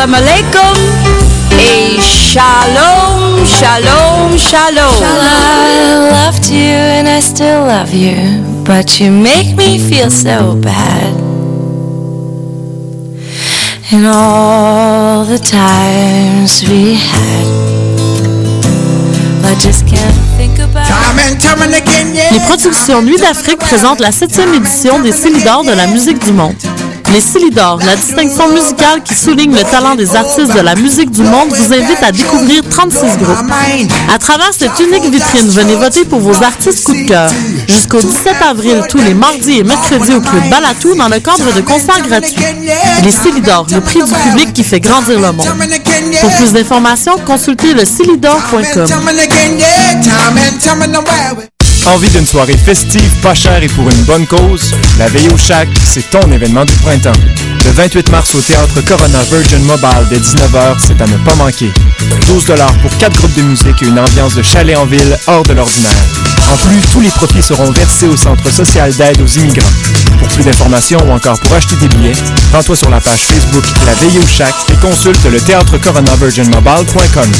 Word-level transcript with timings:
Salam 0.00 0.14
alaikum 0.14 0.76
et 1.58 2.00
shalom, 2.00 3.44
shalom, 3.44 4.38
shalom. 4.38 4.94
I 5.02 6.08
loved 6.10 6.46
you 6.46 6.72
and 6.96 7.06
I 7.06 7.20
still 7.20 7.66
love 7.66 7.92
you, 7.92 8.16
but 8.64 8.98
you 8.98 9.10
make 9.10 9.58
me 9.58 9.78
feel 9.78 10.10
so 10.10 10.54
bad. 10.54 11.12
And 13.92 14.06
all 14.06 15.26
the 15.26 15.38
times 15.38 16.66
we 16.66 16.94
had, 16.94 17.46
I 19.44 19.54
just 19.60 19.86
can't 19.86 20.16
think 20.38 20.58
about. 20.60 20.88
Les 22.32 22.40
productions 22.46 23.02
Nuit 23.02 23.18
d'Afrique 23.18 23.58
présentent 23.58 24.00
la 24.00 24.12
septième 24.12 24.54
édition 24.54 24.98
des 25.00 25.12
Célidors 25.12 25.62
de 25.62 25.72
la 25.72 25.86
musique 25.88 26.24
du 26.24 26.32
monde. 26.32 26.54
Les 27.12 27.20
Célidors, 27.20 27.80
la 27.84 27.96
distinction 27.96 28.48
musicale 28.52 29.02
qui 29.02 29.14
souligne 29.14 29.52
le 29.52 29.62
talent 29.64 29.96
des 29.96 30.14
artistes 30.14 30.54
de 30.54 30.60
la 30.60 30.76
musique 30.76 31.10
du 31.10 31.22
monde, 31.22 31.48
vous 31.50 31.72
invite 31.72 32.02
à 32.02 32.12
découvrir 32.12 32.62
36 32.68 32.98
groupes. 33.18 33.50
À 34.14 34.18
travers 34.18 34.52
cette 34.52 34.78
unique 34.78 35.10
vitrine, 35.10 35.48
venez 35.48 35.74
voter 35.74 36.04
pour 36.04 36.20
vos 36.20 36.42
artistes 36.42 36.84
coup 36.84 36.94
de 36.94 37.08
cœur. 37.08 37.30
Jusqu'au 37.66 38.00
17 38.00 38.36
avril, 38.48 38.82
tous 38.88 38.98
les 38.98 39.14
mardis 39.14 39.58
et 39.58 39.64
mercredis 39.64 40.14
au 40.14 40.20
Club 40.20 40.48
Balatou 40.50 40.94
dans 40.94 41.08
le 41.08 41.18
cadre 41.18 41.52
de 41.52 41.60
concerts 41.62 42.02
gratuits. 42.06 42.36
Les 43.02 43.10
Célidors, 43.10 43.66
le 43.72 43.80
prix 43.80 44.02
du 44.02 44.12
public 44.12 44.52
qui 44.52 44.62
fait 44.62 44.80
grandir 44.80 45.18
le 45.18 45.32
monde. 45.32 45.48
Pour 46.20 46.30
plus 46.36 46.52
d'informations, 46.52 47.16
consultez 47.26 47.74
le 47.74 47.84
Envie 51.86 52.10
d'une 52.10 52.26
soirée 52.26 52.56
festive, 52.56 53.10
pas 53.22 53.34
chère 53.34 53.62
et 53.62 53.66
pour 53.68 53.88
une 53.90 54.02
bonne 54.02 54.26
cause? 54.26 54.74
La 54.98 55.08
Veille 55.08 55.28
au 55.32 55.36
Chac, 55.36 55.68
c'est 55.84 56.08
ton 56.10 56.30
événement 56.30 56.64
du 56.64 56.74
printemps. 56.74 57.18
Le 57.64 57.70
28 57.72 58.10
mars 58.10 58.34
au 58.34 58.40
théâtre 58.40 58.80
Corona 58.86 59.18
Virgin 59.30 59.62
Mobile 59.64 60.06
dès 60.08 60.18
19h, 60.18 60.76
c'est 60.78 61.00
à 61.00 61.06
ne 61.06 61.16
pas 61.24 61.34
manquer. 61.34 61.72
12 62.28 62.44
pour 62.82 62.96
4 62.98 63.16
groupes 63.16 63.34
de 63.34 63.42
musique 63.42 63.82
et 63.82 63.86
une 63.86 63.98
ambiance 63.98 64.34
de 64.34 64.42
chalet 64.42 64.76
en 64.76 64.84
ville 64.86 65.18
hors 65.26 65.42
de 65.42 65.54
l'ordinaire. 65.54 65.90
En 66.52 66.56
plus, 66.68 66.80
tous 66.92 67.00
les 67.00 67.10
profits 67.10 67.42
seront 67.42 67.70
versés 67.72 68.08
au 68.08 68.16
Centre 68.16 68.50
social 68.50 68.92
d'aide 68.94 69.20
aux 69.20 69.38
immigrants. 69.38 69.70
Pour 70.18 70.28
plus 70.28 70.44
d'informations 70.44 71.00
ou 71.06 71.12
encore 71.12 71.38
pour 71.40 71.54
acheter 71.54 71.76
des 71.76 71.88
billets, 71.88 72.16
rends-toi 72.52 72.76
sur 72.76 72.90
la 72.90 73.00
page 73.00 73.24
Facebook 73.24 73.64
La 73.86 73.94
Veille 73.94 74.18
au 74.18 74.26
Chac 74.26 74.54
et 74.70 74.76
consulte 74.76 75.24
le 75.24 75.40
théâtre 75.40 75.78
coronavirginmobile.com. 75.78 77.30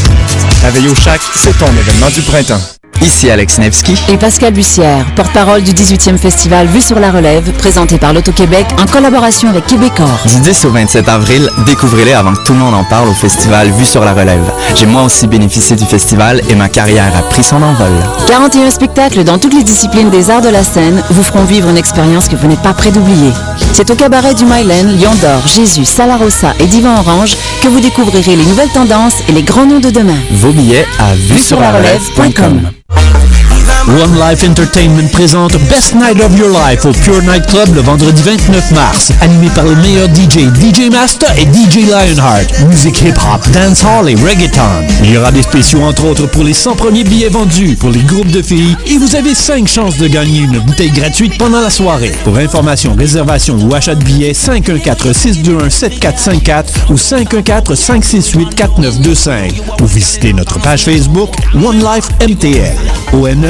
La 0.62 0.70
Veille 0.70 0.88
au 0.88 0.94
Chac, 0.94 1.20
c'est 1.34 1.56
ton 1.58 1.66
événement 1.66 2.10
du 2.14 2.22
printemps. 2.22 2.79
Ici 3.02 3.30
Alex 3.30 3.58
Nevsky 3.58 3.94
et 4.10 4.18
Pascal 4.18 4.52
Bussière, 4.52 5.06
porte-parole 5.16 5.62
du 5.62 5.72
18e 5.72 6.18
festival 6.18 6.66
Vue 6.66 6.82
sur 6.82 7.00
la 7.00 7.10
Relève, 7.10 7.50
présenté 7.52 7.96
par 7.96 8.12
l'Auto-Québec 8.12 8.66
en 8.78 8.84
collaboration 8.86 9.48
avec 9.48 9.66
Québecor. 9.66 10.20
Du 10.26 10.38
10 10.40 10.64
au 10.66 10.70
27 10.70 11.08
avril, 11.08 11.48
découvrez-les 11.64 12.12
avant 12.12 12.34
que 12.34 12.42
tout 12.44 12.52
le 12.52 12.58
monde 12.58 12.74
en 12.74 12.84
parle 12.84 13.08
au 13.08 13.14
festival 13.14 13.70
Vue 13.70 13.86
sur 13.86 14.04
la 14.04 14.12
Relève. 14.12 14.52
J'ai 14.74 14.84
moi 14.84 15.02
aussi 15.02 15.26
bénéficié 15.26 15.76
du 15.76 15.86
festival 15.86 16.42
et 16.50 16.54
ma 16.54 16.68
carrière 16.68 17.12
a 17.16 17.22
pris 17.22 17.42
son 17.42 17.62
envol. 17.62 17.92
41 18.28 18.70
spectacles 18.70 19.24
dans 19.24 19.38
toutes 19.38 19.54
les 19.54 19.64
disciplines 19.64 20.10
des 20.10 20.30
arts 20.30 20.42
de 20.42 20.50
la 20.50 20.62
scène 20.62 21.02
vous 21.10 21.22
feront 21.22 21.44
vivre 21.44 21.70
une 21.70 21.78
expérience 21.78 22.28
que 22.28 22.36
vous 22.36 22.48
n'êtes 22.48 22.62
pas 22.62 22.74
prêt 22.74 22.90
d'oublier. 22.90 23.32
C'est 23.72 23.90
au 23.90 23.94
cabaret 23.94 24.34
du 24.34 24.44
Mylen, 24.44 25.00
Lion 25.00 25.14
d'Or, 25.14 25.46
Jésus, 25.46 25.86
Salarossa 25.86 26.52
et 26.60 26.66
Divan 26.66 26.98
Orange 26.98 27.34
que 27.62 27.68
vous 27.68 27.80
découvrirez 27.80 28.36
les 28.36 28.44
nouvelles 28.44 28.68
tendances 28.68 29.14
et 29.28 29.32
les 29.32 29.42
grands 29.42 29.66
noms 29.66 29.80
de 29.80 29.90
demain. 29.90 30.18
Vos 30.32 30.52
billets 30.52 30.86
à 30.98 31.14
vue 31.14 31.38
sur 31.38 31.60
la 31.60 31.72
relève.com. 31.72 32.70
Muy 32.91 33.28
bien. 33.28 33.49
One 33.89 34.14
Life 34.19 34.44
Entertainment 34.44 35.08
présente 35.12 35.56
Best 35.69 35.94
Night 35.94 36.20
of 36.22 36.36
Your 36.39 36.50
Life 36.50 36.84
au 36.84 36.92
Pure 36.92 37.22
Night 37.22 37.47
Club 37.47 37.75
le 37.75 37.80
vendredi 37.80 38.22
29 38.22 38.72
mars. 38.72 39.11
Animé 39.20 39.48
par 39.55 39.64
le 39.64 39.75
meilleur 39.77 40.06
DJ, 40.08 40.48
DJ 40.55 40.91
Master 40.91 41.33
et 41.36 41.47
DJ 41.47 41.86
Lionheart. 41.88 42.61
Musique 42.69 43.00
hip-hop, 43.00 43.48
dancehall 43.53 44.11
et 44.11 44.14
reggaeton. 44.14 44.86
Il 45.03 45.11
y 45.11 45.16
aura 45.16 45.33
des 45.33 45.42
spéciaux 45.42 45.83
entre 45.83 46.05
autres 46.05 46.27
pour 46.27 46.44
les 46.44 46.53
100 46.53 46.77
premiers 46.77 47.03
billets 47.05 47.31
vendus 47.31 47.77
pour 47.77 47.91
les 47.91 48.03
groupes 48.03 48.31
de 48.31 48.43
filles 48.43 48.76
et 48.87 48.97
vous 48.97 49.16
avez 49.16 49.34
5 49.34 49.66
chances 49.66 49.97
de 49.97 50.06
gagner 50.06 50.41
une 50.41 50.60
bouteille 50.60 50.91
gratuite 50.91 51.37
pendant 51.38 51.60
la 51.60 51.70
soirée. 51.70 52.12
Pour 52.25 52.37
information, 52.37 52.94
réservation 52.97 53.56
ou 53.56 53.75
achat 53.75 53.97
de 53.97 54.04
billets, 54.04 54.32
514-621-7454 54.32 56.65
ou 56.91 56.94
514-568-4925 56.94 59.82
ou 59.82 59.87
visitez 59.87 60.32
notre 60.32 60.60
page 60.60 60.84
Facebook 60.84 61.34
One 61.54 61.82
Life 61.82 62.09
MTL. 62.20 62.76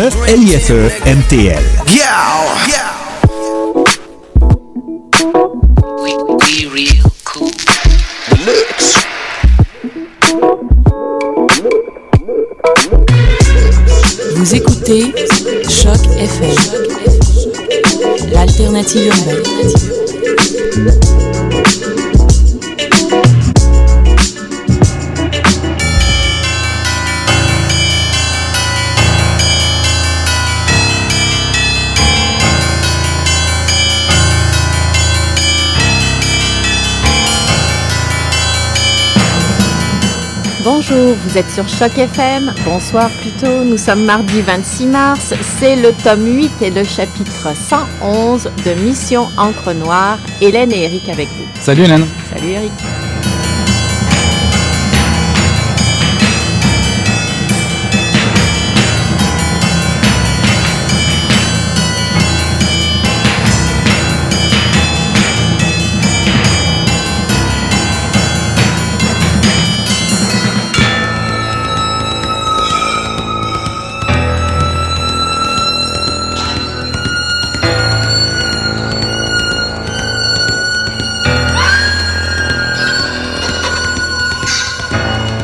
L-I-F-E 0.00 0.88
MTL. 1.04 1.60
Vous 14.36 14.54
écoutez 14.54 15.12
Choc 15.68 16.00
FM, 16.18 16.56
l'alternative 18.32 19.06
urbaine. 19.06 19.44
Bonjour, 40.90 41.14
vous 41.14 41.38
êtes 41.38 41.50
sur 41.50 41.68
Choc 41.68 41.96
FM. 41.96 42.52
Bonsoir 42.64 43.10
plutôt. 43.20 43.62
Nous 43.64 43.76
sommes 43.76 44.04
mardi 44.04 44.40
26 44.40 44.86
mars. 44.86 45.34
C'est 45.58 45.76
le 45.76 45.92
tome 45.92 46.26
8 46.26 46.50
et 46.62 46.70
le 46.70 46.82
chapitre 46.82 47.54
111 47.54 48.50
de 48.64 48.72
Mission 48.82 49.28
Encre 49.36 49.72
Noire. 49.72 50.18
Hélène 50.40 50.72
et 50.72 50.84
Eric 50.84 51.08
avec 51.08 51.28
vous. 51.28 51.46
Salut 51.60 51.84
Hélène. 51.84 52.06
Salut 52.34 52.50
Eric. 52.50 52.72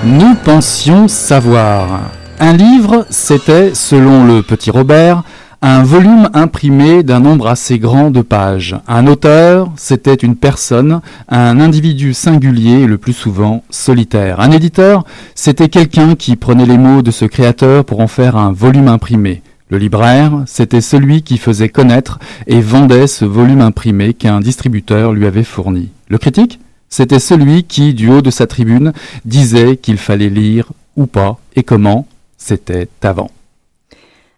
Nous 0.07 0.37
pensions 0.37 1.09
savoir. 1.09 2.13
Un 2.39 2.53
livre, 2.53 3.07
c'était, 3.11 3.75
selon 3.75 4.25
le 4.25 4.41
petit 4.41 4.71
Robert, 4.71 5.25
un 5.63 5.83
volume 5.83 6.31
imprimé 6.33 7.03
d'un 7.03 7.19
nombre 7.19 7.49
assez 7.49 7.81
grand 7.81 8.13
de 8.13 8.21
pages. 8.21 8.77
Un 8.87 9.09
auteur, 9.09 9.73
c'était 9.75 10.15
une 10.15 10.37
personne, 10.37 11.01
un 11.29 11.59
individu 11.59 12.15
singulier 12.15 12.83
et 12.83 12.87
le 12.87 12.99
plus 12.99 13.15
souvent 13.15 13.65
solitaire. 13.69 14.39
Un 14.39 14.53
éditeur, 14.53 15.05
c'était 15.35 15.69
quelqu'un 15.69 16.15
qui 16.15 16.37
prenait 16.37 16.67
les 16.67 16.79
mots 16.79 17.03
de 17.03 17.11
ce 17.11 17.25
créateur 17.25 17.85
pour 17.85 17.99
en 17.99 18.07
faire 18.07 18.37
un 18.37 18.53
volume 18.53 18.87
imprimé. 18.87 19.43
Le 19.71 19.79
libraire, 19.79 20.45
c'était 20.47 20.81
celui 20.81 21.23
qui 21.23 21.37
faisait 21.37 21.69
connaître 21.69 22.21
et 22.47 22.61
vendait 22.61 23.09
ce 23.09 23.25
volume 23.25 23.61
imprimé 23.61 24.15
qu'un 24.15 24.39
distributeur 24.39 25.13
lui 25.13 25.27
avait 25.27 25.43
fourni. 25.43 25.89
Le 26.09 26.19
critique? 26.19 26.61
C'était 26.97 27.19
celui 27.19 27.65
qui, 27.65 27.93
du 27.93 28.09
haut 28.09 28.23
de 28.23 28.31
sa 28.31 28.47
tribune, 28.47 28.95
disait 29.27 29.77
qu'il 29.77 29.99
fallait 29.99 30.31
lire 30.31 30.73
ou 30.97 31.05
pas 31.05 31.37
et 31.55 31.63
comment. 31.63 32.07
C'était 32.39 32.89
avant. 33.03 33.31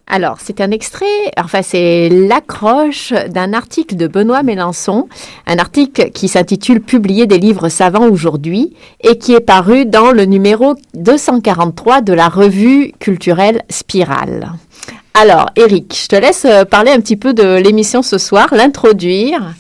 Alors, 0.09 0.39
c'est 0.43 0.61
un 0.61 0.73
extrait, 0.73 1.07
enfin 1.39 1.63
c'est 1.63 2.09
l'accroche 2.09 3.13
d'un 3.29 3.53
article 3.53 3.95
de 3.95 4.09
Benoît 4.09 4.43
Mélenchon, 4.43 5.09
un 5.47 5.59
article 5.59 6.11
qui 6.11 6.27
s'intitule 6.27 6.81
Publier 6.81 7.29
des 7.29 7.39
livres 7.39 7.69
savants 7.69 8.09
aujourd'hui 8.09 8.75
et 9.05 9.19
qui 9.19 9.35
est 9.35 9.41
paru 9.41 9.87
dans 9.87 10.11
le 10.11 10.25
numéro 10.25 10.75
243 10.95 12.01
de 12.01 12.13
la 12.13 12.29
revue 12.29 12.91
culturelle 12.99 13.63
Spirale. 13.71 14.51
Alors, 15.15 15.47
Eric, 15.55 15.97
je 16.03 16.09
te 16.09 16.17
laisse 16.17 16.45
parler 16.69 16.91
un 16.91 16.99
petit 16.99 17.17
peu 17.17 17.35
de 17.35 17.55
l'émission 17.55 18.03
ce 18.03 18.19
soir, 18.19 18.49
l'introduire. 18.51 19.55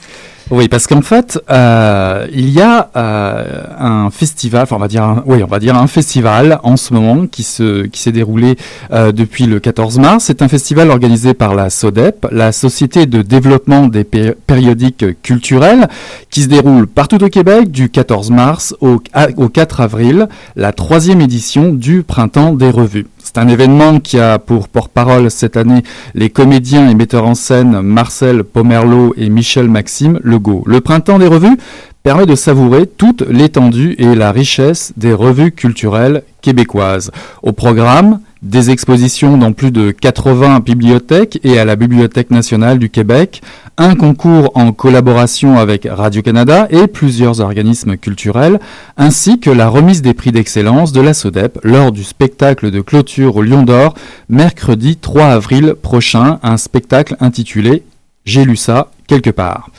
Oui, 0.50 0.68
parce 0.68 0.86
qu'en 0.86 1.02
fait, 1.02 1.38
euh, 1.50 2.26
il 2.32 2.48
y 2.48 2.62
a 2.62 2.90
euh, 2.96 3.64
un 3.78 4.10
festival, 4.10 4.62
enfin 4.62 4.76
on 4.76 4.78
va 4.78 4.88
dire, 4.88 5.22
oui, 5.26 5.42
on 5.44 5.46
va 5.46 5.58
dire 5.58 5.76
un 5.76 5.86
festival 5.86 6.58
en 6.62 6.78
ce 6.78 6.94
moment 6.94 7.26
qui 7.26 7.42
se 7.42 7.84
qui 7.84 8.00
s'est 8.00 8.12
déroulé 8.12 8.56
euh, 8.90 9.12
depuis 9.12 9.44
le 9.44 9.60
14 9.60 9.98
mars. 9.98 10.24
C'est 10.24 10.40
un 10.40 10.48
festival 10.48 10.88
organisé 10.88 11.34
par 11.34 11.54
la 11.54 11.68
SODEP, 11.68 12.26
la 12.32 12.52
Société 12.52 13.04
de 13.04 13.20
développement 13.20 13.88
des 13.88 14.04
périodiques 14.04 15.20
culturels, 15.22 15.86
qui 16.30 16.44
se 16.44 16.48
déroule 16.48 16.86
partout 16.86 17.22
au 17.22 17.28
Québec 17.28 17.70
du 17.70 17.90
14 17.90 18.30
mars 18.30 18.74
au, 18.80 19.02
au 19.36 19.48
4 19.50 19.82
avril, 19.82 20.28
la 20.56 20.72
troisième 20.72 21.20
édition 21.20 21.72
du 21.74 22.02
Printemps 22.02 22.54
des 22.54 22.70
revues. 22.70 23.06
Un 23.38 23.46
événement 23.46 24.00
qui 24.00 24.18
a 24.18 24.40
pour 24.40 24.66
porte-parole 24.66 25.30
cette 25.30 25.56
année 25.56 25.84
les 26.12 26.28
comédiens 26.28 26.90
et 26.90 26.96
metteurs 26.96 27.24
en 27.24 27.36
scène 27.36 27.82
Marcel 27.82 28.42
Pomerleau 28.42 29.14
et 29.16 29.28
Michel 29.28 29.68
Maxime 29.68 30.18
Legault. 30.24 30.64
Le 30.66 30.80
printemps 30.80 31.20
des 31.20 31.28
revues 31.28 31.56
permet 32.02 32.26
de 32.26 32.34
savourer 32.34 32.88
toute 32.88 33.22
l'étendue 33.22 33.94
et 33.98 34.16
la 34.16 34.32
richesse 34.32 34.92
des 34.96 35.12
revues 35.12 35.52
culturelles 35.52 36.24
québécoises. 36.40 37.12
Au 37.44 37.52
programme, 37.52 38.18
des 38.42 38.70
expositions 38.70 39.36
dans 39.36 39.52
plus 39.52 39.70
de 39.70 39.90
80 39.90 40.60
bibliothèques 40.60 41.40
et 41.42 41.58
à 41.58 41.64
la 41.64 41.76
Bibliothèque 41.76 42.30
nationale 42.30 42.78
du 42.78 42.88
Québec, 42.88 43.42
un 43.76 43.94
concours 43.94 44.50
en 44.54 44.72
collaboration 44.72 45.58
avec 45.58 45.88
Radio-Canada 45.90 46.68
et 46.70 46.86
plusieurs 46.86 47.40
organismes 47.40 47.96
culturels, 47.96 48.60
ainsi 48.96 49.40
que 49.40 49.50
la 49.50 49.68
remise 49.68 50.02
des 50.02 50.14
prix 50.14 50.32
d'excellence 50.32 50.92
de 50.92 51.00
la 51.00 51.14
SODEP 51.14 51.58
lors 51.64 51.92
du 51.92 52.04
spectacle 52.04 52.70
de 52.70 52.80
clôture 52.80 53.36
au 53.36 53.42
Lion 53.42 53.62
d'Or, 53.62 53.94
mercredi 54.28 54.96
3 54.96 55.24
avril 55.26 55.74
prochain, 55.80 56.38
un 56.42 56.56
spectacle 56.56 57.16
intitulé 57.20 57.82
J'ai 58.24 58.44
lu 58.44 58.56
ça 58.56 58.90
quelque 59.06 59.30
part. 59.30 59.70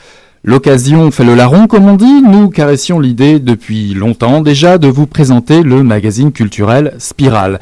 L'occasion 0.43 1.11
fait 1.11 1.25
le 1.25 1.35
larron, 1.35 1.67
comme 1.67 1.87
on 1.89 1.97
dit. 1.97 2.21
Nous 2.21 2.49
caressions 2.49 2.99
l'idée 2.99 3.39
depuis 3.39 3.93
longtemps 3.93 4.41
déjà 4.41 4.77
de 4.77 4.87
vous 4.87 5.05
présenter 5.05 5.63
le 5.63 5.83
magazine 5.83 6.31
culturel 6.31 6.93
Spirale. 6.97 7.59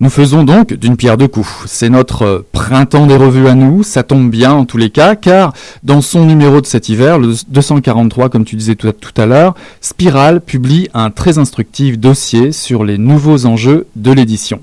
Nous 0.00 0.10
faisons 0.10 0.44
donc 0.44 0.74
d'une 0.74 0.96
pierre 0.96 1.16
deux 1.16 1.26
coups. 1.26 1.64
C'est 1.66 1.88
notre 1.88 2.44
printemps 2.52 3.08
des 3.08 3.16
revues 3.16 3.48
à 3.48 3.56
nous, 3.56 3.82
ça 3.82 4.04
tombe 4.04 4.30
bien 4.30 4.52
en 4.52 4.64
tous 4.64 4.76
les 4.76 4.90
cas, 4.90 5.16
car 5.16 5.52
dans 5.82 6.02
son 6.02 6.24
numéro 6.24 6.60
de 6.60 6.66
cet 6.66 6.88
hiver, 6.88 7.18
le 7.18 7.34
243, 7.48 8.28
comme 8.28 8.44
tu 8.44 8.54
disais 8.54 8.76
tout, 8.76 8.92
à 9.16 9.26
l'heure, 9.26 9.56
Spirale 9.80 10.40
publie 10.40 10.88
un 10.94 11.10
très 11.10 11.38
instructif 11.38 11.98
dossier 11.98 12.52
sur 12.52 12.84
les 12.84 12.96
nouveaux 12.96 13.44
enjeux 13.44 13.88
de 13.96 14.12
l'édition. 14.12 14.60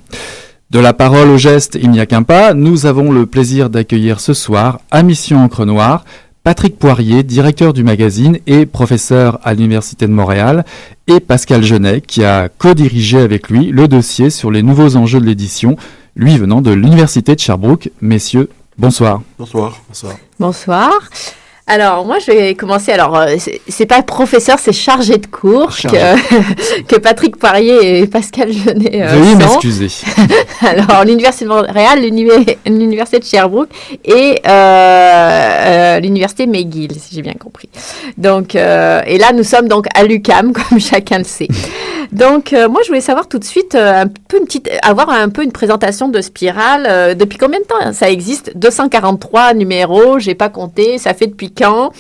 De 0.71 0.79
la 0.79 0.93
parole 0.93 1.27
au 1.27 1.37
geste, 1.37 1.77
il 1.81 1.91
n'y 1.91 1.99
a 1.99 2.05
qu'un 2.05 2.23
pas. 2.23 2.53
Nous 2.53 2.85
avons 2.85 3.11
le 3.11 3.25
plaisir 3.25 3.69
d'accueillir 3.69 4.21
ce 4.21 4.33
soir, 4.33 4.79
à 4.89 5.03
Mission 5.03 5.43
Encre 5.43 5.65
Noire, 5.65 6.05
Patrick 6.45 6.77
Poirier, 6.77 7.23
directeur 7.23 7.73
du 7.73 7.83
magazine 7.83 8.37
et 8.45 8.67
professeur 8.67 9.39
à 9.43 9.55
l'Université 9.55 10.05
de 10.05 10.11
Montréal, 10.11 10.63
et 11.07 11.19
Pascal 11.19 11.63
Genet, 11.63 12.01
qui 12.01 12.23
a 12.23 12.49
co-dirigé 12.49 13.17
avec 13.17 13.49
lui 13.49 13.71
le 13.71 13.87
dossier 13.87 14.29
sur 14.29 14.51
les 14.51 14.61
nouveaux 14.61 14.95
enjeux 14.95 15.19
de 15.19 15.25
l'édition, 15.25 15.75
lui 16.15 16.37
venant 16.37 16.61
de 16.61 16.69
l'Université 16.69 17.33
de 17.33 17.39
Sherbrooke. 17.39 17.89
Messieurs, 17.99 18.47
bonsoir. 18.77 19.23
Bonsoir. 19.39 19.81
Bonsoir. 19.89 20.17
Bonsoir. 20.39 20.91
Alors, 21.67 22.05
moi, 22.05 22.19
je 22.19 22.31
vais 22.31 22.53
commencer. 22.53 22.91
Alors, 22.91 23.17
euh, 23.17 23.37
c'est 23.67 23.87
pas 23.87 24.03
professeur, 24.03 24.59
c'est 24.59 24.71
chargé 24.71 25.17
de 25.17 25.25
cours 25.25 25.75
que, 25.75 26.81
que, 26.87 26.95
Patrick 26.97 27.37
Poirier 27.37 28.01
et 28.01 28.07
Pascal 28.07 28.53
Genet 28.53 29.01
euh, 29.01 29.07
Veuillez 29.07 29.35
m'excuser. 29.35 29.87
Alors, 30.61 31.03
l'Université 31.03 31.45
de 31.45 31.49
Montréal, 31.49 32.01
l'Université 32.67 33.17
de 33.17 33.23
Sherbrooke 33.23 33.69
et 34.03 34.41
euh, 34.45 34.47
euh, 34.47 35.99
l'Université 36.01 36.45
McGill, 36.45 36.91
si 36.99 37.15
j'ai 37.15 37.23
bien 37.23 37.33
compris. 37.33 37.69
Donc, 38.15 38.53
et 38.53 39.17
là, 39.17 39.33
nous 39.33 39.43
sommes 39.43 39.67
donc 39.67 39.87
à 39.95 40.03
l'UCAM, 40.03 40.53
comme 40.69 40.79
chacun 40.79 41.17
le 41.17 41.23
sait. 41.23 41.47
Donc, 42.11 42.51
moi, 42.51 42.81
je 42.83 42.89
voulais 42.89 43.01
savoir 43.01 43.27
tout 43.27 43.39
de 43.39 43.43
suite, 43.43 43.73
un 43.73 44.05
peu 44.27 44.37
une 44.37 44.45
petite, 44.45 44.69
avoir 44.83 45.09
un 45.09 45.29
peu 45.29 45.43
une 45.43 45.51
présentation 45.51 46.09
de 46.09 46.21
Spirale. 46.21 47.17
Depuis 47.17 47.39
combien 47.39 47.59
de 47.59 47.65
temps 47.65 47.91
ça 47.91 48.07
existe? 48.11 48.55
243 48.55 49.55
numéros, 49.55 50.19
j'ai 50.19 50.35
pas 50.35 50.49
compté. 50.49 50.99
Ça 50.99 51.15
fait 51.15 51.25
depuis 51.25 51.54
quand 51.55 51.91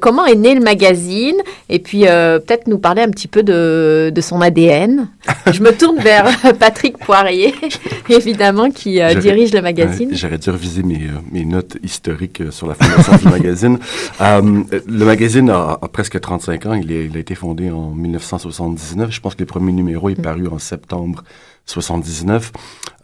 Comment 0.00 0.26
est 0.26 0.34
né 0.34 0.54
le 0.54 0.60
magazine 0.60 1.36
Et 1.68 1.78
puis, 1.78 2.02
peut-être 2.02 2.66
nous 2.66 2.78
parler 2.78 3.02
un 3.02 3.10
petit 3.10 3.28
peu 3.28 3.42
de, 3.42 4.12
de 4.14 4.20
son 4.20 4.40
ADN. 4.40 5.08
je 5.52 5.62
me 5.62 5.72
tourne 5.76 5.98
vers 5.98 6.26
Patrick 6.58 6.98
Poirier, 6.98 7.54
évidemment, 8.08 8.70
qui 8.70 9.00
dirige 9.20 9.52
le 9.52 9.62
magazine. 9.62 10.10
J'aurais 10.12 10.38
dû 10.38 10.50
reviser 10.50 10.82
mes, 10.82 11.08
mes, 11.32 11.44
notes 11.44 11.76
historiques 11.82 12.42
sur 12.50 12.68
la 12.68 12.74
fondation 12.74 13.16
du 13.16 13.28
magazine. 13.28 13.78
le 14.20 15.04
magazine 15.04 15.50
a, 15.50 15.78
presque 15.92 16.20
35 16.20 16.66
ans. 16.66 16.74
Il, 16.74 16.90
il 16.90 17.16
a 17.16 17.20
été 17.20 17.34
fondé 17.34 17.70
en 17.70 17.90
1979 17.90 19.06
je 19.10 19.20
pense 19.20 19.34
que 19.34 19.40
le 19.40 19.46
premier 19.46 19.72
numéro 19.72 20.08
est 20.08 20.18
mm. 20.18 20.22
paru 20.22 20.46
en 20.48 20.58
septembre 20.58 21.24
79. 21.66 22.52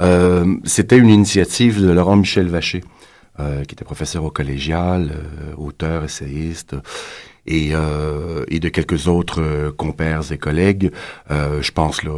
Euh, 0.01 0.57
C'était 0.65 0.99
une 0.99 1.09
initiative 1.09 1.83
de 1.83 1.91
Laurent 1.91 2.17
Michel 2.17 2.49
Vacher, 2.49 2.83
euh, 3.41 3.65
qui 3.65 3.75
était 3.75 3.85
professeur 3.85 4.25
au 4.25 4.31
collégial, 4.31 5.11
euh, 5.13 5.55
auteur, 5.57 6.05
essayiste, 6.05 6.77
et, 7.47 7.71
euh, 7.73 8.45
et 8.49 8.61
de 8.61 8.69
quelques 8.69 9.09
autres 9.09 9.41
euh, 9.43 9.73
compères 9.73 10.31
et 10.31 10.39
collègues. 10.39 10.93
je 11.31 11.71
pense 11.73 12.03
là, 12.05 12.13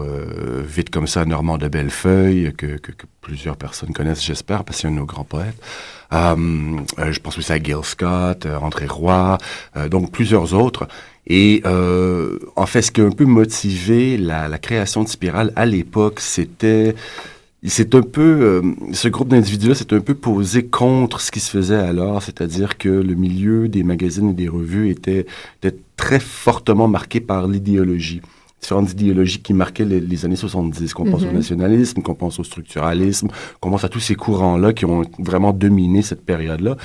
vite 0.67 0.91
comme 0.91 1.07
ça 1.07 1.25
Normand 1.25 1.57
de 1.59 1.69
Bellefeuille, 1.69 2.53
que, 2.57 2.79
que, 2.79 2.93
que 2.93 3.07
plusieurs 3.21 3.57
personnes 3.57 3.93
connaissent, 3.93 4.25
j'espère, 4.25 4.65
parce 4.65 4.79
que 4.79 4.83
c'est 4.83 4.89
un 4.89 4.91
de 4.91 4.97
nos 4.97 5.07
grands 5.07 5.25
poètes. 5.25 5.57
je 6.13 7.19
pense 7.21 7.39
aussi 7.39 7.53
à 7.53 7.63
Gil 7.63 7.85
Scott, 7.85 8.47
André 8.47 8.87
Roy, 8.87 9.39
donc 9.89 10.13
plusieurs 10.13 10.53
autres. 10.53 10.89
Et 11.27 11.63
euh, 11.65 12.39
en 12.57 12.67
fait, 12.67 12.83
ce 12.83 12.91
qui 12.91 13.01
a 13.01 13.05
un 13.05 13.11
peu 13.11 13.25
motivé 13.25 14.19
la, 14.19 14.49
la 14.49 14.59
création 14.59 15.03
de 15.03 15.09
Spirale 15.09 15.53
à 15.57 15.65
l'époque, 15.65 16.21
c'était 16.21 16.95
c'est 17.71 17.95
un 17.95 18.03
peu 18.03 18.21
euh, 18.21 18.63
ce 18.93 19.09
groupe 19.09 19.29
d'individus-là 19.29 19.75
s'est 19.75 19.93
un 19.95 20.01
peu 20.01 20.15
posé 20.15 20.67
contre 20.67 21.21
ce 21.21 21.31
qui 21.31 21.41
se 21.41 21.51
faisait 21.51 21.77
alors, 21.77 22.23
c'est-à-dire 22.23 22.77
que 22.77 22.89
le 22.89 23.15
milieu 23.15 23.69
des 23.69 23.83
magazines 23.83 24.31
et 24.31 24.35
des 24.35 24.49
revues 24.49 24.91
était, 24.91 25.27
était 25.63 25.77
très 25.97 26.21
fortement 26.21 26.89
marqué 26.89 27.21
par 27.21 27.49
l'idéologie 27.49 28.21
différentes 28.65 28.93
idéologies 28.93 29.43
qui 29.43 29.53
marquaient 29.53 29.85
les, 29.85 30.25
années 30.25 30.37
70, 30.37 30.95
qu'on 30.95 31.05
pense 31.05 31.23
au 31.23 31.27
mhm. 31.27 31.35
nationalisme, 31.35 32.01
qu'on 32.01 32.15
pense 32.15 32.39
au 32.39 32.45
structuralisme, 32.45 33.29
qu'on 33.61 33.71
pense 33.71 33.85
à 33.85 33.91
tous 33.91 34.01
ces 34.01 34.15
courants-là 34.15 34.73
qui 34.73 34.87
ont 34.87 35.03
vraiment 35.19 35.53
dominé 35.53 36.01
cette 36.01 36.25
période-là. 36.25 36.77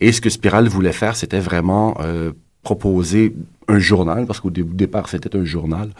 Et 0.00 0.10
ce 0.10 0.20
que 0.20 0.30
Spirale 0.30 0.68
voulait 0.68 0.92
faire, 0.92 1.14
c'était 1.14 1.38
vraiment 1.38 1.94
euh, 2.00 2.32
proposer 2.64 3.34
un 3.68 3.78
journal, 3.78 4.26
parce 4.26 4.40
qu'au 4.40 4.50
départ, 4.50 5.08
c'était 5.08 5.36
un 5.36 5.44
journal, 5.44 5.90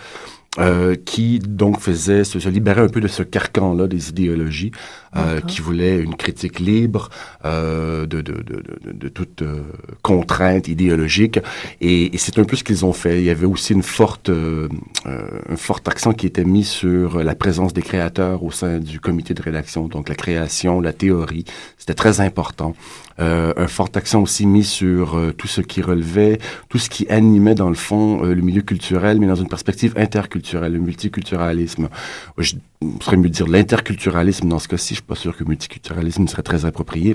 euh, 0.58 0.96
qui 0.96 1.38
donc 1.38 1.80
faisait 1.80 2.24
se, 2.24 2.40
se, 2.40 2.48
libérer 2.48 2.80
un 2.80 2.88
peu 2.88 3.00
de 3.00 3.08
ce 3.08 3.22
carcan-là 3.22 3.86
des 3.86 4.10
idéologies, 4.10 4.72
euh, 5.16 5.40
qui 5.40 5.62
voulait 5.62 5.98
une 5.98 6.16
critique 6.16 6.58
libre 6.58 7.08
euh, 7.46 8.04
de, 8.04 8.20
de, 8.20 8.42
de, 8.42 8.62
de, 8.92 9.08
toute 9.08 9.40
euh, 9.40 9.62
contrainte 10.02 10.68
idéologique. 10.68 11.40
Et, 11.80 12.14
et 12.14 12.18
c'est 12.18 12.38
un 12.38 12.44
peu 12.44 12.56
ce 12.56 12.64
qu'ils 12.64 12.84
ont 12.84 12.92
fait. 12.92 13.18
Il 13.18 13.24
y 13.24 13.30
avait 13.30 13.46
aussi 13.46 13.72
une 13.72 13.82
forte, 13.82 14.30
un 14.30 15.56
fort 15.56 15.80
accent 15.86 16.12
qui 16.12 16.26
était 16.26 16.44
mis 16.44 16.64
sur 16.64 17.22
la 17.24 17.34
présence 17.34 17.72
des 17.72 17.80
créateurs 17.80 18.42
au 18.42 18.50
sein 18.50 18.80
du 18.80 19.00
comité 19.00 19.32
de 19.32 19.40
rédaction. 19.40 19.88
Donc 19.88 20.10
la 20.10 20.14
création, 20.14 20.82
la 20.82 20.92
théorie, 20.92 21.46
c'était 21.78 21.94
très 21.94 22.20
important. 22.20 22.74
Un 23.18 23.66
fort 23.66 23.90
accent 23.94 24.22
aussi 24.22 24.46
mis 24.46 24.62
sur 24.62 25.18
tout 25.36 25.48
ce 25.48 25.60
qui 25.60 25.82
relevait, 25.82 26.38
tout 26.68 26.78
ce 26.78 26.88
qui 26.88 27.08
animait 27.08 27.56
dans 27.56 27.68
le 27.68 27.74
fond 27.74 28.22
le 28.22 28.40
milieu 28.42 28.62
culturel, 28.62 29.18
mais 29.18 29.26
dans 29.26 29.34
une 29.34 29.48
perspective 29.48 29.94
interculturelle, 29.96 30.74
le 30.74 30.78
multiculturalisme. 30.78 31.88
Je 32.36 32.54
serais 33.00 33.16
mieux 33.16 33.30
dire 33.30 33.48
l'interculturalisme 33.48 34.48
dans 34.48 34.60
ce 34.60 34.68
cas-ci. 34.68 34.97
Je 34.98 35.02
suis 35.02 35.06
pas 35.06 35.14
sûr 35.14 35.36
que 35.36 35.44
le 35.44 35.48
multiculturalisme 35.50 36.26
serait 36.26 36.42
très 36.42 36.64
approprié. 36.64 37.14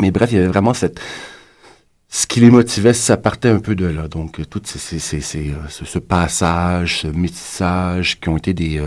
Mais 0.00 0.10
bref, 0.10 0.32
il 0.32 0.34
y 0.34 0.38
avait 0.38 0.48
vraiment 0.48 0.74
cette 0.74 1.00
ce 2.08 2.26
qui 2.26 2.40
les 2.40 2.50
motivait, 2.50 2.92
ça 2.92 3.16
partait 3.16 3.48
un 3.48 3.58
peu 3.58 3.74
de 3.74 3.86
là. 3.86 4.08
Donc, 4.08 4.40
tout 4.48 4.62
ces, 4.64 4.78
ces, 4.78 5.20
ces, 5.20 5.52
ce, 5.68 5.84
ce, 5.84 5.98
passage, 5.98 7.00
ce 7.02 7.08
métissage 7.08 8.20
qui 8.20 8.28
ont 8.28 8.36
été 8.36 8.54
des, 8.54 8.80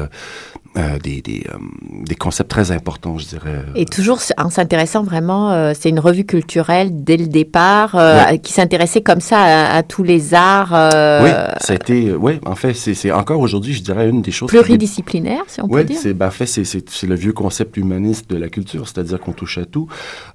euh, 0.77 0.99
des, 0.99 1.21
des, 1.21 1.43
euh, 1.49 1.57
des, 2.05 2.13
concepts 2.13 2.51
très 2.51 2.71
importants, 2.71 3.17
je 3.17 3.25
dirais. 3.25 3.65
Et 3.75 3.85
toujours 3.85 4.19
en 4.37 4.51
s'intéressant 4.51 5.01
vraiment, 5.01 5.51
euh, 5.51 5.73
c'est 5.77 5.89
une 5.89 5.99
revue 5.99 6.25
culturelle 6.25 7.03
dès 7.03 7.17
le 7.17 7.25
départ, 7.25 7.97
qui 8.43 8.53
s'intéressait 8.53 9.01
comme 9.01 9.19
ça 9.19 9.71
à, 9.73 9.81
tous 9.81 10.03
les 10.03 10.35
arts. 10.35 10.71
oui, 11.23 11.29
ça 11.59 11.73
a 11.73 11.75
été, 11.75 12.13
oui, 12.13 12.39
en 12.45 12.53
fait, 12.53 12.75
c'est 12.75 13.11
encore 13.11 13.39
aujourd'hui, 13.39 13.73
je 13.73 13.81
dirais, 13.81 14.07
une 14.07 14.21
des 14.21 14.29
choses... 14.29 14.49
Pluridisciplinaire, 14.49 15.43
si 15.47 15.59
on 15.59 15.67
peut 15.67 15.83
dire. 15.83 15.99
Oui, 16.05 16.13
ben, 16.13 16.27
en 16.27 16.31
fait, 16.31 16.45
c'est 16.45 17.07
le 17.07 17.15
vieux 17.15 17.33
concept 17.33 17.75
humaniste 17.77 18.29
de 18.29 18.37
la 18.37 18.49
culture, 18.49 18.87
c'est-à-dire 18.87 19.19
qu'on 19.19 19.33
touche 19.33 19.57
à 19.57 19.65
tout. 19.65 19.87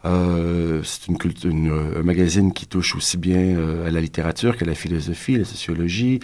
c'est 0.03 1.07
une, 1.07 1.17
une, 1.45 1.93
un 2.01 2.03
magazine 2.03 2.53
qui 2.53 2.67
touche 2.75 2.97
aussi 2.97 3.17
bien 3.17 3.45
à 3.87 3.91
la 3.91 4.01
littérature 4.01 4.57
qu'à 4.57 4.67
la 4.67 4.75
philosophie, 4.75 5.37
la 5.37 5.45
sociologie, 5.45 6.19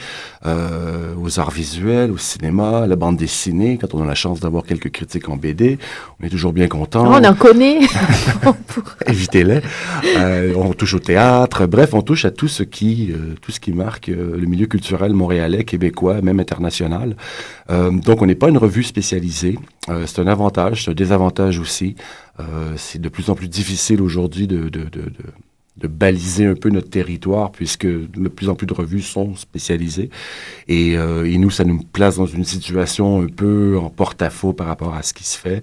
aux 0.45 1.33
arts 1.40 1.54
visuels, 1.62 2.11
au 2.11 2.19
cinéma, 2.19 2.71
à 2.85 2.87
la 2.87 2.97
bande 2.97 3.16
dessinée, 3.16 3.78
quand 3.80 3.95
on 3.95 4.02
a 4.02 4.07
la 4.07 4.14
chance 4.14 4.40
d'avoir 4.40 4.64
quelques 4.64 4.90
critiques 4.90 5.28
en 5.28 5.37
BD. 5.37 5.78
On 6.21 6.26
est 6.26 6.28
toujours 6.28 6.52
bien 6.52 6.69
content. 6.69 7.07
on 7.07 7.25
en 7.25 7.35
connaît. 7.35 7.80
Évitez-les. 9.07 9.61
Euh, 10.16 10.54
on 10.57 10.73
touche 10.73 10.95
au 10.95 10.99
théâtre. 10.99 11.66
Bref, 11.66 11.95
on 11.95 12.02
touche 12.02 12.25
à 12.25 12.30
tout 12.30 12.49
ce 12.49 12.62
qui, 12.62 13.12
euh, 13.12 13.35
tout 13.40 13.52
ce 13.52 13.61
qui 13.61 13.73
marque 13.73 14.09
euh, 14.09 14.37
le 14.37 14.47
milieu 14.47 14.66
culturel 14.66 15.12
montréalais, 15.12 15.64
québécois, 15.64 16.21
même 16.23 16.40
international. 16.40 17.16
donc, 17.69 18.21
on 18.21 18.26
n'est 18.26 18.35
pas 18.35 18.49
une 18.49 18.59
revue 18.59 18.83
spécialisée. 18.83 19.57
c'est 20.07 20.19
un 20.19 20.26
avantage, 20.26 20.85
c'est 20.85 20.90
un 20.90 20.95
désavantage 20.95 21.59
aussi. 21.61 21.95
c'est 22.76 23.00
de 23.00 23.09
plus 23.09 23.30
en 23.30 23.35
plus 23.35 23.49
difficile 23.49 24.02
aujourd'hui 24.02 24.47
de, 24.49 24.69
de, 24.69 24.85
de, 24.85 25.02
de 25.02 25.25
de 25.77 25.87
baliser 25.87 26.45
un 26.45 26.55
peu 26.55 26.69
notre 26.69 26.91
territoire, 26.91 27.53
puisque 27.53 27.87
de 27.87 28.29
plus 28.29 28.49
en 28.49 28.55
plus 28.55 28.67
de 28.67 28.75
revues 28.75 29.00
sont 29.00 29.35
spécialisées. 29.37 30.11
Et, 30.69 30.97
euh, 30.99 31.25
et, 31.25 31.39
nous, 31.39 31.50
ça 31.50 31.65
nous 31.65 31.81
place 31.93 32.17
dans 32.17 32.27
une 32.27 32.45
situation 32.45 33.23
un 33.23 33.27
peu 33.27 33.79
en 33.81 33.89
porte-à-faux 33.89 34.53
par 34.53 34.67
rapport 34.67 34.95
à 34.95 35.03
ce 35.03 35.15
qui 35.15 35.25
se 35.25 35.39
fait. 35.39 35.62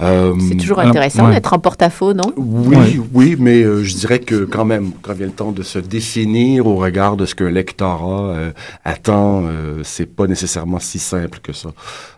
Euh, 0.00 0.34
c'est 0.48 0.56
toujours 0.56 0.80
intéressant 0.80 1.28
d'être 1.28 1.52
en 1.52 1.58
porte-à-faux, 1.58 2.12
non? 2.12 2.32
Oui, 2.36 3.00
oui, 3.12 3.36
mais 3.38 3.62
euh, 3.62 3.84
je 3.84 3.94
dirais 3.94 4.18
que 4.18 4.44
quand 4.44 4.64
même, 4.64 4.92
quand 5.00 5.12
vient 5.12 5.26
le 5.26 5.32
temps 5.32 5.52
de 5.52 5.62
se 5.62 5.78
définir 5.78 6.66
au 6.66 6.76
regard 6.76 7.16
de 7.16 7.26
ce 7.26 7.34
qu'un 7.34 7.50
lectorat 7.50 8.30
euh, 8.30 8.52
attend, 8.84 9.44
c'est 9.84 10.06
pas 10.06 10.26
nécessairement 10.26 10.78
si 10.78 10.98
simple 10.98 11.38
que 11.40 11.52
ça. 11.52 11.70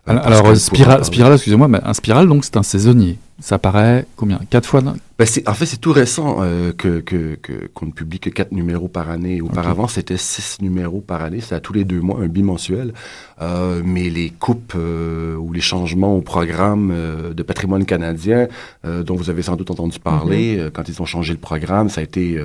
Alors, 0.06 0.56
Spiral, 0.56 1.04
Spiral 1.04 1.32
excusez-moi, 1.34 1.68
mais 1.68 1.80
un 1.84 1.94
Spiral, 1.94 2.26
donc, 2.26 2.44
c'est 2.44 2.56
un 2.56 2.62
saisonnier. 2.62 3.18
Ça 3.40 3.58
paraît 3.58 4.06
combien? 4.14 4.38
Quatre 4.48 4.68
fois 4.68 4.80
ben 4.80 4.94
En 5.18 5.54
fait, 5.54 5.66
c'est 5.66 5.80
tout 5.80 5.92
récent 5.92 6.38
euh, 6.40 6.72
que, 6.72 7.00
que, 7.00 7.36
qu'on 7.74 7.86
ne 7.86 7.90
publie 7.90 8.20
que 8.20 8.30
quatre 8.30 8.52
numéros 8.52 8.86
par 8.86 9.10
année. 9.10 9.40
Auparavant, 9.40 9.88
c'était 9.88 10.16
six 10.16 10.58
numéros 10.60 11.00
par 11.00 11.22
année. 11.22 11.40
C'était 11.40 11.56
à 11.56 11.60
tous 11.60 11.72
les 11.72 11.84
deux 11.84 12.00
mois, 12.00 12.20
un 12.20 12.28
bimensuel. 12.28 12.94
Euh, 13.42 13.82
mais 13.84 14.08
les 14.08 14.30
coupes 14.30 14.74
euh, 14.76 15.34
ou 15.36 15.52
les 15.52 15.60
changements 15.60 16.16
au 16.16 16.20
programme 16.20 16.94
de 17.34 17.42
patrimoine 17.42 17.84
canadien, 17.84 18.46
dont 18.84 19.16
vous 19.16 19.30
avez 19.30 19.42
sans 19.42 19.56
doute 19.56 19.70
entendu 19.70 19.98
parler, 19.98 20.68
quand 20.72 20.88
ils 20.88 21.02
ont 21.02 21.06
changé 21.06 21.32
le 21.32 21.38
programme, 21.38 21.88
ça 21.88 22.00
a 22.00 22.04
été, 22.04 22.40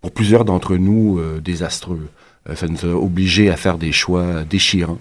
pour 0.00 0.12
plusieurs 0.12 0.44
d'entre 0.44 0.76
nous, 0.76 1.20
désastreux. 1.40 2.08
ça 2.54 2.66
nous 2.66 2.84
a 2.84 2.94
obligés 2.94 3.50
à 3.50 3.56
faire 3.56 3.78
des 3.78 3.92
choix 3.92 4.44
déchirants. 4.48 4.98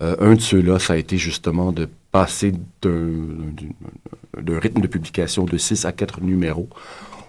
un 0.00 0.34
de 0.34 0.40
ceux-là, 0.40 0.78
ça 0.78 0.94
a 0.94 0.96
été 0.96 1.16
justement 1.16 1.72
de 1.72 1.88
passer 2.12 2.52
d'un 2.82 4.58
rythme 4.58 4.82
de 4.82 4.86
publication 4.86 5.44
de 5.44 5.56
6 5.56 5.86
à 5.86 5.92
4 5.92 6.20
numéros 6.20 6.68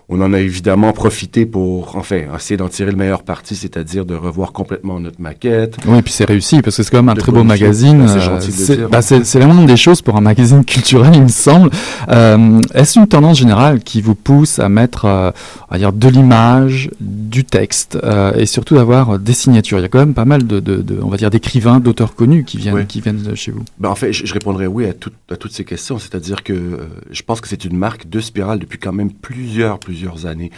on 0.10 0.22
en 0.22 0.34
a 0.34 0.40
évidemment 0.40 0.92
profité 0.92 1.46
pour, 1.46 1.96
enfin, 1.96 2.22
essayer 2.36 2.58
d'en 2.58 2.68
tirer 2.68 2.92
le 2.92 2.98
meilleur 2.98 3.24
parti, 3.24 3.56
c'est-à-dire 3.56 4.06
de 4.06 4.16
revoir 4.16 4.52
complètement 4.52 5.00
notre 5.00 5.22
maquette. 5.22 5.78
Oui, 5.88 6.00
et 6.00 6.02
puis 6.02 6.14
c'est 6.14 6.26
réussi, 6.26 6.62
parce 6.62 6.76
que 6.78 6.84
c'est 6.84 6.92
quand 6.92 7.02
même 7.02 7.10
un 7.10 7.16
très 7.16 7.32
beau 7.32 7.44
magazine. 7.44 8.06
C'est 8.08 8.20
gentil 8.20 8.52
de 8.52 8.76
dire. 8.76 8.90
Bah, 8.90 9.02
c'est 9.02 9.40
la 9.40 9.48
moindre 9.48 9.66
des 9.66 9.78
choses 9.78 10.02
pour 10.02 10.18
un 10.18 10.22
magazine 10.22 10.66
culturel, 10.66 11.16
il 11.16 11.24
me 11.24 11.28
semble. 11.30 11.70
Euh, 12.10 12.60
Est-ce 12.74 13.00
une 13.00 13.08
tendance 13.08 13.38
générale 13.40 13.80
qui 13.80 14.02
vous 14.02 14.16
pousse 14.16 14.60
à 14.60 14.68
mettre, 14.70 15.06
euh, 15.06 15.32
à 15.70 15.78
dire, 15.78 15.94
de 15.94 16.10
l'image, 16.10 16.90
du 17.00 17.46
texte, 17.46 17.98
euh, 18.04 18.34
et 18.36 18.46
surtout 18.46 18.76
d'avoir 18.76 19.20
des 19.20 19.34
signatures? 19.34 19.80
Il 19.80 19.84
y 19.84 19.86
a 19.86 19.90
quand 19.90 20.00
même 20.00 20.14
pas 20.14 20.26
mal 20.26 20.46
de, 20.46 20.60
de, 20.60 20.82
de 20.82 21.00
on 21.02 21.08
va 21.08 21.18
dire, 21.18 21.30
d'écrivains, 21.30 21.80
d'auteurs 21.80 22.14
connus 22.14 22.44
qui 22.44 22.58
viennent, 22.58 22.86
qui 22.86 23.00
viennent 23.00 23.22
de 23.24 23.36
chez 23.36 23.52
vous. 23.52 23.64
Ben, 23.80 23.90
en 23.90 23.96
fait, 23.96 24.12
je, 24.12 24.26
je 24.26 24.34
répondrai 24.34 24.68
oui 24.68 24.86
à, 24.86 24.94
tout, 24.94 25.12
à 25.32 25.38
toutes 25.38 25.54
ces 25.54 25.64
questions, 25.64 25.98
c'est-à-dire 25.98 26.44
que 26.44 26.80
je 27.10 27.22
pense 27.24 27.40
que 27.40 27.48
c'est 27.48 27.64
une 27.64 27.78
marque 27.78 28.10
de 28.10 28.20
Spirale 28.20 28.60
depuis 28.60 28.80
quand 28.80 28.94
même 28.94 29.12
plusieurs, 29.12 29.80
plusieurs 29.80 30.03
années. 30.26 30.52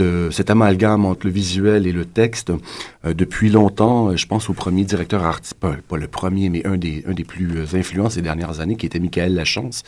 Euh, 0.00 0.30
cet 0.30 0.50
amalgame 0.50 1.04
entre 1.04 1.26
le 1.26 1.32
visuel 1.32 1.86
et 1.86 1.92
le 1.92 2.04
texte, 2.04 2.52
euh, 3.04 3.14
depuis 3.14 3.50
longtemps, 3.50 4.08
euh, 4.08 4.16
je 4.16 4.26
pense 4.26 4.48
au 4.50 4.52
premier 4.52 4.84
directeur 4.84 5.24
artistique, 5.24 5.58
pas, 5.58 5.96
le 5.96 6.08
premier, 6.08 6.48
mais 6.48 6.66
un 6.66 6.76
des, 6.76 7.04
un 7.08 7.12
des 7.12 7.24
plus 7.24 7.74
influents 7.74 8.10
ces 8.10 8.22
dernières 8.22 8.60
années, 8.60 8.76
qui 8.76 8.86
était 8.86 8.98
Michael 8.98 9.34
Lachance, 9.34 9.82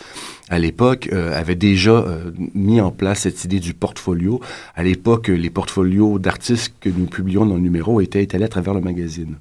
à 0.49 0.59
l'époque, 0.59 1.09
avait 1.13 1.57
déjà 1.57 2.05
mis 2.55 2.81
en 2.81 2.91
place 2.91 3.21
cette 3.21 3.45
idée 3.45 3.59
du 3.59 3.75
portfolio. 3.75 4.41
À 4.75 4.83
l'époque, 4.85 5.29
les 5.29 5.51
portfolios 5.51 6.19
d'artistes 6.19 6.75
que 6.81 6.89
nous 6.89 7.07
publions 7.07 7.47
dans 7.47 7.57
le 7.57 7.61
numéro 7.61 8.01
étaient 8.01 8.23
étalés 8.23 8.45
à 8.45 8.49
travers 8.49 8.75
le 8.75 8.81
magazine. 8.81 9.37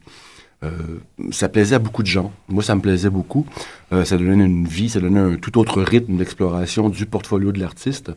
ça 1.32 1.48
plaisait 1.50 1.76
à 1.76 1.80
beaucoup 1.80 2.02
de 2.02 2.08
gens. 2.08 2.32
Moi, 2.50 2.64
ça 2.64 2.76
me 2.76 2.82
plaisait 2.82 3.12
beaucoup. 3.12 3.46
ça 3.92 4.18
donnait 4.18 4.46
une 4.46 4.68
vie, 4.68 4.90
ça 4.90 5.00
donnait 5.00 5.20
un 5.20 5.36
tout 5.36 5.60
autre 5.60 5.82
rythme 5.82 6.18
d'exploration 6.18 6.90
du 6.90 7.06
portfolio 7.06 7.52
de 7.52 7.60
l'artiste. 7.60 8.12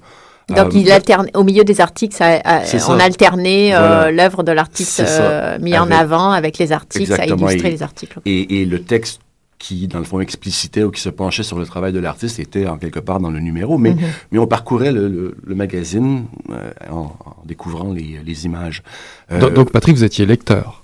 Donc, 0.48 0.74
il 0.74 0.90
alterne, 0.90 1.28
au 1.34 1.44
milieu 1.44 1.64
des 1.64 1.80
articles, 1.80 2.14
ça, 2.14 2.40
on 2.88 2.98
alternait 2.98 3.74
euh, 3.74 4.10
l'œuvre 4.10 4.42
de 4.42 4.52
l'artiste 4.52 5.00
euh, 5.00 5.58
mis 5.60 5.76
en 5.76 5.90
avant 5.90 6.30
avec 6.30 6.58
les 6.58 6.72
articles, 6.72 7.06
ça 7.06 7.26
illustrait 7.26 7.70
les 7.70 7.82
articles. 7.82 8.20
Et, 8.24 8.64
le 8.64 8.82
texte 8.82 9.20
qui, 9.58 9.88
dans 9.88 9.98
le 9.98 10.04
fond, 10.04 10.20
explicitait 10.20 10.84
ou 10.84 10.90
qui 10.90 11.00
se 11.00 11.08
penchait 11.08 11.42
sur 11.42 11.58
le 11.58 11.66
travail 11.66 11.92
de 11.92 11.98
l'artiste 11.98 12.38
était 12.38 12.66
en 12.66 12.78
quelque 12.78 13.00
part 13.00 13.18
dans 13.18 13.30
le 13.30 13.40
numéro, 13.40 13.76
mais, 13.76 13.90
mhm. 13.90 14.00
mais 14.30 14.38
on 14.38 14.46
parcourait 14.46 14.92
le, 14.92 15.34
magazine 15.46 16.26
euh, 16.50 16.70
en, 16.90 17.12
découvrant 17.44 17.92
les, 17.92 18.20
les 18.24 18.44
images. 18.44 18.82
donc, 19.30 19.72
Patrick, 19.72 19.96
vous 19.96 20.04
étiez 20.04 20.26
lecteur 20.26 20.82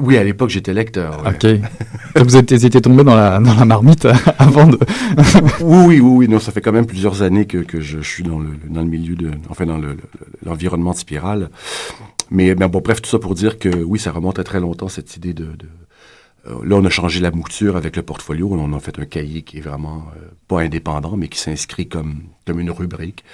oui, 0.00 0.16
à 0.16 0.24
l'époque, 0.24 0.50
j'étais 0.50 0.72
lecteur. 0.72 1.22
Ok. 1.26 1.46
vous 2.16 2.36
étiez 2.36 2.80
tombé 2.80 3.04
dans 3.04 3.14
la, 3.14 3.38
dans 3.38 3.54
la 3.54 3.64
marmite 3.64 4.06
avant 4.38 4.66
de... 4.66 4.78
oui, 5.60 6.00
oui, 6.00 6.00
oui, 6.00 6.28
Non, 6.28 6.38
ça 6.38 6.50
fait 6.50 6.60
quand 6.60 6.72
même 6.72 6.86
plusieurs 6.86 7.22
années 7.22 7.46
que, 7.46 7.58
que 7.58 7.80
je, 7.80 8.00
suis 8.00 8.24
dans 8.24 8.38
le, 8.38 8.50
dans 8.68 8.80
le 8.80 8.88
milieu 8.88 9.14
de... 9.14 9.30
Enfin, 9.48 9.66
dans 9.66 9.80
l'environnement 10.44 10.92
de 10.92 10.96
spirale. 10.96 11.50
Mais 12.30 12.54
bon, 12.54 12.80
bref, 12.82 13.02
tout 13.02 13.10
ça 13.10 13.18
pour 13.18 13.34
dire 13.34 13.58
que 13.58 13.68
oui, 13.68 13.98
ça 13.98 14.10
remonte 14.12 14.38
à 14.38 14.44
très 14.44 14.60
longtemps, 14.60 14.88
cette 14.88 15.16
idée 15.16 15.34
de... 15.34 15.48
là, 16.44 16.76
on 16.76 16.84
a 16.84 16.90
changé 16.90 17.20
la 17.20 17.30
mouture 17.30 17.76
avec 17.76 17.96
le 17.96 18.02
portfolio. 18.02 18.48
On 18.52 18.72
a 18.72 18.80
fait 18.80 18.98
un 18.98 19.04
cahier 19.04 19.42
qui 19.42 19.58
est 19.58 19.60
vraiment 19.60 20.04
euh, 20.16 20.20
pas 20.48 20.60
indépendant, 20.60 21.16
mais 21.16 21.28
qui 21.28 21.38
s'inscrit 21.38 21.88
comme, 21.88 22.22
comme 22.46 22.58
une 22.58 22.70
rubrique. 22.70 23.24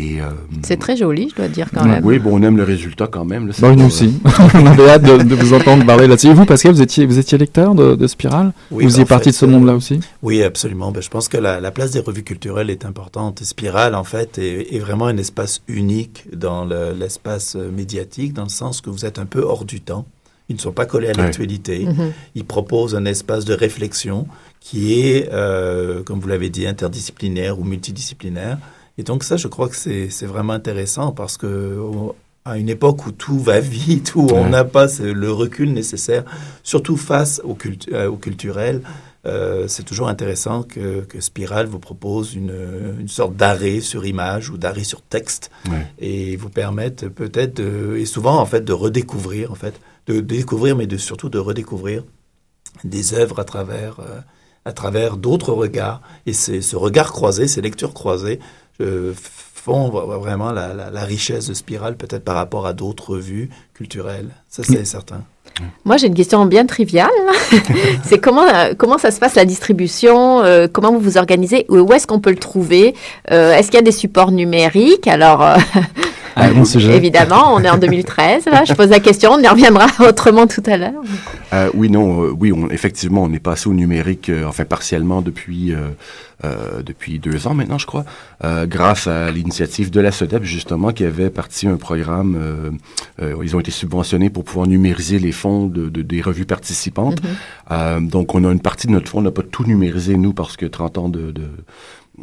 Euh, 0.00 0.30
c'est 0.62 0.76
très 0.76 0.96
joli, 0.96 1.28
je 1.30 1.34
dois 1.34 1.48
dire 1.48 1.68
quand 1.74 1.84
même. 1.84 2.04
Oui, 2.04 2.20
bon, 2.20 2.38
on 2.38 2.42
aime 2.42 2.56
le 2.56 2.62
résultat 2.62 3.08
quand 3.08 3.24
même. 3.24 3.48
Là, 3.48 3.54
bon, 3.58 3.74
nous 3.74 3.86
aussi. 3.86 4.20
on 4.54 4.66
avait 4.66 4.90
hâte 4.90 5.02
de, 5.02 5.34
vous 5.34 5.54
entendre 5.54 5.84
parler 5.84 6.06
là-dessus. 6.06 6.28
Et 6.28 6.34
vous, 6.34 6.44
Pascal, 6.44 6.72
vous 6.72 6.82
étiez, 6.82 7.04
vous 7.04 7.18
étiez 7.18 7.36
lecteur 7.36 7.74
de, 7.74 7.96
de 7.96 8.06
Spirale? 8.06 8.52
Oui, 8.70 8.84
Vous 8.84 8.98
y 8.98 9.00
êtes 9.00 9.08
parti 9.08 9.30
de 9.30 9.34
ce 9.34 9.44
monde-là 9.46 9.74
aussi? 9.74 9.98
Oui, 10.22 10.42
absolument. 10.42 10.92
Ben, 10.92 11.02
je 11.02 11.08
pense 11.08 11.28
que 11.28 11.36
la, 11.36 11.60
la, 11.60 11.72
place 11.72 11.90
des 11.90 12.00
revues 12.00 12.22
culturelles 12.22 12.70
est 12.70 12.84
importante. 12.84 13.42
Spirale, 13.42 13.96
en 13.96 14.04
fait, 14.04 14.38
est, 14.38 14.72
est 14.74 14.78
vraiment 14.78 15.06
un 15.06 15.16
espace 15.16 15.62
unique 15.66 16.26
dans 16.32 16.64
l'espace 16.64 17.56
médiatique, 17.56 18.34
dans 18.34 18.44
le 18.44 18.48
sens 18.50 18.80
que 18.80 18.90
vous 18.90 19.04
êtes 19.04 19.18
un 19.18 19.26
peu 19.26 19.42
hors 19.42 19.64
du 19.64 19.80
temps. 19.80 20.06
Ils 20.48 20.56
ne 20.56 20.60
sont 20.60 20.72
pas 20.72 20.86
collés 20.86 21.08
à 21.08 21.12
l'actualité. 21.12 21.84
Mhm. 21.84 22.12
Ils 22.34 22.44
proposent 22.44 22.94
un 22.94 23.04
espace 23.04 23.44
de 23.44 23.54
réflexion 23.54 24.26
qui 24.60 25.00
est, 25.00 25.28
euh, 25.32 26.02
comme 26.02 26.20
vous 26.20 26.28
l'avez 26.28 26.48
dit, 26.48 26.66
interdisciplinaire 26.66 27.58
ou 27.58 27.64
multidisciplinaire. 27.64 28.58
Et 28.96 29.02
donc 29.02 29.24
ça, 29.24 29.36
je 29.36 29.46
crois 29.46 29.68
que 29.68 29.76
c'est 29.76 30.26
vraiment 30.26 30.54
intéressant 30.54 31.12
parce 31.12 31.36
que 31.36 31.78
à 32.44 32.56
une 32.56 32.70
époque 32.70 33.06
où 33.06 33.12
tout 33.12 33.38
va 33.38 33.60
vite, 33.60 34.14
où 34.14 34.26
on 34.32 34.48
n'a 34.48 34.64
pas 34.64 34.86
le 35.00 35.30
recul 35.30 35.72
nécessaire, 35.72 36.24
surtout 36.62 36.96
face 36.96 37.42
au, 37.44 37.56
euh, 37.92 38.08
au 38.08 38.16
culturel, 38.16 38.80
euh, 39.28 39.68
c'est 39.68 39.84
toujours 39.84 40.08
intéressant 40.08 40.62
que, 40.62 41.02
que, 41.02 41.20
Spiral 41.20 41.66
vous 41.66 41.78
propose 41.78 42.34
une, 42.34 42.96
une 42.98 43.08
sorte 43.08 43.36
d'arrêt 43.36 43.80
sur 43.80 44.06
image 44.06 44.50
ou 44.50 44.58
d'arrêt 44.58 44.84
sur 44.84 45.02
texte 45.02 45.50
et 45.98 46.36
vous 46.36 46.48
permettent 46.48 47.08
peut-être, 47.08 47.60
et 47.60 48.06
souvent 48.06 48.38
en 48.38 48.46
fait, 48.46 48.62
de 48.62 48.72
redécouvrir 48.72 49.52
en 49.52 49.54
fait 49.54 49.74
de 50.08 50.20
découvrir, 50.20 50.74
mais 50.74 50.86
de, 50.86 50.96
surtout 50.96 51.28
de 51.28 51.38
redécouvrir 51.38 52.02
des 52.82 53.14
œuvres 53.14 53.38
à 53.38 53.44
travers, 53.44 54.00
euh, 54.00 54.20
à 54.64 54.72
travers 54.72 55.16
d'autres 55.16 55.52
regards. 55.52 56.00
Et 56.26 56.32
ce 56.32 56.76
regard 56.76 57.12
croisé, 57.12 57.46
ces 57.46 57.60
lectures 57.60 57.94
croisées, 57.94 58.40
euh, 58.80 59.12
font 59.14 59.90
vraiment 59.90 60.50
la, 60.50 60.72
la, 60.72 61.04
richesse 61.04 61.48
de 61.48 61.54
Spirale, 61.54 61.96
peut-être 61.96 62.24
par 62.24 62.36
rapport 62.36 62.64
à 62.64 62.72
d'autres 62.72 63.18
vues 63.18 63.50
culturelles. 63.74 64.30
Ça, 64.48 64.62
c'est 64.62 64.84
certain. 64.84 65.24
Moi, 65.84 65.96
j'ai 65.96 66.06
une 66.06 66.14
question 66.14 66.44
bien 66.46 66.66
triviale. 66.66 67.08
c'est 68.04 68.18
comment, 68.18 68.46
euh, 68.46 68.74
comment 68.76 68.98
ça 68.98 69.10
se 69.10 69.20
passe 69.20 69.34
la 69.34 69.44
distribution 69.44 70.42
Comment 70.72 70.92
vous 70.92 71.00
vous 71.00 71.18
organisez 71.18 71.66
Où 71.68 71.92
est-ce 71.92 72.06
qu'on 72.06 72.20
peut 72.20 72.30
le 72.30 72.36
trouver 72.36 72.94
Est-ce 73.28 73.66
qu'il 73.66 73.74
y 73.74 73.78
a 73.78 73.82
des 73.82 73.92
supports 73.92 74.30
numériques? 74.30 75.06
Alors, 75.06 75.44
ah, 76.36 76.50
Évidemment, 76.90 77.54
on 77.54 77.60
est 77.60 77.70
en 77.70 77.78
2013. 77.78 78.46
Là. 78.46 78.64
Je 78.64 78.74
pose 78.74 78.88
la 78.90 79.00
question, 79.00 79.32
on 79.32 79.40
y 79.40 79.48
reviendra 79.48 79.86
autrement 80.08 80.46
tout 80.46 80.62
à 80.66 80.76
l'heure. 80.76 81.02
Euh, 81.52 81.70
oui, 81.74 81.90
non, 81.90 82.24
euh, 82.24 82.36
oui, 82.38 82.52
on, 82.52 82.68
effectivement, 82.70 83.22
on 83.22 83.32
est 83.32 83.38
passé 83.38 83.68
au 83.68 83.74
numérique, 83.74 84.28
euh, 84.28 84.44
enfin 84.46 84.64
partiellement 84.64 85.22
depuis 85.22 85.74
depuis 86.86 87.18
deux 87.18 87.48
ans 87.48 87.54
maintenant, 87.54 87.78
je 87.78 87.86
crois, 87.86 88.04
grâce 88.66 89.08
à 89.08 89.32
l'initiative 89.32 89.90
de 89.90 90.00
la 90.00 90.12
SEDEP 90.12 90.44
justement, 90.44 90.92
qui 90.92 91.04
avait 91.04 91.30
parti 91.30 91.66
un 91.66 91.76
programme. 91.76 92.78
ils 93.20 93.56
ont 93.56 93.60
été 93.60 93.72
subventionnés 93.72 94.30
pour 94.30 94.44
pouvoir 94.44 94.68
numériser 94.68 95.18
les 95.18 95.32
fonds 95.32 95.66
de, 95.66 95.88
des 95.88 96.22
revues 96.22 96.44
participantes. 96.44 97.20
Mm-hmm. 97.70 98.08
donc, 98.08 98.36
on 98.36 98.44
a 98.44 98.52
une 98.52 98.60
partie 98.60 98.86
de 98.86 98.92
notre 98.92 99.08
fonds, 99.08 99.18
on 99.18 99.22
n'a 99.22 99.32
pas 99.32 99.42
tout 99.42 99.64
numérisé 99.64 100.16
nous 100.16 100.32
parce 100.32 100.56
que 100.56 100.66
30 100.66 100.98
ans 100.98 101.08
de 101.08 101.32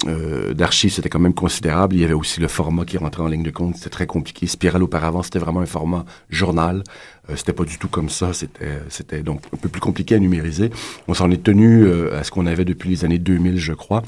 euh, 0.08 0.54
d'archives, 0.54 0.92
c'était 0.92 1.10
quand 1.10 1.20
même 1.20 1.34
considérable. 1.34 1.96
Il 1.96 2.02
y 2.02 2.04
avait 2.04 2.14
aussi 2.14 2.40
le 2.40 2.48
format 2.48 2.86
qui 2.86 2.98
rentrait 2.98 3.24
en 3.24 3.28
ligne 3.28 3.44
de 3.44 3.52
compte. 3.52 3.76
C'était 3.76 3.90
très 3.90 4.08
compliqué. 4.08 4.46
Spiral, 4.46 4.84
auparavant, 4.84 5.24
c'était 5.24 5.40
vraiment 5.40 5.62
un 5.62 5.66
format 5.66 6.06
journal. 6.30 6.84
Euh, 7.30 7.36
c'était 7.36 7.54
pas 7.54 7.64
du 7.64 7.78
tout 7.78 7.88
comme 7.88 8.10
ça. 8.10 8.34
C'était, 8.34 8.80
c'était 8.90 9.24
donc 9.24 9.42
un 9.54 9.58
peu 9.58 9.70
plus 9.70 9.82
compliqué 9.82 10.16
à 10.16 10.20
numériser. 10.20 10.70
On 11.08 11.14
s'en 11.14 11.32
est 11.32 11.42
tenu 11.42 11.90
à 12.12 12.24
ce 12.24 12.32
qu'on 12.32 12.46
avait 12.46 12.66
depuis 12.66 12.90
les 12.90 13.06
années 13.06 13.20
2000, 13.20 13.58
je 13.58 13.74
crois. 13.74 14.04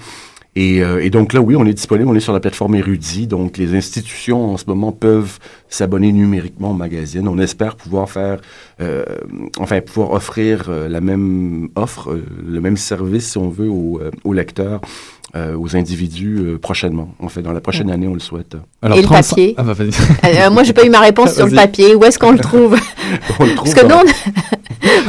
Et, 0.56 0.78
et, 0.78 1.12
donc 1.12 1.34
là, 1.34 1.42
oui, 1.42 1.56
on 1.56 1.68
est 1.68 1.74
disponible, 1.74 2.10
on 2.10 2.16
est 2.16 2.20
sur 2.20 2.34
la 2.34 2.40
plateforme 2.40 2.74
Érudit, 2.74 3.28
donc 3.28 3.58
les 3.58 3.76
institutions 3.76 4.54
en 4.54 4.58
ce 4.58 4.66
moment 4.66 4.92
peuvent 4.92 5.38
s'abonner 5.70 6.12
numériquement 6.12 6.72
au 6.72 6.74
magazine. 6.74 7.28
On 7.28 7.38
espère 7.38 7.76
pouvoir 7.76 8.10
faire, 8.10 8.42
euh, 8.82 9.06
enfin, 9.60 9.82
pouvoir 9.82 10.14
offrir 10.14 10.72
la 10.72 11.00
même 11.00 11.70
offre, 11.76 12.20
le 12.44 12.60
même 12.60 12.76
service, 12.76 13.34
si 13.34 13.38
on 13.38 13.50
veut, 13.50 13.70
aux, 13.70 14.02
aux 14.24 14.34
lecteurs 14.34 14.82
euh, 15.36 15.58
aux 15.58 15.76
individus 15.76 16.38
euh, 16.40 16.58
prochainement. 16.58 17.10
En 17.20 17.28
fait, 17.28 17.42
dans 17.42 17.52
la 17.52 17.60
prochaine 17.60 17.92
année, 17.92 18.08
on 18.08 18.14
le 18.14 18.22
souhaite. 18.22 18.56
Alors, 18.82 18.98
Et 18.98 19.02
le 19.02 19.10
papier 19.10 19.56
ah, 19.58 19.64
bah, 19.64 19.74
euh, 20.26 20.50
Moi, 20.50 20.64
j'ai 20.64 20.72
pas 20.72 20.86
eu 20.86 20.90
ma 20.90 21.02
réponse 21.02 21.34
sur 21.34 21.46
le 21.48 21.52
papier. 21.52 21.96
Où 21.96 22.06
est-ce 22.06 22.18
qu'on 22.18 22.32
le 22.32 22.40
trouve 22.40 22.78
On 23.40 23.44
le 23.44 23.54
trouve. 23.54 23.74
Parce 23.74 23.74
que 23.74 23.86
nous, 23.86 24.10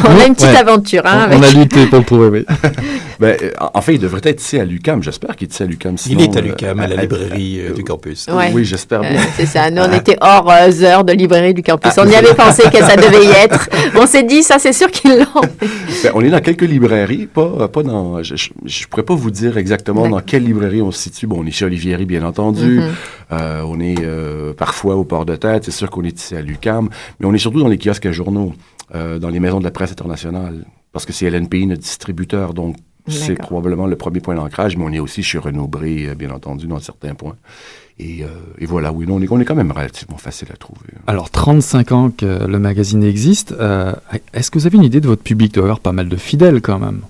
on, 0.05 0.21
a 0.21 0.27
une 0.27 0.35
petite 0.35 0.57
aventure. 0.57 1.03
Hein, 1.05 1.29
on, 1.31 1.41
a 1.41 1.51
lutté 1.51 1.87
pour 1.87 2.01
le 2.01 2.05
trouver, 2.05 2.29
oui. 2.31 2.47
ben, 3.21 3.37
en 3.73 3.81
fait, 3.81 3.95
il 3.95 4.01
devrait 4.01 4.21
être 4.25 4.43
ici 4.43 4.59
à 4.59 4.65
l'UCAM. 4.65 5.05
J'espère 5.05 5.37
qu'il 5.37 5.47
est 5.47 5.53
ici 5.53 5.63
à 5.63 5.67
l'UCAM. 5.67 5.95
il 6.11 6.21
est 6.21 6.37
à 6.37 6.41
l'UCAM, 6.41 6.81
à, 6.81 6.89
la 6.89 6.97
librairie 6.97 7.61
du 7.77 7.85
campus. 7.85 8.27
Oui, 8.53 8.65
j'espère 8.65 9.03
bien. 9.03 9.21
C'est 9.37 9.47
ça. 9.47 9.71
Nous, 9.71 9.83
on 9.83 9.93
était 9.93 10.17
hors 10.21 10.51
heures 10.51 11.05
de 11.05 11.13
librairie 11.13 11.55
du 11.55 11.63
campus. 11.63 11.93
Ah. 11.97 12.03
on 12.05 12.11
y 12.11 12.17
avait 12.17 12.35
pensé 12.35 12.65
que 12.65 12.79
ça 12.79 12.97
devait 12.97 13.25
y 13.25 13.31
être. 13.31 13.69
On 13.95 14.07
s'est 14.09 14.25
dit, 14.25 14.43
ça, 14.43 14.59
c'est 14.59 14.73
sûr 14.73 14.91
qu'ils 14.91 15.17
l'ont. 15.17 15.43
Ben, 16.03 16.11
on 16.15 16.23
est 16.23 16.31
dans 16.31 16.41
quelques 16.41 16.63
librairies, 16.63 17.27
pas, 17.27 17.69
pas 17.69 17.85
dans. 17.85 18.21
Je 18.25 18.35
ne 18.35 18.87
pourrais 18.91 19.05
pas 19.05 19.15
vous 19.15 19.31
dire 19.31 19.59
exactement 19.59 20.08
dans 20.09 20.21
quelle 20.21 20.45
librairie 20.45 20.83
on 20.83 20.91
se 20.91 21.03
situe? 21.03 21.27
Bon, 21.27 21.43
on 21.43 21.47
est 21.47 21.51
chez 21.51 21.65
Olivieri, 21.65 22.07
bien 22.07 22.23
entendu. 22.25 22.81
Mm-hmm. 22.81 22.93
Euh, 23.33 23.63
on 23.67 23.81
est 23.81 24.01
euh, 24.01 24.53
parfois 24.55 24.97
au 24.97 25.05
port 25.05 25.27
de 25.27 25.37
tête. 25.37 25.65
C'est 25.65 25.71
sûr 25.71 25.91
qu'on 25.91 26.05
est 26.05 26.19
ici 26.19 26.35
à 26.35 26.41
l'UCAM. 26.41 26.89
Mais 27.21 27.27
on 27.27 27.35
est 27.35 27.39
surtout 27.39 27.61
dans 27.61 27.69
les 27.69 27.79
kiosques 27.79 28.07
à 28.07 28.13
journaux, 28.13 28.55
euh, 28.95 29.19
dans 29.19 29.29
les 29.29 29.41
maisons 29.41 29.59
de 29.59 29.65
la 29.65 29.71
presse 29.71 29.93
internationale. 29.93 30.65
Parce 30.93 31.07
que 31.07 31.13
c'est 31.13 31.31
LNPI, 31.31 31.67
notre 31.67 31.83
distributeur. 31.83 32.55
Donc, 32.55 32.77
c'est 33.07 33.37
probablement 33.37 33.87
le 33.87 33.97
premier 33.97 34.21
point 34.21 34.35
d'ancrage. 34.35 34.77
Mais 34.77 34.85
on 34.85 34.93
est 34.93 34.99
aussi 34.99 35.23
chez 35.23 35.39
Renaud 35.39 35.67
Bré, 35.67 36.15
bien 36.17 36.31
entendu, 36.31 36.67
dans 36.67 36.79
certains 36.79 37.15
points. 37.15 37.37
Et, 37.99 38.25
voilà, 38.63 38.93
oui, 38.93 39.07
on, 39.09 39.21
est, 39.21 39.31
on 39.31 39.41
est 39.41 39.45
quand 39.45 39.55
même 39.55 39.73
relativement 39.73 40.19
facile 40.19 40.49
à 40.53 40.57
trouver. 40.57 40.81
Alors, 41.07 41.31
35 41.31 41.93
ans 41.93 42.11
que 42.11 42.47
le 42.47 42.59
magazine 42.59 43.03
existe. 43.03 43.55
Est-ce 44.35 44.51
que 44.51 44.59
vous 44.59 44.67
avez 44.67 44.77
une 44.77 44.85
idée 44.85 45.01
de 45.01 45.07
votre 45.07 45.23
public? 45.23 45.53
Il 45.53 45.57
doit 45.57 45.65
avoir 45.65 45.81
pas 45.81 45.93
mal 45.93 46.09
de 46.09 46.17
fidèles 46.17 46.61
quand 46.61 46.79
même. 46.79 47.01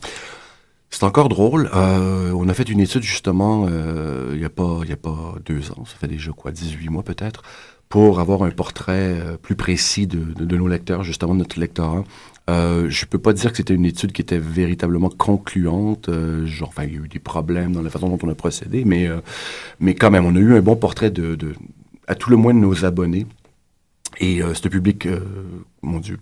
C'est 0.90 1.04
encore 1.04 1.28
drôle. 1.28 1.70
Euh, 1.74 2.32
on 2.32 2.48
a 2.48 2.54
fait 2.54 2.68
une 2.68 2.80
étude 2.80 3.02
justement 3.02 3.66
euh, 3.68 4.30
il 4.32 4.38
n'y 4.38 4.44
a, 4.44 4.50
pas, 4.50 4.80
il 4.82 4.88
y 4.88 4.92
a 4.92 4.96
pas 4.96 5.34
deux 5.44 5.70
ans, 5.72 5.84
ça 5.84 5.96
fait 5.98 6.08
déjà 6.08 6.32
quoi, 6.32 6.50
18 6.50 6.88
mois 6.88 7.02
peut-être, 7.02 7.42
pour 7.88 8.20
avoir 8.20 8.42
un 8.42 8.50
portrait 8.50 9.18
euh, 9.18 9.36
plus 9.36 9.56
précis 9.56 10.06
de, 10.06 10.56
nos 10.56 10.68
lecteurs, 10.68 11.02
justement 11.02 11.34
de 11.34 11.40
notre 11.40 11.58
lectorat. 11.58 12.04
Euh, 12.50 12.88
je 12.88 13.06
peux 13.06 13.18
pas 13.18 13.32
dire 13.32 13.50
que 13.50 13.58
c'était 13.58 13.74
une 13.74 13.84
étude 13.84 14.12
qui 14.12 14.22
était 14.22 14.38
véritablement 14.38 15.10
concluante. 15.10 16.08
Euh, 16.08 16.46
genre, 16.46 16.68
enfin, 16.68 16.84
il 16.84 16.92
y 16.92 16.96
a 16.96 17.00
eu 17.00 17.08
des 17.08 17.18
problèmes 17.18 17.72
dans 17.72 17.82
la 17.82 17.90
façon 17.90 18.08
dont 18.08 18.18
on 18.22 18.28
a 18.30 18.34
procédé, 18.34 18.84
mais, 18.84 19.08
mais 19.80 19.94
quand 19.94 20.10
même, 20.10 20.24
on 20.24 20.34
a 20.34 20.38
eu 20.38 20.54
un 20.54 20.60
bon 20.60 20.76
portrait 20.76 21.10
de, 21.10 21.34
de 21.34 21.54
à 22.06 22.14
tout 22.14 22.30
le 22.30 22.36
moins 22.36 22.54
de 22.54 22.58
nos 22.58 22.84
abonnés. 22.84 23.26
Et 24.20 24.40
ce 24.54 24.68
public, 24.68 25.06
mon 25.82 26.00
Dieu, 26.00 26.18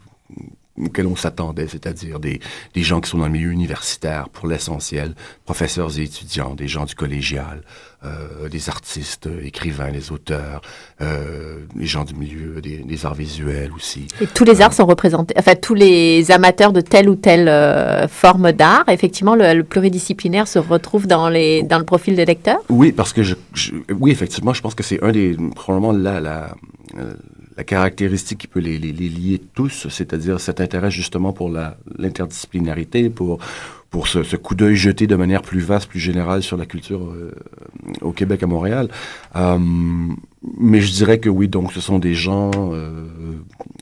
auxquels 0.78 1.06
on 1.06 1.16
s'attendait, 1.16 1.68
c'est-à-dire 1.68 2.21
des, 2.21 2.40
des, 2.75 2.83
gens 2.83 3.00
qui 3.00 3.11
sont 3.11 3.18
dans 3.18 3.26
le 3.26 3.33
milieu 3.33 3.50
universitaire 3.50 4.28
pour 4.28 4.47
l'essentiel, 4.47 5.14
professeurs 5.45 5.99
et 5.99 6.02
étudiants, 6.02 6.54
des 6.54 6.68
gens 6.68 6.85
du 6.85 6.95
collégial, 6.95 7.62
euh, 8.04 8.49
des 8.49 8.68
artistes, 8.68 9.28
écrivains, 9.42 9.90
les 9.90 10.12
auteurs, 10.12 10.61
euh, 11.00 11.61
les 11.75 11.87
gens 11.87 12.04
du 12.04 12.14
milieu 12.14 12.61
des, 12.61 12.78
des, 12.78 13.06
arts 13.06 13.14
visuels 13.14 13.71
aussi. 13.75 14.06
Et 14.21 14.26
tous 14.26 14.45
les 14.45 14.61
arts 14.61 14.75
sont 14.75 14.87
représentés, 14.87 15.35
enfin 15.38 15.54
tous 15.54 15.75
les 15.75 16.30
amateurs 16.30 16.73
de 16.73 16.83
telle 16.83 17.09
ou 17.09 17.16
telle 17.16 17.49
euh, 17.49 18.06
forme 18.06 18.52
d'art, 18.52 18.85
effectivement, 18.88 19.35
le, 19.35 19.62
pluridisciplinaire 19.62 20.47
se 20.47 20.59
retrouve 20.59 21.06
dans, 21.06 21.28
les, 21.28 21.62
dans 21.62 21.78
le 21.78 21.85
profil 21.85 22.16
des 22.16 22.26
lecteurs? 22.26 22.61
Oui, 22.68 22.92
parce 22.92 23.12
que 23.12 23.23
je, 23.23 23.35
oui, 23.99 24.11
effectivement, 24.11 24.52
je 24.52 24.61
pense 24.61 24.75
que 24.75 24.83
c'est 24.83 25.02
un 25.02 25.11
des, 25.11 25.37
probablement 25.54 25.92
la, 25.92 26.21
la 26.21 26.54
euh, 26.86 26.86
la 27.57 27.65
caractéristique 27.65 28.38
qui 28.38 28.47
peut 28.47 28.61
les, 28.61 28.79
les, 28.79 28.93
les 28.93 29.09
lier 29.09 29.41
tous, 29.55 29.88
c'est-à-dire 29.88 30.41
cet 30.41 30.61
intérêt 30.61 30.91
justement 30.91 31.33
pour 31.33 31.50
l'interdisciplinarité, 31.99 33.09
pour, 33.09 33.38
pour 33.91 34.09
ce, 34.09 34.23
ce 34.23 34.37
coup 34.37 34.55
d'œil 34.55 34.76
jeté 34.76 35.07
de 35.07 35.17
manière 35.17 35.41
plus 35.41 35.61
vaste, 35.61 35.88
plus 35.88 36.00
générale 36.00 36.43
sur 36.43 36.59
la 36.59 36.67
culture 36.67 37.00
euh, 37.00 37.33
au 38.03 38.12
Québec, 38.12 38.43
à 38.43 38.47
Montréal. 38.47 38.88
Euh, 39.37 39.59
mais 40.59 40.83
je 40.83 40.93
dirais 40.93 41.19
que 41.19 41.31
oui, 41.31 41.49
donc 41.49 41.73
ce 41.73 41.81
sont 41.81 41.99
des 41.99 42.12
gens, 42.12 42.50
euh, 42.73 43.07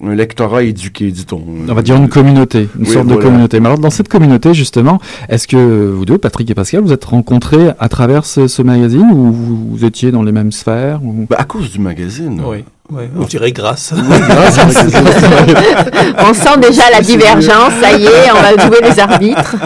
un 0.02 0.14
lectorat 0.14 0.62
éduqué, 0.62 1.10
dit-on. 1.10 1.42
On 1.68 1.74
va 1.74 1.82
dire 1.82 1.96
une 1.96 2.08
communauté, 2.08 2.68
une 2.78 2.86
sorte 2.86 3.08
de 3.08 3.16
communauté. 3.16 3.58
Mais 3.58 3.66
alors 3.66 3.80
dans 3.80 3.90
cette 3.90 4.08
communauté, 4.08 4.54
justement, 4.54 5.00
est-ce 5.28 5.48
que 5.48 5.90
vous 5.90 6.04
deux, 6.04 6.18
Patrick 6.18 6.48
et 6.48 6.54
Pascal, 6.54 6.82
vous 6.82 6.92
êtes 6.92 7.04
rencontrés 7.04 7.70
à 7.78 7.88
travers 7.88 8.24
ce, 8.24 8.46
ce 8.46 8.62
magazine 8.62 9.10
ou 9.10 9.32
vous, 9.32 9.70
vous, 9.70 9.84
étiez 9.84 10.12
dans 10.12 10.22
les 10.22 10.32
mêmes 10.32 10.52
sphères 10.52 11.04
ou... 11.04 11.26
bah, 11.28 11.36
À 11.38 11.44
cause 11.44 11.72
du 11.72 11.80
magazine. 11.80 12.40
Oui. 12.46 12.64
Ouais, 12.90 13.10
on 13.16 13.24
dirait 13.24 13.50
grâce. 13.52 13.94
on 16.18 16.34
sent 16.34 16.58
déjà 16.60 16.90
la 16.90 17.00
divergence, 17.00 17.72
ça 17.80 17.96
y 17.96 18.04
est, 18.04 18.30
on 18.30 18.42
va 18.42 18.66
jouer 18.66 18.80
les 18.82 19.00
arbitres. 19.00 19.56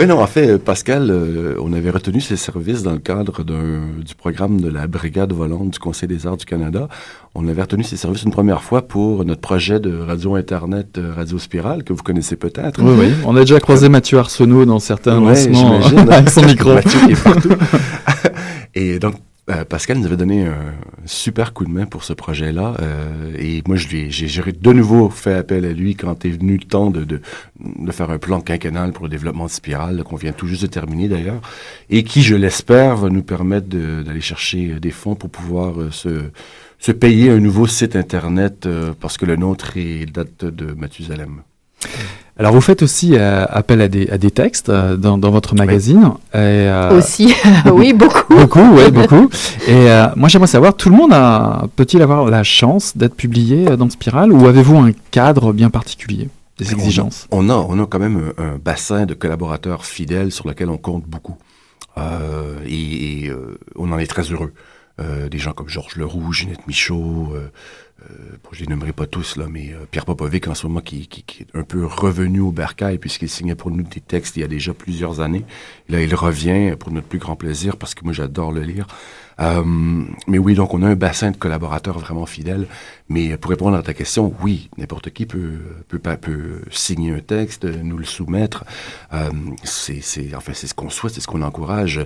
oui, 0.00 0.06
non, 0.06 0.22
en 0.22 0.26
fait, 0.26 0.56
Pascal, 0.56 1.10
euh, 1.10 1.56
on 1.60 1.74
avait 1.74 1.90
retenu 1.90 2.22
ses 2.22 2.36
services 2.36 2.82
dans 2.82 2.92
le 2.92 3.00
cadre 3.00 3.44
du 3.44 4.14
programme 4.14 4.62
de 4.62 4.70
la 4.70 4.86
brigade 4.86 5.34
volante 5.34 5.68
du 5.70 5.78
Conseil 5.78 6.08
des 6.08 6.26
arts 6.26 6.38
du 6.38 6.46
Canada. 6.46 6.88
On 7.34 7.46
avait 7.48 7.60
retenu 7.60 7.82
ses 7.82 7.98
services 7.98 8.22
une 8.22 8.30
première 8.30 8.62
fois 8.62 8.88
pour 8.88 9.22
notre 9.26 9.42
projet 9.42 9.78
de 9.78 9.94
radio 10.00 10.36
Internet 10.36 10.96
euh, 10.96 11.12
Radio 11.14 11.38
Spirale, 11.38 11.84
que 11.84 11.92
vous 11.92 12.02
connaissez 12.02 12.36
peut-être. 12.36 12.80
Oui, 12.82 12.94
oui. 12.98 13.12
On 13.26 13.36
a 13.36 13.40
déjà 13.40 13.60
croisé 13.60 13.90
Mathieu 13.90 14.18
Arsenault 14.18 14.64
dans 14.64 14.78
certains 14.78 15.20
ouais, 15.20 15.46
lancements 15.46 15.82
avec 16.10 16.30
son 16.30 16.46
micro. 16.46 16.72
Mathieu 16.72 16.98
est 17.10 17.22
partout. 17.22 17.50
Et 18.74 18.98
donc, 18.98 19.16
euh, 19.48 19.64
Pascal 19.64 19.98
nous 19.98 20.06
avait 20.06 20.16
donné 20.16 20.46
un 20.46 20.74
super 21.06 21.52
coup 21.52 21.64
de 21.64 21.70
main 21.70 21.86
pour 21.86 22.04
ce 22.04 22.12
projet-là. 22.12 22.74
Euh, 22.80 23.32
et 23.38 23.62
moi, 23.66 23.76
j'ai 23.76 24.08
de 24.08 24.72
nouveau 24.72 25.08
fait 25.08 25.34
appel 25.34 25.64
à 25.64 25.72
lui 25.72 25.94
quand 25.94 26.24
est 26.24 26.30
venu 26.30 26.56
le 26.56 26.64
temps 26.64 26.90
de, 26.90 27.20
faire 27.90 28.10
un 28.10 28.18
plan 28.18 28.40
quinquennal 28.40 28.92
pour 28.92 29.04
le 29.04 29.10
développement 29.10 29.46
de 29.46 29.50
Spirale, 29.50 30.02
qu'on 30.04 30.16
vient 30.16 30.32
tout 30.32 30.46
juste 30.46 30.62
de 30.62 30.66
terminer 30.66 31.08
d'ailleurs, 31.08 31.40
et 31.90 32.02
qui, 32.02 32.22
je 32.22 32.34
l'espère, 32.34 32.96
va 32.96 33.08
nous 33.08 33.22
permettre 33.22 33.68
d'aller 33.68 34.20
chercher 34.20 34.80
des 34.80 34.90
fonds 34.90 35.14
pour 35.14 35.30
pouvoir 35.30 35.80
euh, 35.80 35.90
se, 35.90 36.92
payer 36.92 37.30
un 37.30 37.38
nouveau 37.38 37.66
site 37.66 37.96
Internet, 37.96 38.66
euh, 38.66 38.92
parce 38.98 39.16
que 39.16 39.26
le 39.26 39.36
nôtre 39.36 39.76
est 39.76 40.06
date 40.06 40.44
de 40.44 40.72
Mathusalem. 40.72 41.42
Alors 42.38 42.52
vous 42.52 42.60
faites 42.60 42.82
aussi 42.82 43.12
euh, 43.14 43.46
appel 43.48 43.80
à 43.80 43.88
des, 43.88 44.10
à 44.10 44.18
des 44.18 44.30
textes 44.30 44.68
euh, 44.68 44.96
dans, 44.96 45.16
dans, 45.16 45.30
votre 45.30 45.54
magazine. 45.54 46.12
Et, 46.34 46.36
euh, 46.36 46.98
aussi, 46.98 47.34
oui, 47.72 47.94
beaucoup. 47.94 48.34
beaucoup, 48.34 48.76
oui, 48.76 48.90
beaucoup. 48.90 49.30
Et 49.66 49.86
moi 50.16 50.28
j'aimerais 50.28 50.46
savoir, 50.46 50.74
tout 50.74 50.90
le 50.90 50.96
monde 50.96 51.12
a, 51.14 51.66
peut-il 51.76 52.02
avoir 52.02 52.26
la 52.26 52.42
chance 52.42 52.96
d'être 52.96 53.14
publié 53.14 53.64
dans 53.76 53.88
Spiral 53.88 54.32
ou 54.32 54.46
avez-vous 54.46 54.76
un 54.76 54.92
cadre 55.10 55.52
bien 55.54 55.70
particulier 55.70 56.28
des 56.58 56.72
exigences? 56.72 57.26
on 57.30 57.48
a, 57.48 57.54
on 57.54 57.82
a, 57.82 57.86
quand 57.86 57.98
même 57.98 58.32
un, 58.36 58.42
un, 58.42 58.58
bassin 58.58 59.06
de 59.06 59.14
collaborateurs 59.14 59.86
fidèles 59.86 60.30
sur 60.30 60.46
lequel 60.46 60.68
on 60.68 60.76
compte 60.76 61.04
beaucoup. 61.04 61.36
et, 62.66 63.24
et 63.24 63.32
on 63.76 63.92
en 63.92 63.98
est 63.98 64.06
très 64.06 64.24
heureux. 64.24 64.52
des 65.30 65.38
gens 65.38 65.52
comme 65.52 65.70
Georges 65.70 65.96
Leroux, 65.96 66.34
Ginette 66.34 66.66
Michaud, 66.66 67.32
euh, 68.10 68.36
je 68.52 68.60
les 68.60 68.66
nommerai 68.66 68.92
pas 68.92 69.06
tous, 69.06 69.36
là, 69.36 69.46
mais 69.50 69.72
euh, 69.72 69.86
Pierre 69.90 70.04
Popovic 70.04 70.48
en 70.48 70.54
ce 70.54 70.66
moment 70.66 70.80
qui, 70.80 71.08
est 71.40 71.56
un 71.56 71.62
peu 71.62 71.84
revenu 71.84 72.40
au 72.40 72.52
bercail 72.52 72.98
puisqu'il 72.98 73.28
signait 73.28 73.54
pour 73.54 73.70
nous 73.70 73.82
des 73.82 74.00
textes 74.00 74.36
il 74.36 74.40
y 74.40 74.44
a 74.44 74.48
déjà 74.48 74.74
plusieurs 74.74 75.20
années. 75.20 75.44
là, 75.88 76.00
il 76.00 76.14
revient 76.14 76.76
pour 76.78 76.90
notre 76.92 77.06
plus 77.06 77.18
grand 77.18 77.36
plaisir 77.36 77.76
parce 77.76 77.94
que 77.94 78.04
moi, 78.04 78.12
j'adore 78.12 78.52
le 78.52 78.62
lire. 78.62 78.86
Euh, 79.38 79.62
mais 80.26 80.38
oui, 80.38 80.54
donc 80.54 80.72
on 80.72 80.82
a 80.82 80.86
un 80.86 80.94
bassin 80.94 81.30
de 81.30 81.36
collaborateurs 81.36 81.98
vraiment 81.98 82.26
fidèles. 82.26 82.66
Mais 83.08 83.36
pour 83.36 83.50
répondre 83.50 83.76
à 83.76 83.82
ta 83.82 83.94
question, 83.94 84.34
oui, 84.42 84.68
n'importe 84.78 85.10
qui 85.10 85.26
peut, 85.26 85.58
peut, 85.88 85.98
peut, 85.98 86.62
signer 86.70 87.14
un 87.14 87.20
texte, 87.20 87.64
nous 87.64 87.98
le 87.98 88.04
soumettre. 88.04 88.64
Euh, 89.12 89.30
c'est, 89.62 90.00
enfin, 90.34 90.52
c'est 90.54 90.66
ce 90.66 90.74
qu'on 90.74 90.90
souhaite, 90.90 91.14
c'est 91.14 91.20
ce 91.20 91.28
qu'on 91.28 91.42
encourage. 91.42 91.98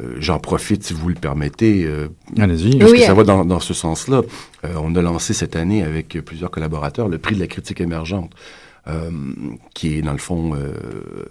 Euh, 0.00 0.16
j'en 0.18 0.38
profite, 0.38 0.82
si 0.82 0.94
vous 0.94 1.08
le 1.08 1.14
permettez. 1.14 1.84
Euh, 1.84 2.08
Allez-y. 2.38 2.78
Parce 2.78 2.92
que 2.92 3.00
ça 3.00 3.14
va 3.14 3.24
dans, 3.24 3.44
dans 3.44 3.60
ce 3.60 3.74
sens-là. 3.74 4.22
Euh, 4.64 4.74
on 4.80 4.94
a 4.96 5.02
lancé 5.02 5.34
cette 5.34 5.56
année 5.56 5.82
avec 5.82 6.18
plusieurs 6.24 6.50
collaborateurs 6.50 7.08
le 7.08 7.18
prix 7.18 7.34
de 7.34 7.40
la 7.40 7.46
critique 7.46 7.80
émergente. 7.80 8.32
Euh, 8.88 9.10
qui 9.74 9.98
est 9.98 10.02
dans 10.02 10.12
le 10.12 10.18
fond 10.18 10.54
euh, 10.54 10.72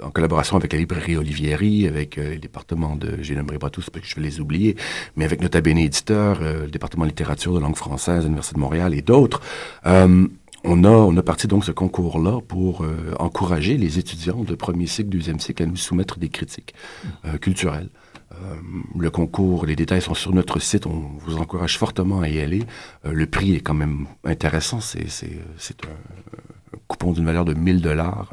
en 0.04 0.12
collaboration 0.12 0.56
avec 0.56 0.72
la 0.72 0.78
librairie 0.78 1.18
Olivieri, 1.18 1.88
avec 1.88 2.20
euh, 2.20 2.32
les 2.32 2.38
départements 2.38 2.96
de, 2.96 3.18
pas 3.58 3.72
tous 3.72 3.90
parce 3.90 4.06
que 4.06 4.10
je 4.12 4.16
vais 4.16 4.22
les 4.22 4.40
oublier, 4.40 4.76
mais 5.16 5.26
avec 5.26 5.42
Nota 5.42 5.60
Bene 5.60 5.80
Éditeur, 5.80 6.40
le 6.42 6.68
département 6.68 7.06
de 7.06 7.10
littérature 7.10 7.54
de 7.54 7.60
langue 7.60 7.76
française, 7.76 8.24
l'Université 8.24 8.56
de 8.56 8.60
Montréal 8.60 8.94
et 8.94 9.02
d'autres. 9.02 9.42
on 9.86 10.84
a, 10.84 10.90
on 10.90 11.18
a 11.18 11.24
parti 11.24 11.48
donc 11.48 11.66
ce 11.66 11.72
concours-là 11.72 12.40
pour 12.48 12.86
encourager 13.20 13.78
les 13.78 14.00
étudiants 14.00 14.44
de 14.44 14.56
premier 14.56 14.88
cycle, 14.88 15.10
deuxième 15.10 15.40
cycle 15.40 15.64
à 15.64 15.66
nous 15.66 15.76
soumettre 15.76 16.20
des 16.20 16.30
critiques 16.30 16.74
culturelles. 17.42 17.90
le 18.98 19.10
concours, 19.10 19.66
les 19.66 19.76
détails 19.76 20.02
sont 20.02 20.14
sur 20.14 20.34
notre 20.34 20.60
site. 20.60 20.86
On 20.86 21.18
vous 21.26 21.38
encourage 21.38 21.78
fortement 21.78 22.22
à 22.22 22.30
y 22.30 22.40
aller. 22.40 22.64
le 23.04 23.26
prix 23.26 23.56
est 23.56 23.62
quand 23.62 23.74
même 23.74 24.06
intéressant. 24.24 24.80
C'est 24.80 25.06
un 25.84 26.49
coupon 26.88 27.12
d'une 27.12 27.26
valeur 27.26 27.46
de 27.46 27.54
1000 27.54 27.82
dollars 27.82 28.30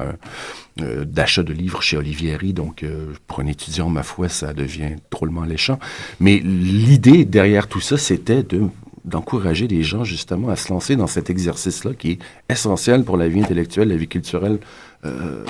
d'achat 0.77 1.43
de 1.43 1.53
livres 1.53 1.81
chez 1.81 1.97
Olivieri. 1.97 2.53
Donc, 2.53 2.85
pour 3.27 3.39
un 3.39 3.47
étudiant, 3.47 3.89
ma 3.89 4.03
foi, 4.03 4.29
ça 4.29 4.53
devient 4.53 4.95
drôlement 5.11 5.41
alléchant. 5.43 5.79
Mais 6.19 6.39
l'idée 6.39 7.25
derrière 7.25 7.67
tout 7.67 7.81
ça, 7.81 7.97
c'était 7.97 8.43
de 8.43 8.69
d'encourager 9.07 9.67
les 9.67 9.83
gens 9.83 10.03
justement 10.03 10.49
à 10.49 10.57
se 10.57 10.71
lancer 10.71 10.95
dans 10.97 11.07
cet 11.07 11.29
exercice-là 11.29 11.93
qui 11.93 12.11
est 12.11 12.19
essentiel 12.49 13.05
pour 13.05 13.15
la 13.15 13.29
vie 13.29 13.39
intellectuelle, 13.39 13.87
la 13.87 13.95
vie 13.95 14.09
culturelle 14.09 14.59
euh, 15.07 15.43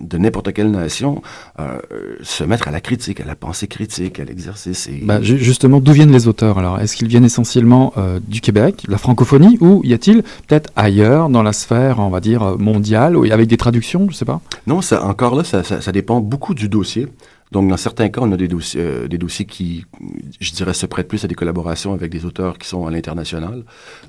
de 0.00 0.18
n'importe 0.18 0.52
quelle 0.52 0.70
nation, 0.70 1.22
euh, 1.60 1.78
se 2.22 2.44
mettre 2.44 2.68
à 2.68 2.70
la 2.70 2.80
critique, 2.80 3.20
à 3.20 3.24
la 3.24 3.36
pensée 3.36 3.66
critique, 3.66 4.20
à 4.20 4.24
l'exercice. 4.24 4.88
Et... 4.88 5.00
Bah, 5.02 5.22
justement, 5.22 5.80
d'où 5.80 5.92
viennent 5.92 6.12
les 6.12 6.28
auteurs 6.28 6.58
alors? 6.58 6.80
Est-ce 6.80 6.96
qu'ils 6.96 7.08
viennent 7.08 7.24
essentiellement 7.24 7.92
euh, 7.96 8.20
du 8.26 8.40
Québec, 8.40 8.84
la 8.88 8.98
francophonie, 8.98 9.58
ou 9.60 9.80
y 9.84 9.94
a-t-il 9.94 10.22
peut-être 10.46 10.70
ailleurs 10.76 11.28
dans 11.28 11.42
la 11.42 11.52
sphère, 11.52 11.98
on 11.98 12.10
va 12.10 12.20
dire, 12.20 12.58
mondiale, 12.58 13.16
avec 13.30 13.48
des 13.48 13.56
traductions, 13.56 14.06
je 14.10 14.16
sais 14.16 14.24
pas? 14.24 14.40
Non, 14.66 14.80
ça, 14.80 15.04
encore 15.04 15.34
là, 15.34 15.44
ça, 15.44 15.62
ça, 15.62 15.80
ça 15.80 15.92
dépend 15.92 16.20
beaucoup 16.20 16.54
du 16.54 16.68
dossier. 16.68 17.06
Donc, 17.52 17.68
dans 17.68 17.76
certains 17.76 18.08
cas, 18.08 18.20
on 18.22 18.32
a 18.32 18.36
des 18.36 18.48
dossiers, 18.48 18.80
euh, 18.80 19.08
des 19.08 19.18
dossiers 19.18 19.46
qui, 19.46 19.84
je 20.40 20.52
dirais, 20.52 20.74
se 20.74 20.86
prêtent 20.86 21.08
plus 21.08 21.24
à 21.24 21.28
des 21.28 21.34
collaborations 21.34 21.92
avec 21.92 22.10
des 22.10 22.24
auteurs 22.24 22.58
qui 22.58 22.68
sont 22.68 22.86
à 22.86 22.90
l'international. 22.90 23.64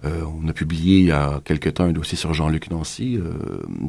Euh, 0.05 0.21
on 0.41 0.47
a 0.47 0.53
publié 0.53 0.99
il 0.99 1.05
y 1.05 1.11
a 1.11 1.41
quelque 1.43 1.69
temps 1.69 1.85
un 1.85 1.91
dossier 1.91 2.17
sur 2.17 2.33
Jean-Luc 2.33 2.69
Nancy, 2.69 3.17
euh, 3.17 3.33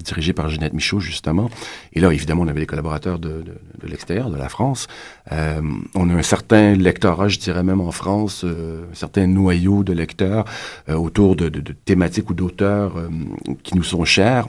dirigé 0.05 0.33
par 0.33 0.49
Jeanette 0.49 0.73
Michaud, 0.73 1.01
justement. 1.01 1.51
Et 1.93 2.01
là, 2.01 2.13
évidemment, 2.13 2.43
on 2.43 2.49
avait 2.49 2.61
des 2.61 2.67
collaborateurs 2.67 3.19
de, 3.19 3.29
de, 3.29 3.55
de 3.83 3.87
l'extérieur, 3.87 4.31
de 4.31 4.37
la 4.37 4.49
France. 4.49 4.87
Euh, 5.33 5.61
on 5.95 6.11
a 6.11 6.15
un 6.15 6.23
certain 6.23 6.75
lectorat, 6.75 7.29
je 7.29 7.39
dirais 7.39 7.63
même 7.63 7.81
en 7.81 7.93
France, 7.93 8.43
euh, 8.45 8.85
un 8.91 8.95
certain 8.95 9.27
noyau 9.27 9.85
de 9.85 9.93
lecteurs 9.93 10.45
autour 10.89 11.37
de, 11.37 11.49
de, 11.49 11.73
thématiques 11.73 12.31
ou 12.31 12.35
d'auteurs 12.35 12.95
qui 13.63 13.77
nous 13.77 13.83
sont 13.83 14.05
chers 14.05 14.47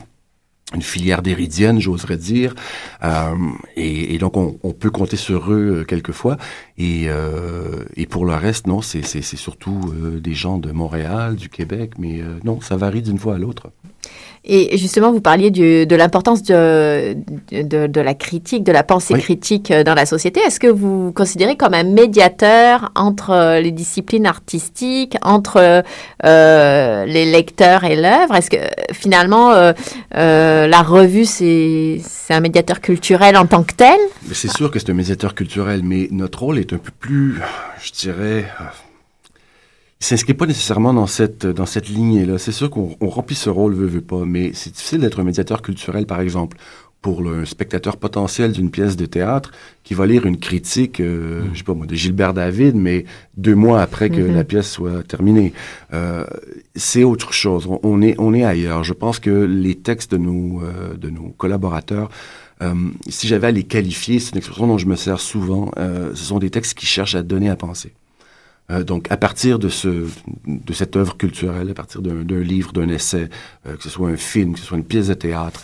une 0.74 0.82
filière 0.82 1.22
d'éridienne, 1.22 1.80
j'oserais 1.80 2.18
dire. 2.18 2.56
Euh, 3.04 3.36
et, 3.76 4.16
et, 4.16 4.18
donc, 4.18 4.38
on, 4.38 4.58
on, 4.64 4.72
peut 4.72 4.90
compter 4.90 5.18
sur 5.18 5.52
eux 5.52 5.80
euh, 5.80 5.84
quelquefois. 5.84 6.38
Et, 6.78 7.06
euh, 7.08 7.84
et 7.96 8.06
pour 8.06 8.26
le 8.26 8.34
reste, 8.34 8.68
non, 8.68 8.82
c'est 8.82 9.04
surtout 9.22 9.94
euh, 9.94 10.20
des 10.20 10.34
gens 10.34 10.58
de 10.58 10.72
Montréal, 10.72 11.36
du 11.36 11.50
Québec, 11.50 11.92
mais 12.00 12.22
euh, 12.22 12.40
non, 12.44 12.62
ça 12.62 12.76
varie 12.76 13.02
d'une 13.02 13.20
fois 13.20 13.36
à 13.36 13.38
l'autre. 13.38 13.72
Et 14.44 14.76
justement, 14.80 15.12
vous 15.12 15.22
parliez 15.22 15.52
du, 15.52 15.86
de 15.86 15.96
l'importance 15.96 16.42
de, 16.42 17.16
de, 17.52 17.86
de, 17.86 18.02
la 18.02 18.16
critique, 18.16 18.64
de 18.64 18.72
la 18.72 18.82
pensée 18.82 19.14
oui. 19.14 19.22
critique 19.22 19.70
euh, 19.70 19.84
dans 19.84 19.94
la 19.94 20.08
société. 20.08 20.40
Est-ce 20.40 20.60
que 20.60 20.66
vous 20.66 21.06
vous 21.06 21.12
considérez 21.12 21.56
comme 21.56 21.76
un 21.76 21.84
médiateur 21.84 22.92
entre 22.96 23.30
euh, 23.30 23.60
les 23.60 23.70
disciplines 23.70 24.26
artistiques, 24.26 25.16
entre 25.22 25.84
euh, 26.26 27.06
les 27.06 27.26
lecteurs 27.32 27.84
et 27.84 27.96
l'œuvre? 27.96 28.36
Est-ce 28.36 28.50
que 28.50 28.58
finalement, 28.94 29.52
euh, 29.52 29.74
euh, 30.16 30.66
la 30.68 30.82
revue, 30.82 31.26
c'est 31.26 32.02
un 32.32 32.40
médiateur 32.40 32.82
culturel 32.82 33.38
en 33.38 33.46
tant 33.46 33.62
que 33.62 33.76
tel? 33.76 34.00
C'est 34.34 34.52
sûr 34.52 34.72
que 34.72 34.80
c'est 34.80 34.90
un 34.90 34.96
médiateur 34.96 35.36
culturel, 35.36 35.82
mais 35.84 36.08
notre 36.10 36.40
rôle 36.40 36.58
est 36.58 36.74
un 36.74 36.78
peu 36.78 36.92
plus, 37.00 37.40
je 37.84 37.92
dirais 37.92 38.46
s'inscrit 40.06 40.34
pas 40.34 40.46
nécessairement 40.46 40.94
dans 40.94 41.08
cette, 41.08 41.46
dans 41.46 41.66
cette 41.66 41.90
lignée-là. 41.90 42.38
C'est 42.38 42.52
sûr 42.52 42.70
qu'on 42.70 42.96
remplit 43.02 43.36
ce 43.36 43.50
rôle, 43.50 43.74
veut, 43.74 43.88
veut 43.88 44.02
pas, 44.02 44.26
mais 44.26 44.52
c'est 44.54 44.74
difficile 44.74 45.00
d'être 45.02 45.20
un 45.20 45.24
médiateur 45.24 45.62
culturel, 45.62 46.06
par 46.06 46.20
exemple, 46.22 46.58
pour 47.02 47.24
le 47.24 47.46
spectateur 47.46 47.98
potentiel 47.98 48.52
d'une 48.52 48.70
pièce 48.70 48.96
de 48.96 49.08
théâtre 49.08 49.52
qui 49.84 49.96
va 49.96 50.06
lire 50.06 50.28
une 50.28 50.38
critique, 50.38 51.00
euh, 51.00 51.42
mmh. 51.42 51.50
je 51.54 51.58
sais 51.58 51.64
pas 51.64 51.74
moi, 51.74 51.88
de 51.88 51.96
Gilbert 51.96 52.34
David, 52.34 52.76
mais 52.76 53.06
deux 53.38 53.56
mois 53.56 53.82
après 53.82 54.12
que 54.12 54.22
mmh. 54.22 54.36
la 54.36 54.44
pièce 54.44 54.70
soit 54.70 55.02
terminée. 55.04 55.54
Euh, 55.94 56.26
c'est 56.76 57.04
autre 57.04 57.34
chose. 57.34 57.66
On, 57.68 57.80
on, 57.82 58.02
est, 58.04 58.16
on 58.20 58.36
est 58.36 58.44
ailleurs. 58.44 58.84
Je 58.84 58.94
pense 58.94 59.18
que 59.18 59.32
les 59.32 59.76
textes 59.76 60.12
de 60.12 60.18
nos, 60.18 60.62
euh, 60.62 60.96
de 60.96 61.10
nos 61.10 61.30
collaborateurs 61.30 62.10
euh, 62.62 62.74
si 63.10 63.28
j'avais 63.28 63.48
à 63.48 63.52
les 63.52 63.64
qualifier, 63.64 64.20
c'est 64.20 64.32
une 64.32 64.38
expression 64.38 64.68
dont 64.68 64.78
je 64.78 64.86
me 64.86 64.96
sers 64.96 65.20
souvent, 65.20 65.72
euh, 65.78 66.12
ce 66.14 66.24
sont 66.24 66.40
des 66.40 66.50
textes 66.50 66.78
qui 66.78 66.86
cherchent 66.86 67.16
à 67.16 67.24
donner 67.24 67.50
à 67.50 67.56
penser. 67.56 67.94
Euh, 68.70 68.84
donc, 68.84 69.08
à 69.10 69.18
partir 69.18 69.60
de, 69.60 69.70
ce, 69.70 70.06
de 70.48 70.74
cette 70.74 70.96
œuvre 70.96 71.18
culturelle, 71.18 71.70
à 71.70 71.74
partir 71.74 72.02
d'un 72.02 72.40
livre, 72.40 72.72
d'un 72.72 72.90
essai, 72.90 73.30
euh, 73.68 73.76
que 73.76 73.84
ce 73.84 73.90
soit 73.90 74.10
un 74.10 74.18
film, 74.18 74.54
que 74.54 74.60
ce 74.60 74.66
soit 74.66 74.78
une 74.78 74.84
pièce 74.86 75.08
de 75.08 75.14
théâtre, 75.14 75.62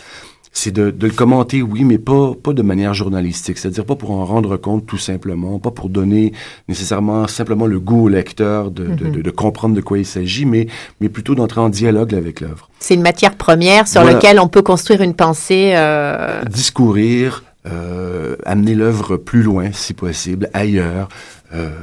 c'est 0.52 0.72
de, 0.72 0.90
de, 0.90 1.06
le 1.06 1.12
commenter, 1.12 1.62
oui, 1.62 1.84
mais 1.84 1.98
pas, 1.98 2.32
pas 2.34 2.52
de 2.52 2.62
manière 2.62 2.92
journalistique, 2.94 3.58
c'est-à-dire 3.58 3.84
pas 3.84 3.94
pour 3.94 4.10
en 4.10 4.24
rendre 4.24 4.56
compte 4.56 4.86
tout 4.86 4.98
simplement, 4.98 5.58
pas 5.58 5.70
pour 5.70 5.88
donner 5.88 6.32
nécessairement 6.68 7.28
simplement 7.28 7.66
le 7.66 7.78
goût 7.78 8.06
au 8.06 8.08
lecteur 8.08 8.70
de, 8.70 8.84
mm 8.84 8.94
-hmm. 8.94 9.10
de, 9.12 9.22
de 9.22 9.30
comprendre 9.30 9.74
de 9.76 9.80
quoi 9.80 9.98
il 9.98 10.06
s'agit, 10.06 10.46
mais, 10.46 10.66
mais 11.00 11.08
plutôt 11.08 11.34
d'entrer 11.34 11.60
en 11.60 11.68
dialogue 11.68 12.14
avec 12.14 12.40
l'œuvre. 12.40 12.68
C'est 12.80 12.94
une 12.94 13.02
matière 13.02 13.34
première 13.36 13.86
sur 13.86 14.00
voilà. 14.00 14.14
laquelle 14.14 14.40
on 14.40 14.48
peut 14.48 14.62
construire 14.62 15.00
une 15.02 15.14
pensée. 15.14 15.72
Euh... 15.74 16.42
Discourir, 16.44 17.44
euh, 17.66 18.36
amener 18.44 18.74
l'œuvre 18.74 19.16
plus 19.16 19.42
loin, 19.42 19.72
si 19.72 19.92
possible, 19.92 20.48
ailleurs. 20.54 21.08
Euh, 21.54 21.78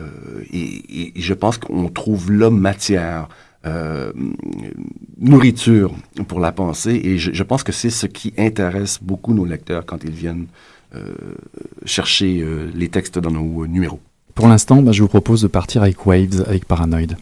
et, 0.53 1.13
je 1.15 1.33
pense 1.33 1.57
qu'on 1.57 1.89
trouve 1.89 2.31
là 2.31 2.49
matière, 2.49 3.27
euh, 3.65 4.11
nourriture 5.19 5.93
pour 6.27 6.39
la 6.39 6.51
pensée. 6.51 7.01
Et 7.03 7.17
je, 7.17 7.43
pense 7.43 7.63
que 7.63 7.71
c'est 7.71 7.89
ce 7.89 8.05
qui 8.05 8.33
intéresse 8.37 8.99
beaucoup 9.01 9.33
nos 9.33 9.45
lecteurs 9.45 9.85
quand 9.85 10.03
ils 10.03 10.11
viennent 10.11 10.47
euh, 10.95 11.13
chercher 11.85 12.45
les 12.73 12.89
textes 12.89 13.19
dans 13.19 13.31
nos 13.31 13.65
numéros. 13.67 13.99
Pour 14.33 14.47
l'instant, 14.47 14.81
bah, 14.81 14.91
je 14.91 15.01
vous 15.01 15.07
propose 15.07 15.41
de 15.41 15.47
partir 15.47 15.81
avec 15.81 16.05
Waves, 16.05 16.43
avec 16.47 16.65
Paranoid. 16.65 17.15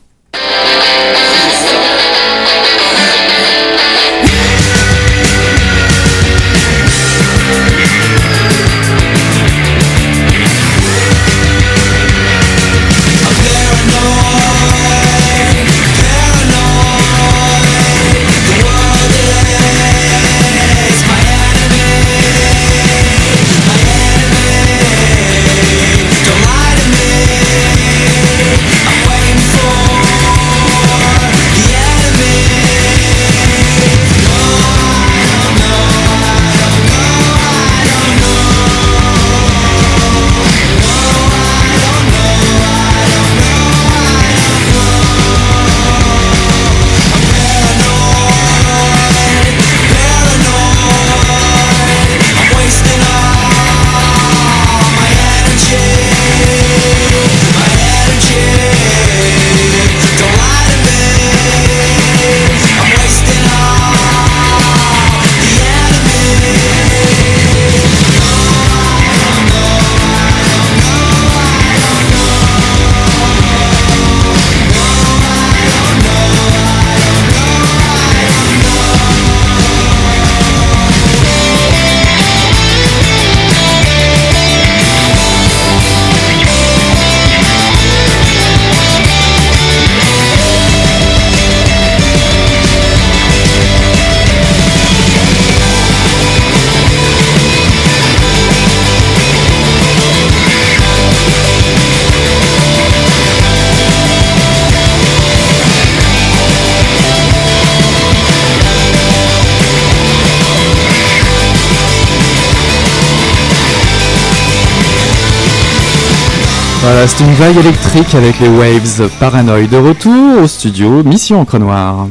Voilà, 116.83 117.07
c'est 117.07 117.23
une 117.23 117.31
vague 117.35 117.57
électrique 117.57 118.13
avec 118.13 118.41
les 118.41 118.49
Waves 118.49 119.09
Paranoid 119.17 119.69
de 119.69 119.77
retour 119.77 120.43
au 120.43 120.47
studio 120.47 121.01
Mission 121.01 121.39
Encre 121.39 121.57
Noire. 121.57 122.09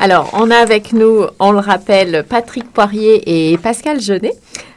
Alors, 0.00 0.30
on 0.34 0.52
a 0.52 0.56
avec 0.56 0.92
nous, 0.92 1.24
on 1.40 1.50
le 1.50 1.58
rappelle, 1.58 2.24
Patrick 2.28 2.72
Poirier 2.72 3.50
et 3.50 3.58
Pascal 3.58 4.00
Genet. 4.00 4.34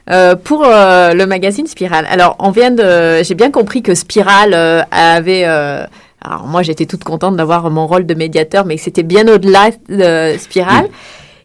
Euh, 0.10 0.36
pour 0.36 0.64
euh, 0.66 1.14
le 1.14 1.28
magazine 1.28 1.68
Spiral. 1.68 2.08
Alors, 2.10 2.36
on 2.40 2.50
vient 2.50 2.72
de, 2.72 3.22
j'ai 3.22 3.36
bien 3.36 3.52
compris 3.52 3.84
que 3.84 3.94
Spiral 3.94 4.56
euh, 4.56 4.82
avait, 4.90 5.44
alors 5.44 6.48
moi 6.48 6.64
j'étais 6.64 6.88
toute 6.88 7.04
contente 7.04 7.36
d'avoir 7.36 7.70
mon 7.70 7.86
rôle 7.86 8.08
de 8.08 8.16
médiateur, 8.16 8.66
mais 8.66 8.78
que 8.78 8.82
c'était 8.82 9.04
bien 9.04 9.28
au-delà 9.28 9.70
de 9.88 10.36
Spiral. 10.40 10.88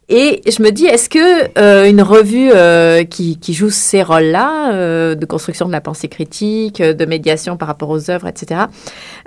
Et 0.09 0.43
je 0.47 0.63
me 0.63 0.71
dis, 0.71 0.85
est-ce 0.85 1.09
que 1.09 1.59
euh, 1.59 1.89
une 1.89 2.03
revue 2.03 2.51
euh, 2.53 3.05
qui, 3.05 3.39
qui 3.39 3.55
joue 3.55 3.71
ces 3.71 4.03
rôles-là, 4.03 4.73
euh, 4.73 5.15
de 5.15 5.25
construction 5.25 5.67
de 5.67 5.73
la 5.73 5.81
pensée 5.81 6.09
critique, 6.09 6.81
euh, 6.81 6.93
de 6.93 7.05
médiation 7.05 7.57
par 7.57 7.69
rapport 7.69 7.89
aux 7.89 8.11
œuvres, 8.11 8.27
etc., 8.27 8.63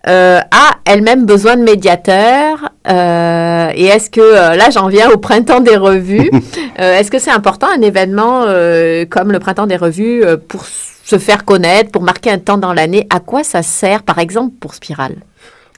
euh, 0.08 0.40
a 0.40 0.72
elle-même 0.86 1.26
besoin 1.26 1.56
de 1.56 1.64
médiateurs 1.64 2.70
euh, 2.90 3.72
Et 3.74 3.86
est-ce 3.86 4.10
que, 4.10 4.22
là 4.22 4.70
j'en 4.70 4.88
viens 4.88 5.10
au 5.10 5.18
printemps 5.18 5.62
des 5.62 5.78
revues, 5.78 6.30
euh, 6.80 7.00
est-ce 7.00 7.10
que 7.10 7.20
c'est 7.20 7.32
important 7.32 7.68
un 7.76 7.82
événement 7.82 8.44
euh, 8.46 9.06
comme 9.06 9.32
le 9.32 9.40
printemps 9.40 9.68
des 9.68 9.78
revues 9.78 10.24
pour 10.48 10.66
se 10.66 11.18
faire 11.18 11.46
connaître, 11.46 11.90
pour 11.90 12.02
marquer 12.02 12.32
un 12.32 12.40
temps 12.40 12.58
dans 12.58 12.74
l'année 12.74 13.08
À 13.10 13.22
quoi 13.22 13.44
ça 13.44 13.64
sert, 13.64 14.04
par 14.04 14.20
exemple, 14.20 14.54
pour 14.60 14.74
Spiral 14.74 15.16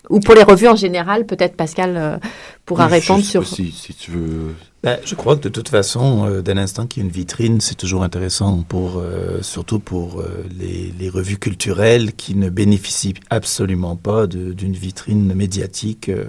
ou 0.10 0.20
pour 0.20 0.36
les 0.36 0.44
revues 0.44 0.68
en 0.68 0.76
général, 0.76 1.26
peut-être 1.26 1.56
Pascal 1.56 1.96
euh, 1.98 2.18
pourra 2.66 2.86
Oui, 2.88 2.94
répondre 2.94 3.24
sur. 3.24 3.46
Si, 3.46 3.72
si 3.72 3.94
tu 3.94 4.12
veux. 4.12 4.54
Ben, 4.84 5.00
je 5.04 5.16
crois 5.16 5.36
que 5.36 5.42
de 5.42 5.50
toute 5.50 5.70
façon, 5.70 6.26
euh, 6.30 6.42
dès 6.42 6.54
l'instant 6.54 6.86
qu'il 6.86 7.02
y 7.02 7.06
a 7.06 7.08
une 7.08 7.14
vitrine, 7.14 7.60
c'est 7.62 7.76
toujours 7.76 8.04
intéressant, 8.04 8.62
pour, 8.70 8.98
euh, 9.00 9.42
surtout 9.42 9.80
pour 9.80 10.20
euh, 10.22 10.46
les, 10.58 10.94
les 11.00 11.10
revues 11.10 11.38
culturelles 11.40 12.14
qui 12.14 12.36
ne 12.36 12.50
bénéficient 12.50 13.16
absolument 13.30 13.96
pas 13.96 14.28
de- 14.28 14.54
d'une 14.54 14.74
vitrine 14.74 15.34
médiatique 15.34 16.10
euh, 16.10 16.26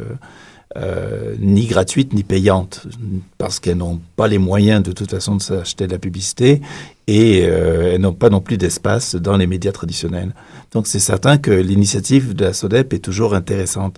euh, 0.76 1.34
ni 1.38 1.66
gratuite 1.66 2.12
ni 2.14 2.22
payante, 2.24 2.86
parce 3.38 3.60
qu'elles 3.60 3.76
n'ont 3.78 4.00
pas 4.16 4.28
les 4.28 4.38
moyens 4.38 4.82
de 4.82 4.92
toute 4.92 5.10
façon 5.10 5.36
de 5.36 5.42
s'acheter 5.42 5.86
de 5.86 5.92
la 5.92 5.98
publicité 5.98 6.60
et 7.08 7.46
euh, 7.46 7.94
elles 7.94 8.00
n'ont 8.02 8.12
pas 8.12 8.28
non 8.28 8.40
plus 8.40 8.58
d'espace 8.58 9.16
dans 9.16 9.36
les 9.38 9.46
médias 9.48 9.72
traditionnels. 9.72 10.34
Donc 10.72 10.86
c'est 10.86 10.98
certain 11.00 11.38
que 11.38 11.50
l'initiative 11.50 12.34
de 12.36 12.44
la 12.44 12.52
SODEP 12.52 12.92
est 12.92 12.98
toujours 12.98 13.34
intéressante. 13.34 13.96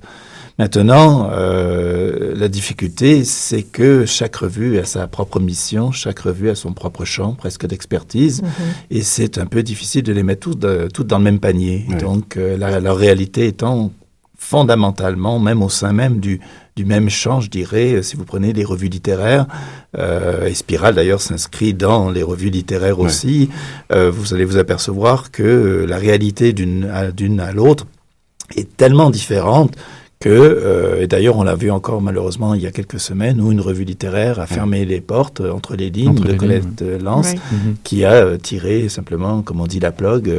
Maintenant, 0.58 1.30
euh, 1.32 2.34
la 2.36 2.48
difficulté, 2.48 3.24
c'est 3.24 3.62
que 3.62 4.04
chaque 4.06 4.36
revue 4.36 4.78
a 4.78 4.84
sa 4.84 5.06
propre 5.06 5.40
mission, 5.40 5.90
chaque 5.90 6.20
revue 6.20 6.50
a 6.50 6.54
son 6.54 6.72
propre 6.74 7.04
champ, 7.04 7.32
presque 7.32 7.66
d'expertise, 7.66 8.42
Mhm. 8.42 8.48
et 8.90 9.02
c'est 9.02 9.38
un 9.38 9.46
peu 9.46 9.62
difficile 9.62 10.02
de 10.02 10.12
les 10.12 10.22
mettre 10.22 10.50
toutes, 10.50 11.06
dans 11.06 11.18
le 11.18 11.24
même 11.24 11.40
panier. 11.40 11.86
Donc, 11.98 12.36
euh, 12.36 12.56
la, 12.58 12.78
leur 12.78 12.96
réalité 12.98 13.46
étant 13.46 13.90
fondamentalement, 14.40 15.38
même 15.38 15.62
au 15.62 15.68
sein 15.68 15.92
même 15.92 16.18
du, 16.18 16.40
du 16.74 16.84
même 16.86 17.10
champ, 17.10 17.40
je 17.40 17.50
dirais, 17.50 17.92
euh, 17.96 18.02
si 18.02 18.16
vous 18.16 18.24
prenez 18.24 18.52
les 18.54 18.64
revues 18.64 18.88
littéraires, 18.88 19.46
euh, 19.98 20.46
et 20.46 20.54
Spiral 20.54 20.94
d'ailleurs 20.94 21.20
s'inscrit 21.20 21.74
dans 21.74 22.10
les 22.10 22.22
revues 22.22 22.48
littéraires 22.48 22.98
Ouais. 22.98 23.04
aussi, 23.06 23.50
euh, 23.92 24.10
vous 24.10 24.32
allez 24.32 24.46
vous 24.46 24.56
apercevoir 24.56 25.30
que 25.30 25.84
la 25.86 25.98
réalité 25.98 26.54
d'une 26.54 26.84
à, 26.92 27.12
d'une 27.12 27.38
à 27.38 27.52
l'autre 27.52 27.86
est 28.56 28.76
tellement 28.78 29.10
différente 29.10 29.74
que, 30.22 30.28
euh, 30.28 31.00
et 31.00 31.06
d'ailleurs 31.06 31.38
on 31.38 31.42
l'a 31.42 31.54
vu 31.54 31.70
encore 31.70 32.02
malheureusement 32.02 32.52
il 32.52 32.60
y 32.60 32.66
a 32.66 32.70
quelques 32.70 33.00
semaines, 33.00 33.40
où 33.40 33.52
une 33.52 33.60
revue 33.62 33.84
littéraire 33.84 34.38
a 34.38 34.46
fermé 34.46 34.84
les 34.84 35.00
portes 35.00 35.40
euh, 35.40 35.50
entre 35.50 35.76
les 35.76 35.88
lignes 35.88 36.10
Entre 36.10 36.24
de 36.24 36.32
les 36.32 36.36
Colette 36.36 36.82
euh, 36.82 36.98
Lance, 36.98 37.32
Ouais. 37.32 37.38
Mhm. 37.52 37.76
qui 37.84 38.04
a 38.04 38.12
euh, 38.12 38.36
tiré 38.36 38.90
simplement, 38.90 39.40
comme 39.40 39.62
on 39.62 39.66
dit, 39.66 39.80
la 39.80 39.92
plug 39.92 40.30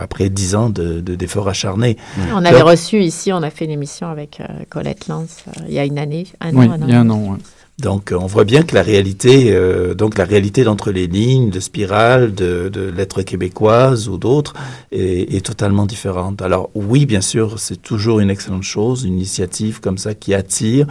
après 0.00 0.30
dix 0.30 0.54
ans 0.54 0.70
de- 0.70 1.00
de- 1.00 1.16
d'efforts 1.16 1.48
acharnés. 1.48 1.98
On 2.32 2.42
avait 2.46 2.60
Donc- 2.60 2.68
reçu 2.70 3.02
ici, 3.02 3.30
on 3.30 3.42
a 3.42 3.50
fait 3.50 3.66
une 3.66 3.72
émission 3.72 4.06
avec 4.08 4.40
euh, 4.40 4.44
Colette 4.70 5.06
Lance 5.08 5.44
euh, 5.48 5.64
il 5.68 5.74
y 5.74 5.78
a 5.78 5.84
une 5.84 5.98
année, 5.98 6.26
un 6.40 6.54
Oui, 6.56 6.66
an, 6.66 6.72
un 6.72 6.80
an. 6.82 6.84
il 6.88 6.90
y 6.90 6.96
a 6.96 7.00
un 7.00 7.10
an. 7.10 7.32
ouais. 7.32 7.38
Donc, 7.78 8.12
euh, 8.12 8.16
on 8.20 8.26
voit 8.26 8.44
bien 8.44 8.62
que 8.62 8.74
la 8.74 8.82
réalité, 8.82 9.52
euh, 9.52 9.94
donc 9.94 10.16
la 10.16 10.24
réalité 10.24 10.62
d'entre 10.62 10.92
les 10.92 11.08
lignes, 11.08 11.50
de 11.50 11.58
Spirale, 11.58 12.32
de, 12.32 12.68
de 12.72 12.82
Lettres 12.82 13.22
québécoises 13.22 14.08
ou 14.08 14.16
d'autres, 14.16 14.54
est, 14.92 15.34
est 15.34 15.44
totalement 15.44 15.84
différente. 15.84 16.40
Alors, 16.40 16.70
oui, 16.74 17.04
bien 17.04 17.20
sûr, 17.20 17.58
c'est 17.58 17.82
toujours 17.82 18.20
une 18.20 18.30
excellente 18.30 18.62
chose, 18.62 19.02
une 19.02 19.14
initiative 19.14 19.80
comme 19.80 19.98
ça 19.98 20.14
qui 20.14 20.34
attire. 20.34 20.86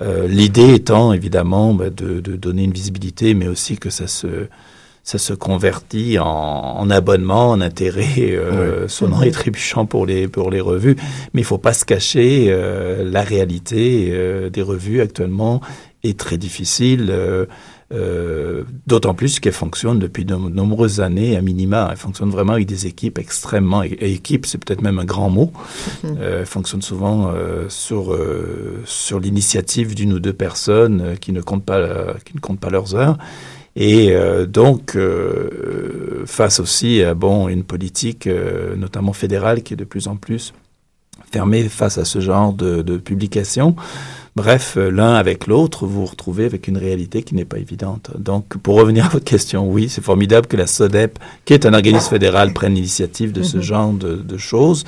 Euh, 0.00 0.28
L'idée 0.28 0.74
étant 0.74 1.12
évidemment 1.12 1.74
bah, 1.74 1.90
de, 1.90 2.20
de 2.20 2.36
donner 2.36 2.62
une 2.62 2.72
visibilité, 2.72 3.34
mais 3.34 3.48
aussi 3.48 3.76
que 3.76 3.90
ça 3.90 4.06
se 4.06 4.46
ça 5.08 5.16
se 5.16 5.32
convertit 5.32 6.18
en, 6.18 6.26
en 6.26 6.90
abonnement, 6.90 7.48
en 7.52 7.62
intérêt 7.62 8.32
euh, 8.32 8.88
sonnant 8.88 9.22
et 9.22 9.30
trébuchant 9.30 9.86
pour 9.86 10.04
les 10.04 10.28
pour 10.28 10.50
les 10.50 10.60
revues. 10.60 10.96
Mais 11.32 11.40
il 11.40 11.44
faut 11.52 11.56
pas 11.68 11.72
se 11.72 11.86
cacher, 11.86 12.48
euh, 12.50 13.08
la 13.10 13.22
réalité 13.22 14.10
euh, 14.12 14.50
des 14.50 14.60
revues 14.60 15.00
actuellement 15.00 15.62
est 16.04 16.18
très 16.18 16.36
difficile. 16.36 17.06
euh, 17.08 17.46
euh, 17.90 18.64
D'autant 18.86 19.14
plus 19.14 19.40
qu'elle 19.40 19.54
fonctionne 19.54 19.98
depuis 19.98 20.26
de 20.26 20.34
nombreuses 20.34 21.00
années 21.00 21.38
à 21.38 21.40
minima. 21.40 21.88
Elle 21.90 21.96
fonctionne 21.96 22.28
vraiment 22.28 22.52
avec 22.52 22.66
des 22.66 22.86
équipes 22.86 23.18
extrêmement... 23.18 23.82
Et 23.82 24.12
équipe, 24.12 24.44
c'est 24.44 24.58
peut-être 24.62 24.82
même 24.82 24.98
un 24.98 25.06
grand 25.06 25.30
mot. 25.30 25.52
Euh, 26.04 26.40
elle 26.40 26.46
fonctionne 26.46 26.82
souvent 26.82 27.30
euh, 27.32 27.64
sur, 27.70 28.12
euh, 28.12 28.82
sur 28.84 29.18
l'initiative 29.20 29.94
d'une 29.94 30.12
ou 30.12 30.20
deux 30.20 30.34
personnes 30.34 31.00
euh, 31.00 31.14
qui, 31.16 31.32
ne 31.32 31.40
comptent 31.40 31.64
pas, 31.64 31.78
euh, 31.78 32.12
qui 32.26 32.34
ne 32.36 32.40
comptent 32.40 32.60
pas 32.60 32.68
leurs 32.68 32.94
heures. 32.94 33.16
Et 33.80 34.10
euh, 34.10 34.44
donc, 34.44 34.96
euh, 34.96 36.24
face 36.26 36.58
aussi 36.58 37.00
à 37.02 37.14
bon, 37.14 37.46
une 37.48 37.62
politique, 37.62 38.26
euh, 38.26 38.74
notamment 38.74 39.12
fédérale, 39.12 39.62
qui 39.62 39.74
est 39.74 39.76
de 39.76 39.84
plus 39.84 40.08
en 40.08 40.16
plus 40.16 40.52
fermée 41.30 41.68
face 41.68 41.96
à 41.98 42.04
ce 42.04 42.20
genre 42.20 42.52
de, 42.52 42.82
de 42.82 42.96
publications. 42.96 43.76
Bref, 44.34 44.76
l'un 44.76 45.14
avec 45.14 45.46
l'autre, 45.46 45.86
vous 45.86 46.00
vous 46.00 46.06
retrouvez 46.06 46.44
avec 46.44 46.66
une 46.68 46.76
réalité 46.78 47.22
qui 47.22 47.34
n'est 47.34 47.44
pas 47.44 47.58
évidente. 47.58 48.10
Donc, 48.18 48.56
pour 48.58 48.76
revenir 48.76 49.06
à 49.06 49.08
votre 49.10 49.24
question, 49.24 49.70
oui, 49.70 49.88
c'est 49.88 50.02
formidable 50.02 50.46
que 50.48 50.56
la 50.56 50.66
SODEP, 50.66 51.18
qui 51.44 51.54
est 51.54 51.66
un 51.66 51.74
organisme 51.74 52.08
fédéral, 52.08 52.52
prenne 52.52 52.74
l'initiative 52.74 53.32
de 53.32 53.42
ce 53.42 53.58
Mhm. 53.58 53.62
genre 53.62 53.92
de, 53.92 54.14
de 54.16 54.36
choses. 54.38 54.84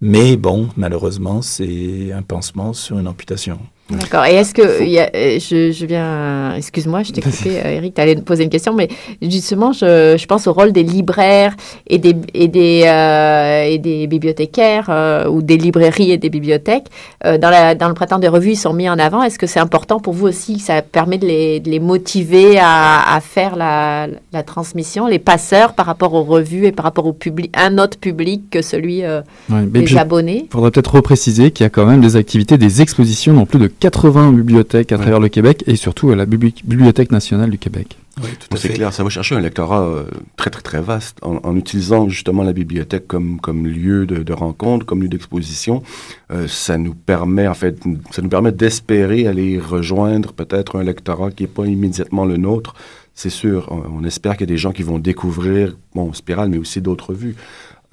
Mais 0.00 0.36
bon, 0.36 0.68
malheureusement, 0.76 1.40
c'est 1.42 2.12
un 2.12 2.22
pansement 2.22 2.72
sur 2.72 2.98
une 2.98 3.06
amputation. 3.08 3.58
D'accord. 3.90 4.24
Et 4.24 4.34
est-ce 4.36 4.54
que 4.54 4.82
il 4.82 4.88
y 4.88 4.98
a- 4.98 5.10
euh, 5.14 5.38
je, 5.38 5.70
je 5.70 5.84
viens, 5.84 6.54
excuse-moi, 6.56 7.02
je 7.02 7.12
t'ai 7.12 7.20
coupé, 7.20 7.60
euh, 7.62 7.76
Eric, 7.76 7.94
tu 7.94 8.00
allais 8.00 8.14
me 8.14 8.22
poser 8.22 8.42
une 8.44 8.48
question, 8.50 8.72
mais 8.72 8.88
justement, 9.20 9.72
je, 9.72 10.16
je 10.18 10.26
pense 10.26 10.46
au 10.46 10.54
rôle 10.54 10.72
des 10.72 10.82
libraires 10.82 11.54
et 11.86 11.98
des 11.98 12.14
et 12.32 12.48
des 12.48 12.84
euh, 12.86 13.64
et 13.64 13.76
des 13.78 14.06
bibliothécaires 14.06 14.86
euh, 14.88 15.28
ou 15.28 15.42
des 15.42 15.58
librairies 15.58 16.12
et 16.12 16.16
des 16.16 16.30
bibliothèques 16.30 16.86
Euh, 17.26 17.36
dans 17.38 17.50
la 17.50 17.74
dans 17.74 17.88
le 17.88 17.94
printemps 17.94 18.18
des 18.18 18.28
revues, 18.28 18.52
ils 18.52 18.56
sont 18.56 18.72
mis 18.72 18.88
en 18.88 18.98
avant. 18.98 19.22
Est-ce 19.22 19.38
que 19.38 19.46
c'est 19.46 19.60
important 19.60 20.00
pour 20.00 20.14
vous 20.14 20.28
aussi 20.28 20.58
Ça 20.60 20.80
permet 20.80 21.18
de 21.18 21.26
les, 21.26 21.60
de 21.60 21.68
les 21.70 21.80
motiver 21.80 22.58
à, 22.58 23.14
à 23.16 23.20
faire 23.20 23.54
la, 23.56 24.06
la 24.32 24.42
transmission, 24.42 25.06
les 25.06 25.18
passeurs 25.18 25.74
par 25.74 25.84
rapport 25.86 26.14
aux 26.14 26.24
revues 26.24 26.66
et 26.66 26.72
par 26.72 26.84
rapport 26.84 27.06
au 27.06 27.12
public, 27.12 27.50
un 27.54 27.76
autre 27.78 27.98
public 27.98 28.48
que 28.50 28.62
celui 28.62 29.02
Ouais, 29.50 29.62
des 29.66 29.96
abonnés? 29.98 30.46
faudrait 30.50 30.70
peut-être 30.70 30.94
repréciser 30.94 31.50
qu'il 31.50 31.64
y 31.64 31.66
a 31.66 31.70
quand 31.70 31.84
même 31.84 32.00
des 32.00 32.16
activités, 32.16 32.56
des 32.58 32.80
expositions 32.80 33.34
dans 33.34 33.44
plus 33.46 33.58
de 33.58 33.66
80 33.78 34.32
bibliothèques 34.32 34.92
à 34.92 34.96
travers 34.98 35.20
le 35.20 35.28
Québec 35.28 35.62
et 35.66 35.76
surtout 35.76 36.10
à 36.10 36.16
la 36.16 36.26
Bibli- 36.26 36.54
Bibliothèque 36.64 37.10
nationale 37.12 37.50
du 37.50 37.58
Québec. 37.58 37.96
Oui, 38.22 38.28
C'est 38.56 38.68
clair, 38.68 38.92
ça 38.92 39.02
va 39.02 39.10
chercher 39.10 39.34
un 39.34 39.40
lectorat 39.40 39.82
euh, 39.82 40.04
très, 40.36 40.48
très, 40.50 40.62
très 40.62 40.80
vaste 40.80 41.18
en, 41.22 41.40
en 41.42 41.56
utilisant 41.56 42.08
justement 42.08 42.44
la 42.44 42.52
bibliothèque 42.52 43.08
comme, 43.08 43.40
comme 43.40 43.66
lieu 43.66 44.06
de, 44.06 44.22
de 44.22 44.32
rencontre, 44.32 44.86
comme 44.86 45.02
lieu 45.02 45.08
d'exposition. 45.08 45.82
Euh, 46.30 46.46
ça 46.46 46.78
nous 46.78 46.94
permet, 46.94 47.48
en 47.48 47.54
fait, 47.54 47.76
ça 48.12 48.22
nous 48.22 48.28
permet 48.28 48.52
d'espérer 48.52 49.26
aller 49.26 49.58
rejoindre 49.58 50.32
peut-être 50.32 50.76
un 50.78 50.84
lectorat 50.84 51.32
qui 51.32 51.42
n'est 51.42 51.48
pas 51.48 51.66
immédiatement 51.66 52.24
le 52.24 52.36
nôtre. 52.36 52.74
C'est 53.16 53.30
sûr, 53.30 53.66
on, 53.72 54.00
on 54.00 54.04
espère 54.04 54.32
qu'il 54.36 54.42
y 54.48 54.50
a 54.50 54.54
des 54.54 54.58
gens 54.58 54.70
qui 54.72 54.84
vont 54.84 55.00
découvrir, 55.00 55.76
bon, 55.96 56.12
Spirale, 56.12 56.50
mais 56.50 56.58
aussi 56.58 56.80
d'autres 56.80 57.10
revues. 57.10 57.34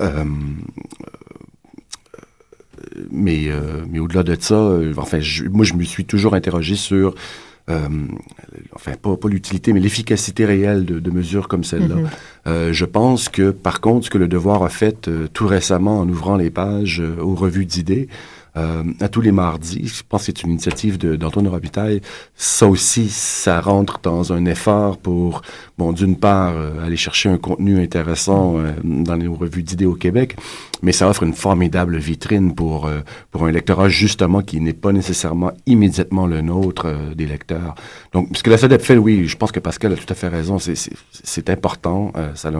Euh, 0.01 0.23
mais, 3.11 3.45
euh, 3.47 3.83
mais 3.89 3.99
au-delà 3.99 4.23
de 4.23 4.35
ça, 4.39 4.55
euh, 4.55 4.93
enfin, 4.97 5.19
je- 5.19 5.45
moi, 5.45 5.65
je 5.65 5.73
me 5.73 5.83
suis 5.83 6.05
toujours 6.05 6.33
interrogé 6.33 6.75
sur, 6.75 7.15
euh, 7.69 7.79
enfin, 8.73 8.93
pas, 9.01 9.15
pas 9.15 9.29
l'utilité, 9.29 9.71
mais 9.73 9.79
l'efficacité 9.79 10.45
réelle 10.45 10.85
de, 10.85 10.99
de 10.99 11.11
mesures 11.11 11.47
comme 11.47 11.63
celle-là. 11.63 11.95
Mhm. 11.95 12.09
Euh, 12.47 12.73
je 12.73 12.85
pense 12.85 13.29
que, 13.29 13.51
par 13.51 13.81
contre, 13.81 14.05
ce 14.05 14.09
que 14.09 14.17
le 14.17 14.27
Devoir 14.27 14.63
a 14.63 14.69
fait 14.69 15.07
euh, 15.07 15.27
tout 15.31 15.47
récemment 15.47 15.99
en 15.99 16.09
ouvrant 16.09 16.37
les 16.37 16.49
pages 16.49 17.01
aux 17.21 17.35
revues 17.35 17.65
d'idées, 17.65 18.07
euh, 18.57 18.83
à 18.99 19.07
tous 19.07 19.21
les 19.21 19.31
mardis, 19.31 19.87
je 19.87 20.03
pense 20.07 20.21
que 20.21 20.25
c'est 20.27 20.43
une 20.43 20.51
initiative 20.51 20.97
d'Antoine 20.97 21.47
Robitaille. 21.47 22.01
Ça 22.35 22.67
aussi, 22.67 23.09
ça 23.09 23.61
rentre 23.61 23.99
dans 24.03 24.33
un 24.33 24.45
effort 24.45 24.97
pour, 24.97 25.41
bon, 25.77 25.93
d'une 25.93 26.17
part, 26.17 26.53
euh, 26.55 26.85
aller 26.85 26.97
chercher 26.97 27.29
un 27.29 27.37
contenu 27.37 27.81
intéressant 27.81 28.57
euh, 28.57 28.71
dans 28.83 29.15
les 29.15 29.27
revues 29.27 29.63
d'idées 29.63 29.85
au 29.85 29.95
Québec, 29.95 30.35
mais 30.81 30.91
ça 30.91 31.07
offre 31.07 31.23
une 31.23 31.33
formidable 31.33 31.97
vitrine 31.97 32.53
pour, 32.55 32.87
euh, 32.87 32.99
pour 33.31 33.45
un 33.45 33.51
lectorat, 33.51 33.89
justement, 33.89 34.41
qui 34.41 34.59
n'est 34.59 34.73
pas 34.73 34.91
nécessairement 34.91 35.51
immédiatement 35.65 36.27
le 36.27 36.41
nôtre 36.41 36.87
euh, 36.87 37.13
des 37.15 37.25
lecteurs. 37.27 37.75
Donc, 38.13 38.29
ce 38.35 38.43
que 38.43 38.49
la 38.49 38.57
SEDEP 38.57 38.81
fait, 38.81 38.97
oui, 38.97 39.27
je 39.27 39.37
pense 39.37 39.51
que 39.51 39.59
Pascal 39.59 39.93
a 39.93 39.95
tout 39.95 40.05
à 40.09 40.15
fait 40.15 40.27
raison, 40.27 40.59
c'est- 40.59 41.49
important, 41.49 42.11
euh, 42.17 42.29
ça 42.35 42.49
a 42.49 42.51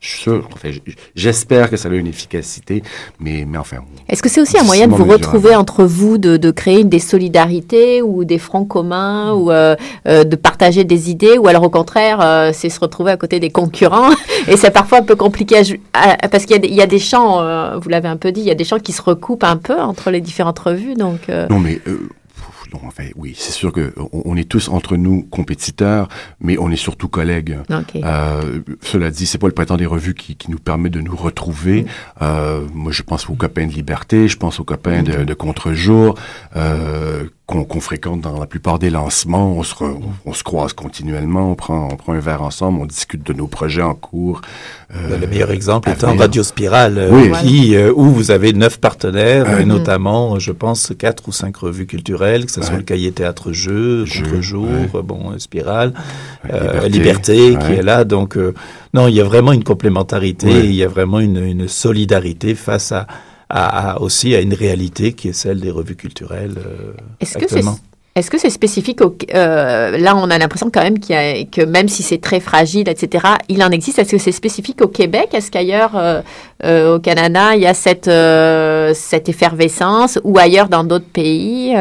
Je 0.00 0.10
suis 0.10 0.22
sûr, 0.22 0.48
enfin, 0.52 0.70
j'espère 1.16 1.68
que 1.70 1.76
ça 1.76 1.88
a 1.88 1.92
une 1.92 2.06
efficacité, 2.06 2.84
mais, 3.18 3.44
mais 3.48 3.58
enfin. 3.58 3.78
Est-ce 4.08 4.22
que 4.22 4.28
c'est 4.28 4.40
aussi 4.40 4.56
un 4.56 4.62
moyen 4.62 4.86
de 4.86 4.94
vous 4.94 5.04
retrouver 5.04 5.56
entre 5.56 5.84
vous, 5.84 6.18
de, 6.18 6.36
de, 6.36 6.50
créer 6.52 6.84
des 6.84 7.00
solidarités 7.00 8.00
ou 8.00 8.24
des 8.24 8.38
fronts 8.38 8.64
communs 8.64 9.32
ou 9.32 9.50
euh, 9.50 9.74
euh, 10.06 10.22
de 10.22 10.36
partager 10.36 10.84
des 10.84 11.10
idées 11.10 11.36
ou 11.36 11.48
alors 11.48 11.64
au 11.64 11.68
contraire, 11.68 12.20
euh, 12.22 12.52
c'est 12.54 12.68
se 12.68 12.78
retrouver 12.78 13.10
à 13.10 13.16
côté 13.16 13.40
des 13.40 13.50
concurrents 13.50 14.10
et 14.48 14.56
c'est 14.56 14.70
parfois 14.70 14.98
un 14.98 15.02
peu 15.02 15.16
compliqué 15.16 15.56
à, 15.92 16.28
parce 16.28 16.46
qu'il 16.46 16.64
y, 16.64 16.74
y, 16.74 16.80
a 16.80 16.86
des 16.86 17.00
champs, 17.00 17.78
vous 17.80 17.88
l'avez 17.88 18.08
un 18.08 18.16
peu 18.16 18.30
dit, 18.30 18.40
il 18.40 18.46
y 18.46 18.52
a 18.52 18.54
des 18.54 18.64
champs 18.64 18.78
qui 18.78 18.92
se 18.92 19.02
recoupent 19.02 19.44
un 19.44 19.56
peu 19.56 19.80
entre 19.80 20.12
les 20.12 20.20
différentes 20.20 20.60
revues, 20.60 20.94
donc. 20.94 21.28
Non 21.28 21.58
mais 21.58 21.80
non, 22.72 22.80
enfin, 22.84 23.04
oui, 23.16 23.34
c'est 23.36 23.52
sûr 23.52 23.72
que 23.72 23.94
on, 24.12 24.36
est 24.36 24.48
tous 24.48 24.68
entre 24.68 24.96
nous 24.96 25.22
compétiteurs, 25.22 26.08
mais 26.40 26.58
on 26.58 26.70
est 26.70 26.76
surtout 26.76 27.08
collègues. 27.08 27.58
Euh, 27.96 28.60
cela 28.82 29.10
dit, 29.10 29.26
c'est 29.26 29.38
pas 29.38 29.46
le 29.46 29.54
printemps 29.54 29.76
des 29.76 29.86
revues 29.86 30.14
qui, 30.14 30.36
qui 30.36 30.50
nous 30.50 30.58
permet 30.58 30.90
de 30.90 31.00
nous 31.00 31.16
retrouver. 31.16 31.82
Mm. 31.82 31.86
Euh, 32.22 32.60
moi, 32.74 32.92
je 32.92 33.02
pense 33.02 33.28
aux 33.30 33.34
copains 33.34 33.66
de 33.66 33.72
Liberté, 33.72 34.28
je 34.28 34.36
pense 34.36 34.60
aux 34.60 34.64
copains 34.64 35.02
de, 35.02 35.24
de 35.24 35.34
Contre-jour, 35.34 36.16
euh, 36.56 37.28
qu'on 37.48 37.80
fréquente 37.80 38.20
dans 38.20 38.38
la 38.38 38.46
plupart 38.46 38.78
des 38.78 38.90
lancements. 38.90 39.52
On 39.52 39.62
se, 39.62 39.74
on 40.26 40.34
se 40.34 40.42
croise 40.42 40.74
continuellement, 40.74 41.50
on 41.50 41.54
prend, 41.54 41.88
on 41.90 41.96
prend 41.96 42.12
un 42.12 42.20
verre 42.20 42.42
ensemble, 42.42 42.78
on 42.82 42.84
discute 42.84 43.26
de 43.26 43.32
nos 43.32 43.46
projets 43.46 43.80
en 43.80 43.94
cours. 43.94 44.42
Euh, 44.94 45.18
le 45.18 45.26
meilleur 45.26 45.50
exemple 45.50 45.88
étant 45.88 46.14
Radio 46.14 46.42
Spirale, 46.42 46.98
euh, 46.98 47.10
oui. 47.10 47.74
Euh, 47.74 47.90
où 47.94 48.04
vous 48.04 48.30
avez 48.30 48.52
neuf 48.52 48.78
partenaires, 48.78 49.60
et 49.60 49.64
notamment, 49.64 50.38
je 50.38 50.52
pense, 50.52 50.92
quatre 50.98 51.26
ou 51.28 51.32
cinq 51.32 51.56
revues 51.56 51.86
culturelles, 51.86 52.44
que 52.44 52.52
ce 52.52 52.60
soit 52.60 52.76
le 52.76 52.82
Cahier 52.82 53.12
Théâtre 53.12 53.52
Jeu, 53.52 54.04
Contre-jour, 54.04 54.68
bon, 55.02 55.38
Spirale, 55.38 55.94
Liberté, 56.86 57.56
qui 57.66 57.72
est 57.72 57.82
là. 57.82 58.04
Donc, 58.04 58.36
non, 58.92 59.08
il 59.08 59.14
y 59.14 59.22
a 59.22 59.24
vraiment 59.24 59.52
une 59.52 59.64
complémentarité, 59.64 60.50
il 60.50 60.74
y 60.74 60.84
a 60.84 60.88
vraiment 60.88 61.18
une, 61.18 61.42
une 61.42 61.66
solidarité 61.66 62.54
face 62.54 62.92
à 62.92 63.06
à, 63.50 64.00
aussi 64.00 64.34
à 64.34 64.40
une 64.40 64.54
réalité 64.54 65.12
qui 65.12 65.28
est 65.28 65.32
celle 65.32 65.60
des 65.60 65.70
revues 65.70 65.96
culturelles 65.96 66.56
euh, 66.58 66.92
Est-ce 67.20 67.38
que 67.38 67.48
c'est 67.48 67.62
est-ce 68.18 68.30
que 68.30 68.38
c'est 68.38 68.50
spécifique 68.50 69.00
au, 69.00 69.16
euh, 69.34 69.96
Là, 69.98 70.16
on 70.16 70.30
a 70.30 70.38
l'impression 70.38 70.70
quand 70.72 70.82
même 70.82 70.96
a, 71.10 71.44
que 71.44 71.64
même 71.64 71.88
si 71.88 72.02
c'est 72.02 72.20
très 72.20 72.40
fragile, 72.40 72.88
etc., 72.88 73.24
il 73.48 73.62
en 73.62 73.70
existe. 73.70 73.98
Est-ce 73.98 74.12
que 74.12 74.18
c'est 74.18 74.32
spécifique 74.32 74.82
au 74.82 74.88
Québec? 74.88 75.28
Est-ce 75.32 75.50
qu'ailleurs, 75.50 75.92
euh, 75.96 76.20
euh, 76.64 76.96
au 76.96 76.98
Canada, 76.98 77.54
il 77.54 77.62
y 77.62 77.66
a 77.66 77.74
cette, 77.74 78.10
cette 78.96 79.28
effervescence 79.28 80.18
ou 80.24 80.38
ailleurs 80.38 80.68
dans 80.68 80.84
d'autres 80.84 81.06
pays 81.12 81.74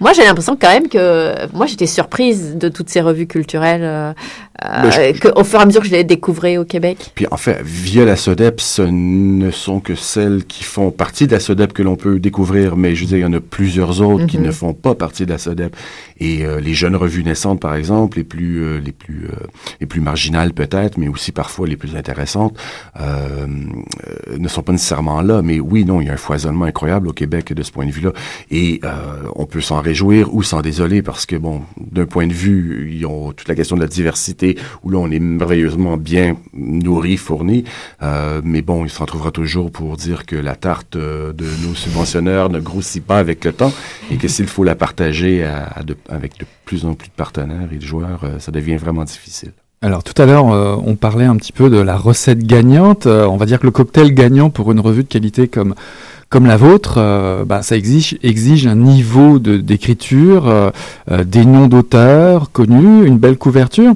Moi, 0.00 0.12
j'ai 0.14 0.24
l'impression 0.24 0.56
quand 0.60 0.70
même 0.70 0.88
que... 0.88 1.34
Moi, 1.52 1.66
j'étais 1.66 1.86
surprise 1.86 2.56
de 2.56 2.68
toutes 2.68 2.90
ces 2.90 3.00
revues 3.00 3.26
culturelles 3.26 4.14
au 5.34 5.44
fur 5.44 5.58
et 5.58 5.62
à 5.62 5.66
mesure 5.66 5.80
que 5.82 5.88
je 5.88 5.92
les 5.92 6.04
découvrais 6.04 6.56
au 6.56 6.64
Québec. 6.64 7.10
Puis 7.14 7.26
en 7.30 7.36
fait, 7.36 7.60
via 7.62 8.04
la 8.04 8.16
SODEP, 8.16 8.60
ce 8.60 8.82
ne 8.82 9.50
sont 9.50 9.80
que 9.80 9.94
celles 9.94 10.44
qui 10.44 10.64
font 10.64 10.90
partie 10.90 11.26
de 11.26 11.32
la 11.32 11.40
SODEP 11.40 11.72
que 11.72 11.82
l'on 11.82 11.96
peut 11.96 12.18
découvrir, 12.18 12.76
mais 12.76 12.94
je 12.94 13.00
veux 13.00 13.06
dire, 13.06 13.18
il 13.18 13.22
y 13.22 13.26
en 13.26 13.32
a 13.32 13.40
plusieurs 13.40 14.00
autres 14.00 14.26
qui 14.26 14.38
mhm. 14.38 14.46
ne 14.46 14.50
font 14.52 14.72
pas 14.72 14.94
partie 14.94 15.26
de 15.26 15.30
la 15.30 15.38
SODEP. 15.38 15.63
Et 16.20 16.44
les 16.60 16.74
jeunes 16.74 16.96
revues 16.96 17.24
naissantes, 17.24 17.60
par 17.60 17.74
exemple, 17.74 18.18
les 18.18 18.24
plus, 18.24 18.80
les 18.80 18.92
plus, 18.92 19.28
les 19.80 19.86
plus 19.86 20.00
marginales 20.00 20.52
peut-être, 20.52 20.98
mais 20.98 21.08
aussi 21.08 21.32
parfois 21.32 21.66
les 21.66 21.76
plus 21.76 21.96
intéressantes, 21.96 22.56
euh, 23.00 23.46
ne 24.38 24.48
sont 24.48 24.62
pas 24.62 24.72
nécessairement 24.72 25.20
là, 25.22 25.42
mais 25.42 25.60
oui, 25.60 25.84
non, 25.84 26.00
il 26.00 26.06
y 26.06 26.10
a 26.10 26.14
un 26.14 26.18
foisonnement 26.18 26.64
incroyable 26.64 27.08
au 27.08 27.12
Québec 27.12 27.52
de 27.52 27.62
ce 27.62 27.72
point 27.72 27.86
de 27.86 27.90
vue-là, 27.90 28.12
et 28.50 28.80
euh, 28.84 29.28
on 29.36 29.46
peut 29.46 29.60
s'en 29.60 29.80
réjouir 29.80 30.34
ou 30.34 30.42
s'en 30.42 30.62
désoler 30.62 31.02
parce 31.02 31.26
que 31.26 31.36
bon, 31.36 31.62
d'un 31.78 32.06
point 32.06 32.26
de 32.26 32.32
vue, 32.32 32.90
ils 32.92 33.06
ont 33.06 33.32
toute 33.32 33.48
la 33.48 33.54
question 33.54 33.76
de 33.76 33.80
la 33.80 33.86
diversité 33.86 34.56
où 34.82 34.90
là 34.90 34.98
on 34.98 35.10
est 35.10 35.18
merveilleusement 35.18 35.96
bien 35.96 36.36
nourri, 36.52 37.16
fourni, 37.16 37.64
euh, 38.02 38.40
mais 38.44 38.62
bon, 38.62 38.84
il 38.84 38.90
s'en 38.90 39.06
trouvera 39.06 39.30
toujours 39.30 39.70
pour 39.70 39.96
dire 39.96 40.26
que 40.26 40.36
la 40.36 40.56
tarte 40.56 40.96
de 40.96 41.66
nos 41.66 41.74
subventionneurs 41.74 42.48
ne 42.50 42.60
grossit 42.60 43.04
pas 43.04 43.18
avec 43.18 43.44
le 43.44 43.52
temps 43.52 43.72
et 44.10 44.16
que 44.16 44.28
s'il 44.28 44.46
faut 44.46 44.64
la 44.64 44.74
partager 44.74 45.44
avec 46.08 46.38
de 46.38 46.46
plus 46.64 46.84
en 46.84 46.94
plus 46.94 47.08
de 47.08 47.14
partenaires 47.14 47.68
et 47.72 47.76
de 47.76 47.84
joueurs, 47.84 48.20
ça 48.38 48.52
devient 48.52 48.76
vraiment 48.76 49.04
difficile. 49.04 49.52
Alors 49.84 50.02
tout 50.02 50.20
à 50.22 50.24
l'heure, 50.24 50.50
euh, 50.50 50.76
on 50.82 50.96
parlait 50.96 51.26
un 51.26 51.36
petit 51.36 51.52
peu 51.52 51.68
de 51.68 51.76
la 51.76 51.98
recette 51.98 52.38
gagnante. 52.38 53.06
Euh, 53.06 53.26
on 53.26 53.36
va 53.36 53.44
dire 53.44 53.60
que 53.60 53.66
le 53.66 53.70
cocktail 53.70 54.14
gagnant 54.14 54.48
pour 54.48 54.72
une 54.72 54.80
revue 54.80 55.02
de 55.02 55.08
qualité 55.08 55.46
comme 55.46 55.74
comme 56.30 56.46
la 56.46 56.56
vôtre, 56.56 56.94
euh, 56.96 57.44
bah, 57.44 57.60
ça 57.60 57.76
exige, 57.76 58.16
exige 58.22 58.66
un 58.66 58.76
niveau 58.76 59.38
d'écriture, 59.38 60.72
des 61.10 61.44
noms 61.44 61.66
d'auteurs 61.66 62.50
connus, 62.50 63.06
une 63.06 63.18
belle 63.18 63.36
couverture. 63.36 63.92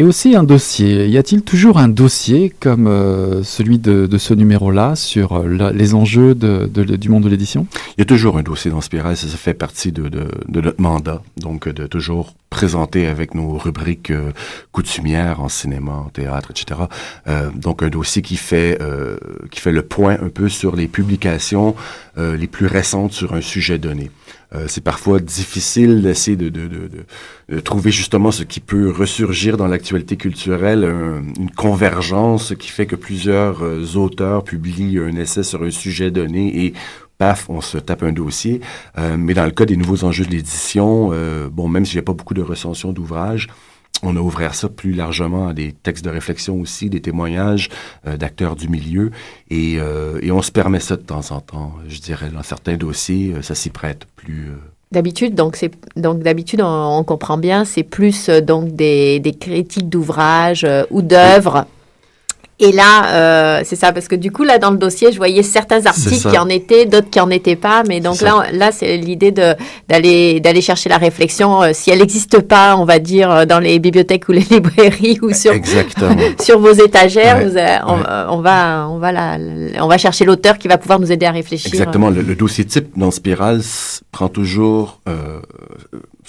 Et 0.00 0.04
aussi 0.04 0.36
un 0.36 0.44
dossier. 0.44 1.08
Y 1.08 1.18
a-t-il 1.18 1.42
toujours 1.42 1.76
un 1.76 1.88
dossier 1.88 2.54
comme 2.60 2.86
euh, 2.86 3.42
celui 3.42 3.80
de, 3.80 4.08
ce 4.16 4.32
numéro-là 4.32 4.94
sur 4.94 5.32
euh, 5.32 5.72
les 5.74 5.92
enjeux 5.92 6.36
du 6.36 7.08
monde 7.08 7.24
de 7.24 7.28
l'édition? 7.28 7.66
Il 7.96 8.00
y 8.00 8.02
a 8.02 8.04
toujours 8.04 8.38
un 8.38 8.44
dossier 8.44 8.70
dans 8.70 8.80
Spiral, 8.80 9.16
ça, 9.16 9.26
fait 9.26 9.54
partie 9.54 9.90
de, 9.90 10.08
notre 10.48 10.80
mandat, 10.80 11.20
donc 11.36 11.68
de 11.68 11.88
toujours 11.88 12.34
présenter 12.48 13.08
avec 13.08 13.34
nos 13.34 13.58
rubriques 13.58 14.12
euh, 14.12 14.30
coutumières 14.70 15.40
en 15.40 15.48
cinéma, 15.48 15.94
en 15.94 16.10
théâtre, 16.10 16.52
etc. 16.52 16.82
donc 17.56 17.82
un 17.82 17.88
dossier 17.88 18.22
qui 18.22 18.36
fait 18.36 18.78
qui 19.50 19.60
fait 19.60 19.72
le 19.72 19.82
point 19.82 20.16
un 20.22 20.28
peu 20.28 20.48
sur 20.48 20.76
les 20.76 20.86
publications 20.86 21.74
les 22.16 22.46
plus 22.46 22.66
récentes 22.66 23.12
sur 23.12 23.34
un 23.34 23.40
sujet 23.40 23.78
donné. 23.78 24.10
Euh, 24.54 24.64
c'est 24.66 24.82
parfois 24.82 25.20
difficile 25.20 26.00
d'essayer 26.00 26.36
de, 26.36 26.48
de, 26.48 26.68
de, 26.68 26.88
de, 27.50 27.60
trouver 27.60 27.90
justement 27.90 28.30
ce 28.30 28.44
qui 28.44 28.60
peut 28.60 28.90
ressurgir 28.90 29.58
dans 29.58 29.66
l'actualité 29.66 30.16
culturelle, 30.16 30.84
une 31.38 31.50
convergence 31.50 32.54
qui 32.58 32.68
fait 32.68 32.86
que 32.86 32.96
plusieurs 32.96 33.62
euh, 33.62 33.84
auteurs 33.96 34.44
publient 34.44 34.98
un 35.00 35.16
essai 35.16 35.42
sur 35.42 35.62
un 35.62 35.70
sujet 35.70 36.10
donné 36.10 36.64
et 36.64 36.72
paf, 37.18 37.50
on 37.50 37.60
se 37.60 37.76
tape 37.76 38.02
un 38.02 38.12
dossier. 38.12 38.62
Euh, 38.96 39.16
mais 39.18 39.34
dans 39.34 39.44
le 39.44 39.50
cas 39.50 39.66
des 39.66 39.76
nouveaux 39.76 40.04
enjeux 40.04 40.24
de 40.24 40.30
l'édition, 40.30 41.12
bon, 41.50 41.68
même 41.68 41.84
s'il 41.84 41.96
n'y 41.96 42.00
a 42.00 42.04
pas 42.04 42.14
beaucoup 42.14 42.34
de 42.34 42.42
recensions 42.42 42.92
d'ouvrages, 42.92 43.48
on 44.02 44.16
a 44.16 44.20
ouvert 44.20 44.54
ça 44.54 44.68
plus 44.68 44.92
largement 44.92 45.48
à 45.48 45.52
des 45.52 45.72
textes 45.72 46.04
de 46.04 46.10
réflexion 46.10 46.60
aussi, 46.60 46.90
des 46.90 47.00
témoignages 47.00 47.68
euh, 48.06 48.16
d'acteurs 48.16 48.56
du 48.56 48.68
milieu, 48.68 49.10
et, 49.50 49.76
euh, 49.78 50.18
et, 50.22 50.30
on 50.30 50.42
se 50.42 50.52
permet 50.52 50.80
ça 50.80 50.96
de 50.96 51.02
temps 51.02 51.30
en 51.30 51.40
temps. 51.40 51.72
Je 51.88 52.00
dirais, 52.00 52.30
dans 52.30 52.42
certains 52.42 52.76
dossiers, 52.76 53.32
euh, 53.34 53.42
ça 53.42 53.54
s'y 53.54 53.70
prête 53.70 54.06
plus. 54.16 54.50
D'habitude, 54.90 55.34
donc 55.34 55.56
c'est 55.56 55.70
donc 55.96 56.20
d'habitude 56.20 56.62
on, 56.62 57.04
comprend 57.04 57.36
bien, 57.36 57.66
c'est 57.66 57.82
plus 57.82 58.30
donc 58.30 58.74
des, 58.74 59.20
des 59.20 59.34
critiques 59.34 59.90
d'ouvrages 59.90 60.66
ou 60.90 61.02
d'œuvres. 61.02 61.66
Et 62.60 62.72
là, 62.72 63.12
euh, 63.12 63.60
c'est 63.64 63.76
ça, 63.76 63.92
parce 63.92 64.08
que 64.08 64.16
du 64.16 64.32
coup, 64.32 64.42
là, 64.42 64.58
dans 64.58 64.72
le 64.72 64.78
dossier, 64.78 65.12
je 65.12 65.16
voyais 65.16 65.44
certains 65.44 65.86
articles 65.86 66.28
qui 66.28 66.38
en 66.38 66.48
étaient, 66.48 66.86
d'autres 66.86 67.08
qui 67.08 67.20
en 67.20 67.30
étaient 67.30 67.54
pas. 67.54 67.84
Mais 67.86 68.00
donc 68.00 68.20
là, 68.20 68.46
là, 68.52 68.72
c'est 68.72 68.96
l'idée 68.96 69.30
de 69.30 69.54
d'aller 69.88 70.40
d'aller 70.40 70.60
chercher 70.60 70.88
la 70.88 70.98
réflexion. 70.98 71.62
Euh, 71.62 71.70
si 71.72 71.90
elle 71.90 72.00
n'existe 72.00 72.40
pas, 72.40 72.76
on 72.76 72.84
va 72.84 72.98
dire 72.98 73.30
euh, 73.30 73.44
dans 73.44 73.60
les 73.60 73.78
bibliothèques 73.78 74.28
ou 74.28 74.32
les 74.32 74.40
librairies 74.50 75.20
ou 75.22 75.32
sur 75.32 75.52
sur 76.40 76.58
vos 76.58 76.72
étagères, 76.72 77.46
on, 77.86 78.40
va 78.40 78.88
on 78.90 78.98
va 78.98 79.12
la, 79.12 79.38
on 79.80 79.86
va 79.86 79.98
chercher 79.98 80.24
l'auteur 80.24 80.58
qui 80.58 80.66
va 80.66 80.78
pouvoir 80.78 80.98
nous 80.98 81.12
aider 81.12 81.26
à 81.26 81.32
réfléchir. 81.32 81.68
Exactement. 81.68 82.10
Le, 82.10 82.34
dossier 82.34 82.64
type 82.64 82.88
dans 82.96 83.12
Spiral 83.12 83.60
prend 84.10 84.28
toujours 84.28 85.00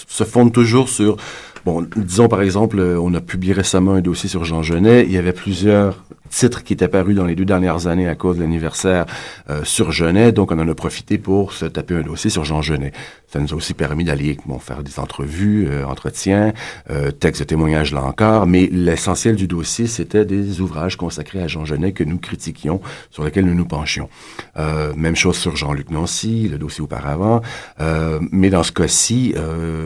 se 0.07 0.23
fonde 0.23 0.51
toujours 0.53 0.89
sur 0.89 1.17
Bon, 1.65 1.85
disons 1.95 2.27
par 2.27 2.41
exemple, 2.41 2.79
on 2.79 3.13
a 3.13 3.21
publié 3.21 3.53
récemment 3.53 3.93
un 3.93 4.01
dossier 4.01 4.29
sur 4.29 4.43
Jean 4.43 4.61
Genet. 4.61 5.05
Il 5.05 5.11
y 5.11 5.17
avait 5.17 5.33
plusieurs 5.33 6.03
titre 6.29 6.63
qui 6.63 6.73
est 6.73 6.83
apparu 6.83 7.13
dans 7.13 7.25
les 7.25 7.35
deux 7.35 7.45
dernières 7.45 7.87
années 7.87 8.07
à 8.07 8.15
cause 8.15 8.37
de 8.37 8.41
l'anniversaire 8.41 9.05
euh, 9.49 9.63
sur 9.63 9.91
Genet. 9.91 10.31
Donc, 10.31 10.51
on 10.51 10.59
en 10.59 10.67
a 10.67 10.75
profité 10.75 11.17
pour 11.17 11.53
se 11.53 11.65
taper 11.65 11.95
un 11.95 12.01
dossier 12.01 12.29
sur 12.29 12.45
Jean 12.45 12.61
Genet. 12.61 12.93
Ça 13.31 13.39
nous 13.39 13.53
a 13.53 13.55
aussi 13.55 13.73
permis 13.73 14.03
d'aller 14.03 14.37
bon, 14.45 14.57
faire 14.57 14.81
des 14.81 14.99
entrevues, 14.99 15.67
euh, 15.69 15.85
entretiens, 15.85 16.53
euh, 16.89 17.11
textes 17.11 17.41
de 17.41 17.45
témoignages 17.45 17.93
là 17.93 18.03
encore. 18.03 18.47
Mais 18.47 18.67
l'essentiel 18.71 19.35
du 19.35 19.47
dossier, 19.47 19.85
c'était 19.85 20.25
des 20.25 20.61
ouvrages 20.61 20.97
consacrés 20.97 21.41
à 21.41 21.47
Jean 21.47 21.65
Genet 21.65 21.91
que 21.91 22.03
nous 22.03 22.17
critiquions, 22.17 22.81
sur 23.11 23.23
lesquels 23.23 23.45
nous 23.45 23.53
nous 23.53 23.65
penchions. 23.65 24.09
Euh, 24.57 24.93
même 24.95 25.15
chose 25.15 25.37
sur 25.37 25.55
Jean-Luc 25.55 25.91
Nancy, 25.91 26.47
le 26.47 26.57
dossier 26.57 26.83
auparavant. 26.83 27.41
Euh, 27.81 28.19
mais 28.31 28.49
dans 28.49 28.63
ce 28.63 28.71
cas-ci, 28.71 29.35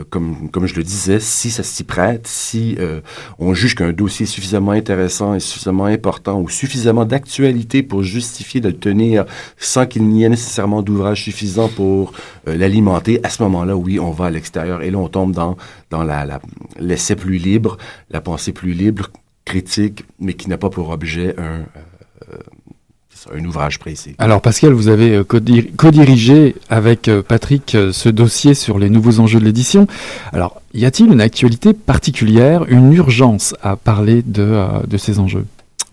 comme, 0.10 0.50
comme 0.50 0.66
je 0.66 0.76
le 0.76 0.84
disais, 0.84 1.20
si 1.20 1.52
ça 1.52 1.64
s'y 1.74 1.84
prête, 1.84 2.28
si 2.28 2.78
on 3.40 3.54
juge 3.54 3.76
qu'un 3.76 3.92
dossier 3.92 4.24
est 4.24 4.28
suffisamment 4.28 4.72
intéressant 4.72 5.34
et 5.34 5.40
suffisamment 5.40 5.86
important 5.86 6.40
ou 6.40 6.50
suffisamment 6.50 7.06
d'actualité 7.06 7.84
pour 7.84 8.04
justifier 8.04 8.62
de 8.62 8.70
le 8.70 8.78
tenir 8.78 9.26
sans 9.58 9.86
qu'il 9.86 10.04
n'y 10.08 10.24
ait 10.24 10.30
nécessairement 10.30 10.82
d'ouvrage 10.82 11.24
suffisant 11.24 11.70
pour 11.70 12.14
euh, 12.48 12.56
l'alimenter, 12.56 13.20
à 13.24 13.30
ce 13.30 13.42
moment-là, 13.44 13.76
oui, 13.76 14.00
on 14.00 14.12
va 14.12 14.26
à 14.26 14.30
l'extérieur. 14.30 14.82
Et 14.82 14.92
là, 14.92 14.98
on 14.98 15.08
tombe 15.08 15.34
dans, 15.34 15.58
dans 15.90 16.04
la, 16.04 16.40
l'essai 16.80 17.16
plus 17.16 17.38
libre, 17.38 17.78
la 18.10 18.22
pensée 18.22 18.52
plus 18.52 18.74
libre, 18.74 19.10
critique, 19.46 20.06
mais 20.20 20.34
qui 20.34 20.50
n'a 20.50 20.58
pas 20.58 20.70
pour 20.70 20.90
objet 20.90 21.36
un... 21.38 21.66
Euh, 22.32 22.38
un 23.34 23.46
ouvrage 23.46 23.80
précis. 23.80 24.16
Alors 24.18 24.42
Pascal, 24.42 24.74
vous 24.74 24.90
avez 24.90 25.16
euh, 25.16 25.24
co-dirigé 25.24 26.56
avec 26.70 27.10
Patrick 27.26 27.78
ce 27.94 28.10
dossier 28.10 28.54
sur 28.54 28.78
les 28.80 28.90
nouveaux 28.90 29.22
enjeux 29.22 29.40
de 29.40 29.46
l'édition. 29.46 29.88
Alors, 30.34 30.62
y 30.74 30.86
a-t-il 30.86 31.12
une 31.12 31.22
actualité 31.22 31.74
particulière, 31.74 32.66
une 32.68 32.94
urgence 32.94 33.56
à 33.62 33.76
parler 33.76 34.22
de, 34.26 34.86
de 34.88 34.98
ces 34.98 35.20
enjeux? 35.20 35.46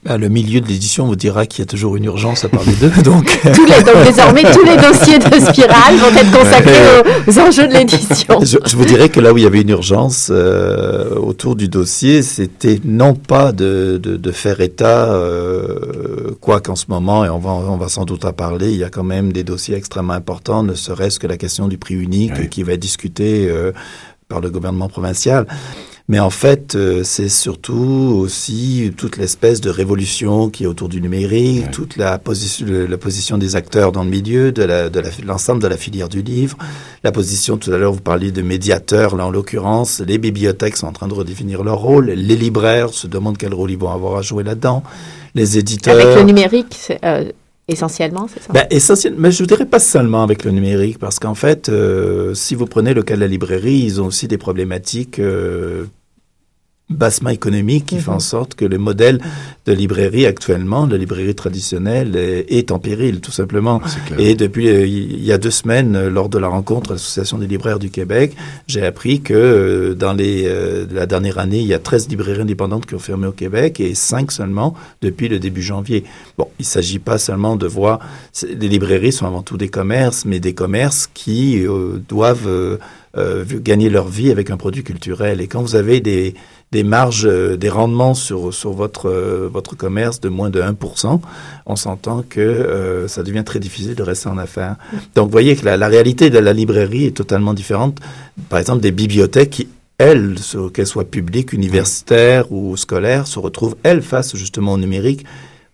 Bah, 0.03 0.17
le 0.17 0.31
milieu 0.31 0.63
de 0.63 0.67
l'édition 0.67 1.07
vous 1.07 1.15
dira 1.15 1.45
qu'il 1.45 1.59
y 1.59 1.63
a 1.63 1.67
toujours 1.67 1.95
une 1.95 2.05
urgence 2.05 2.47
à 2.47 2.49
parler 2.49 2.73
d'eux. 2.81 2.91
Donc... 3.05 3.39
tous 3.55 3.67
les, 3.67 3.83
donc 3.83 4.03
désormais, 4.03 4.45
tous 4.51 4.65
les 4.65 4.79
dossiers 4.79 5.19
de 5.19 5.25
Spirale 5.25 5.97
vont 5.97 6.17
être 6.17 6.31
consacrés 6.31 7.03
aux, 7.29 7.39
enjeux 7.39 7.69
de 7.69 7.75
l'édition. 7.75 8.41
Je, 8.41 8.57
je, 8.65 8.77
vous 8.79 8.87
dirais 8.87 9.11
que 9.11 9.21
là 9.21 9.35
où 9.35 9.37
il 9.37 9.45
y 9.45 9.47
avait 9.47 9.61
une 9.61 9.69
urgence 9.69 10.29
euh, 10.31 11.15
autour 11.17 11.55
du 11.55 11.69
dossier, 11.69 12.23
c'était 12.23 12.81
non 12.83 13.13
pas 13.13 13.53
de, 13.53 14.01
de, 14.03 14.17
de 14.17 14.33
faire 14.33 14.63
état, 14.63 15.13
euh, 15.13 16.31
quoi 16.41 16.61
qu'en 16.61 16.77
ce 16.77 16.87
moment, 16.89 17.27
et 17.27 17.29
on 17.29 17.39
va, 17.39 17.51
on 17.51 17.77
va 17.77 17.89
sans 17.89 18.07
doute 18.07 18.25
en 18.25 18.33
parler, 18.33 18.71
il 18.71 18.79
y 18.79 18.85
a 18.85 18.89
quand 18.89 19.05
même 19.05 19.35
des 19.35 19.45
dossiers 19.45 19.77
extrêmement 19.77 20.15
importants, 20.15 20.63
ne 20.63 20.73
serait-ce 20.73 21.19
que 21.19 21.27
la 21.27 21.37
question 21.37 21.69
du 21.69 21.77
prix 21.77 21.95
unique 21.95 22.33
oui. 22.39 22.49
qui 22.49 22.63
va 22.63 22.73
être 22.73 22.81
discutée 22.81 23.49
euh, 23.51 23.73
par 24.31 24.41
le 24.41 24.49
gouvernement 24.49 24.89
provincial. 24.89 25.47
Mais 26.11 26.19
en 26.19 26.31
fait, 26.31 26.75
euh, 26.75 27.05
c'est 27.05 27.29
surtout 27.29 28.17
aussi 28.19 28.93
toute 28.97 29.17
l'espèce 29.17 29.61
de 29.61 29.71
révolution 29.71 30.51
qui 30.51 30.65
est 30.65 30.67
autour 30.67 30.89
du 30.89 31.01
numérique, 31.01 31.67
ouais. 31.67 31.71
toute 31.71 31.97
la 31.97 32.19
position, 32.19 32.67
la 32.67 32.99
position 32.99 33.39
des 33.39 33.55
acteurs 33.55 33.93
dans 33.93 34.03
le 34.03 34.11
milieu, 34.11 34.51
de 34.51 34.67
l'ensemble 35.25 35.63
de, 35.63 35.69
de, 35.69 35.71
la 35.71 35.77
filière 35.77 36.09
du 36.09 36.23
livre, 36.23 36.59
la 37.05 37.13
position, 37.13 37.59
tout 37.59 37.73
à 37.73 37.79
l'heure 37.79 37.93
vous 37.93 38.01
parliez 38.01 38.33
de 38.33 38.43
médiateurs, 38.43 39.15
là 39.15 39.25
en 39.27 39.31
l'occurrence, 39.31 40.03
les 40.05 40.19
bibliothèques 40.19 40.77
sont 40.77 40.89
en 40.89 40.93
train 40.93 41.07
de 41.07 41.15
redéfinir 41.15 41.63
leur 41.63 41.79
rôle, 41.79 42.07
les 42.07 42.37
libraires 42.37 42.89
se 42.89 43.07
demandent 43.07 43.39
quel 43.39 43.55
rôle 43.55 43.71
ils 43.71 43.79
vont 43.79 43.93
avoir 43.93 44.17
à 44.17 44.23
jouer 44.23 44.43
là-dedans, 44.43 44.83
les 45.37 45.59
éditeurs... 45.59 45.95
Avec 45.95 46.17
le 46.17 46.23
numérique, 46.25 46.93
euh, 47.05 47.31
Essentiellement, 47.71 48.27
c'est 48.33 48.43
ça? 48.43 48.53
Ben, 48.53 48.67
essentiellement, 48.71 49.21
mais 49.21 49.31
je 49.31 49.43
ne 49.43 49.49
dirais 49.49 49.67
pas 49.67 49.79
seulement 49.79 50.23
avec 50.23 50.45
le 50.45 50.51
numérique, 50.51 50.99
parce 50.99 51.19
qu'en 51.19 51.35
fait, 51.35 51.69
euh, 51.69 52.35
si 52.35 52.55
vous 52.55 52.67
prenez 52.67 52.95
le 52.95 53.03
cas 53.03 53.15
de 53.15 53.21
la 53.21 53.29
librairie, 53.29 53.79
ils 53.79 54.01
ont 54.01 54.07
aussi 54.07 54.27
des 54.29 54.39
problématiques 54.39 55.19
euh, 55.19 55.85
bassement 56.91 57.31
économique 57.31 57.87
qui 57.87 57.95
mm 57.95 57.99
-hmm. 57.99 58.03
fait 58.03 58.11
en 58.11 58.21
sorte 58.21 58.55
que 58.55 58.65
le 58.65 58.79
modèle 58.79 59.19
de 59.67 59.73
librairie 59.73 60.27
actuellement, 60.27 60.87
de 60.87 60.97
librairie 60.97 61.35
traditionnelle, 61.35 62.17
est, 62.17 62.47
est 62.59 62.71
en 62.73 62.79
péril, 62.79 63.21
tout 63.21 63.31
simplement. 63.33 63.81
Et 64.19 64.35
depuis 64.35 64.69
euh, 64.69 64.87
il 64.87 65.25
y 65.25 65.33
a 65.33 65.39
deux 65.39 65.51
semaines, 65.63 65.95
euh, 65.97 66.11
lors 66.11 66.29
de 66.29 66.39
la 66.39 66.49
rencontre 66.49 66.89
de 66.91 66.95
l'Association 66.95 67.39
des 67.39 67.47
libraires 67.47 67.79
du 67.79 67.91
Québec, 67.91 68.37
j'ai 68.67 68.85
appris 68.85 69.21
que 69.21 69.35
euh, 69.35 69.95
dans 69.95 70.13
les, 70.13 70.45
euh, 70.47 70.87
la 70.93 71.07
dernière 71.07 71.39
année, 71.39 71.61
il 71.61 71.67
y 71.67 71.75
a 71.75 71.79
13 71.79 72.09
librairies 72.09 72.41
indépendantes 72.43 72.87
qui 72.87 72.95
ont 72.95 72.99
fermé 72.99 73.27
au 73.27 73.33
Québec 73.33 73.81
et 73.81 73.95
5 73.95 74.33
seulement 74.33 74.75
depuis 75.03 75.29
le 75.29 75.39
début 75.39 75.63
janvier. 75.63 76.05
Bon, 76.39 76.49
il 76.59 76.63
ne 76.63 76.67
s'agit 76.67 76.99
pas 76.99 77.19
seulement 77.19 77.57
de 77.57 77.67
voir... 77.67 78.01
Les 78.43 78.69
librairies 78.69 79.13
sont 79.13 79.27
avant 79.27 79.43
tout 79.43 79.57
des 79.57 79.69
commerces, 79.69 80.25
mais 80.25 80.41
des 80.41 80.55
commerces 80.55 81.09
qui 81.13 81.67
euh, 81.67 81.99
doivent 82.09 82.79
gagner 83.71 83.91
leur 83.91 84.07
vie 84.07 84.31
avec 84.31 84.51
un 84.51 84.57
produit 84.57 84.85
culturel. 84.85 85.41
Et 85.41 85.49
quand 85.49 85.63
vous 85.63 85.75
avez 85.75 85.99
des 86.01 86.35
des 86.73 86.85
marges, 86.85 87.27
euh, 87.27 87.57
des 87.57 87.69
rendements 87.69 88.15
sur, 88.15 88.55
sur 88.55 88.73
votre, 88.73 89.09
euh, 89.09 89.49
votre 89.53 89.77
commerce 89.77 90.21
de 90.21 90.29
moins 90.29 90.51
de 90.51 90.63
1%, 90.63 91.21
on 91.67 91.77
s'entend 91.77 92.23
que 92.23 92.41
euh, 92.41 93.09
ça 93.09 93.25
devient 93.25 93.43
très 93.45 93.59
difficile 93.59 93.97
de 93.97 94.03
rester 94.05 94.29
en 94.29 94.39
affaires. 94.39 94.77
Donc, 95.17 95.27
vous 95.27 95.33
voyez 95.33 95.57
que 95.57 95.65
la, 95.65 95.77
la 95.77 95.89
réalité 95.89 96.31
de 96.31 96.39
la 96.39 96.53
librairie 96.53 97.07
est 97.07 97.17
totalement 97.17 97.55
différente. 97.55 97.99
Par 98.49 98.61
exemple, 98.61 98.83
des 98.83 98.93
bibliothèques 98.93 99.51
qui, 99.51 99.69
elles, 99.99 100.37
qu'elles 100.73 100.87
soient 100.87 101.05
publiques, 101.05 101.53
universitaires 101.53 102.51
ou 102.53 102.77
scolaires, 102.77 103.27
se 103.27 103.41
retrouvent, 103.41 103.77
elles, 103.83 104.03
face 104.03 104.37
justement 104.37 104.75
au 104.75 104.79
numérique, 104.79 105.25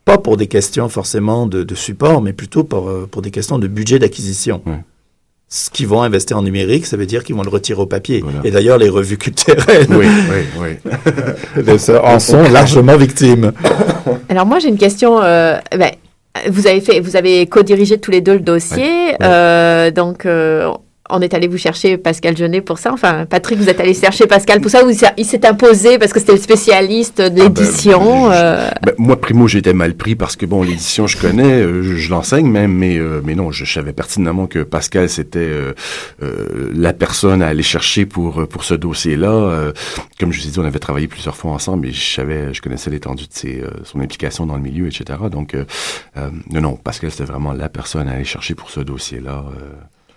pas 0.06 0.16
pour 0.16 0.38
des 0.38 0.46
questions 0.46 0.88
forcément 0.88 1.46
de, 1.46 1.62
de 1.62 1.74
support, 1.74 2.22
mais 2.22 2.32
plutôt 2.32 2.64
pour, 2.64 2.90
pour 3.08 3.20
des 3.20 3.30
questions 3.30 3.58
de 3.58 3.68
budget 3.68 3.98
d'acquisition. 3.98 4.62
Ce 5.48 5.70
qu'ils 5.70 5.86
vont 5.86 6.02
investir 6.02 6.36
en 6.36 6.42
numérique, 6.42 6.86
ça 6.86 6.96
veut 6.96 7.06
dire 7.06 7.22
qu'ils 7.22 7.36
vont 7.36 7.42
le 7.42 7.50
retirer 7.50 7.80
au 7.80 7.86
papier. 7.86 8.20
Voilà. 8.22 8.40
Et 8.44 8.50
d'ailleurs, 8.50 8.78
les 8.78 8.88
revues 8.88 9.16
culturelles 9.16 9.86
oui, 9.90 10.06
oui, 10.58 10.76
oui. 11.56 11.96
en 12.02 12.18
sont 12.18 12.42
largement 12.50 12.96
victimes. 12.96 13.52
Alors 14.28 14.46
moi, 14.46 14.58
j'ai 14.58 14.68
une 14.68 14.78
question. 14.78 15.22
Euh, 15.22 15.58
ben, 15.76 15.92
vous 16.48 16.66
avez 16.66 16.80
fait, 16.80 17.00
vous 17.00 17.16
avez 17.16 17.46
co-dirigé 17.46 17.98
tous 17.98 18.10
les 18.10 18.20
deux 18.20 18.34
le 18.34 18.40
dossier, 18.40 19.14
euh, 19.22 19.90
donc 19.90 20.26
euh, 20.26 20.70
on 21.10 21.20
est 21.20 21.34
allé 21.34 21.48
vous 21.48 21.58
chercher 21.58 21.96
Pascal 21.96 22.36
Jeunet 22.36 22.60
pour 22.60 22.78
ça. 22.78 22.92
Enfin, 22.92 23.26
Patrick, 23.26 23.58
vous 23.58 23.68
êtes 23.68 23.80
allé 23.80 23.94
chercher 23.94 24.26
Pascal 24.26 24.60
pour 24.60 24.70
ça 24.70 24.84
ou 24.84 24.90
il 24.90 25.24
s'est 25.24 25.46
imposé 25.46 25.98
parce 25.98 26.12
que 26.12 26.20
c'était 26.20 26.32
le 26.32 26.38
spécialiste 26.38 27.20
de 27.20 27.42
l'édition 27.42 28.26
ah 28.26 28.28
ben, 28.28 28.34
euh... 28.34 28.70
ben, 28.82 28.94
Moi, 28.98 29.20
primo, 29.20 29.48
j'étais 29.48 29.72
mal 29.72 29.94
pris 29.94 30.14
parce 30.14 30.36
que, 30.36 30.46
bon, 30.46 30.62
l'édition, 30.62 31.06
je 31.06 31.16
connais, 31.16 31.62
euh, 31.62 31.82
je, 31.82 31.96
je 31.96 32.10
l'enseigne 32.10 32.48
même, 32.48 32.72
mais, 32.72 32.98
euh, 32.98 33.20
mais 33.24 33.34
non, 33.34 33.50
je, 33.50 33.64
je, 33.64 33.72
savais 33.72 33.92
pertinemment 33.92 34.46
que 34.46 34.62
Pascal, 34.62 35.08
c'était 35.08 35.38
euh, 35.40 35.74
la 36.74 36.92
personne 36.92 37.42
à 37.42 37.48
aller 37.48 37.62
chercher 37.62 38.06
pour, 38.06 38.46
pour 38.48 38.64
ce 38.64 38.74
dossier-là. 38.74 39.72
comme 40.18 40.32
je 40.32 40.40
vous 40.40 40.48
ai 40.48 40.50
dit, 40.50 40.58
on 40.58 40.64
avait 40.64 40.78
travaillé 40.78 41.08
plusieurs 41.08 41.36
fois 41.36 41.52
ensemble 41.52 41.86
et 41.86 41.92
je 41.92 42.14
savais, 42.14 42.52
je 42.54 42.62
connaissais 42.62 42.90
l'étendue 42.90 43.24
de 43.24 43.32
ses, 43.32 43.62
son 43.84 44.00
implication 44.00 44.46
dans 44.46 44.56
le 44.56 44.62
milieu, 44.62 44.86
etc. 44.86 45.18
Donc, 45.30 45.54
non, 46.16 46.60
non, 46.60 46.76
Pascal, 46.76 47.10
c'était 47.10 47.24
vraiment 47.24 47.52
la 47.52 47.68
personne 47.68 48.08
à 48.08 48.12
aller 48.12 48.24
chercher 48.24 48.54
pour 48.54 48.70
ce 48.70 48.80
dossier-là. 48.80 49.44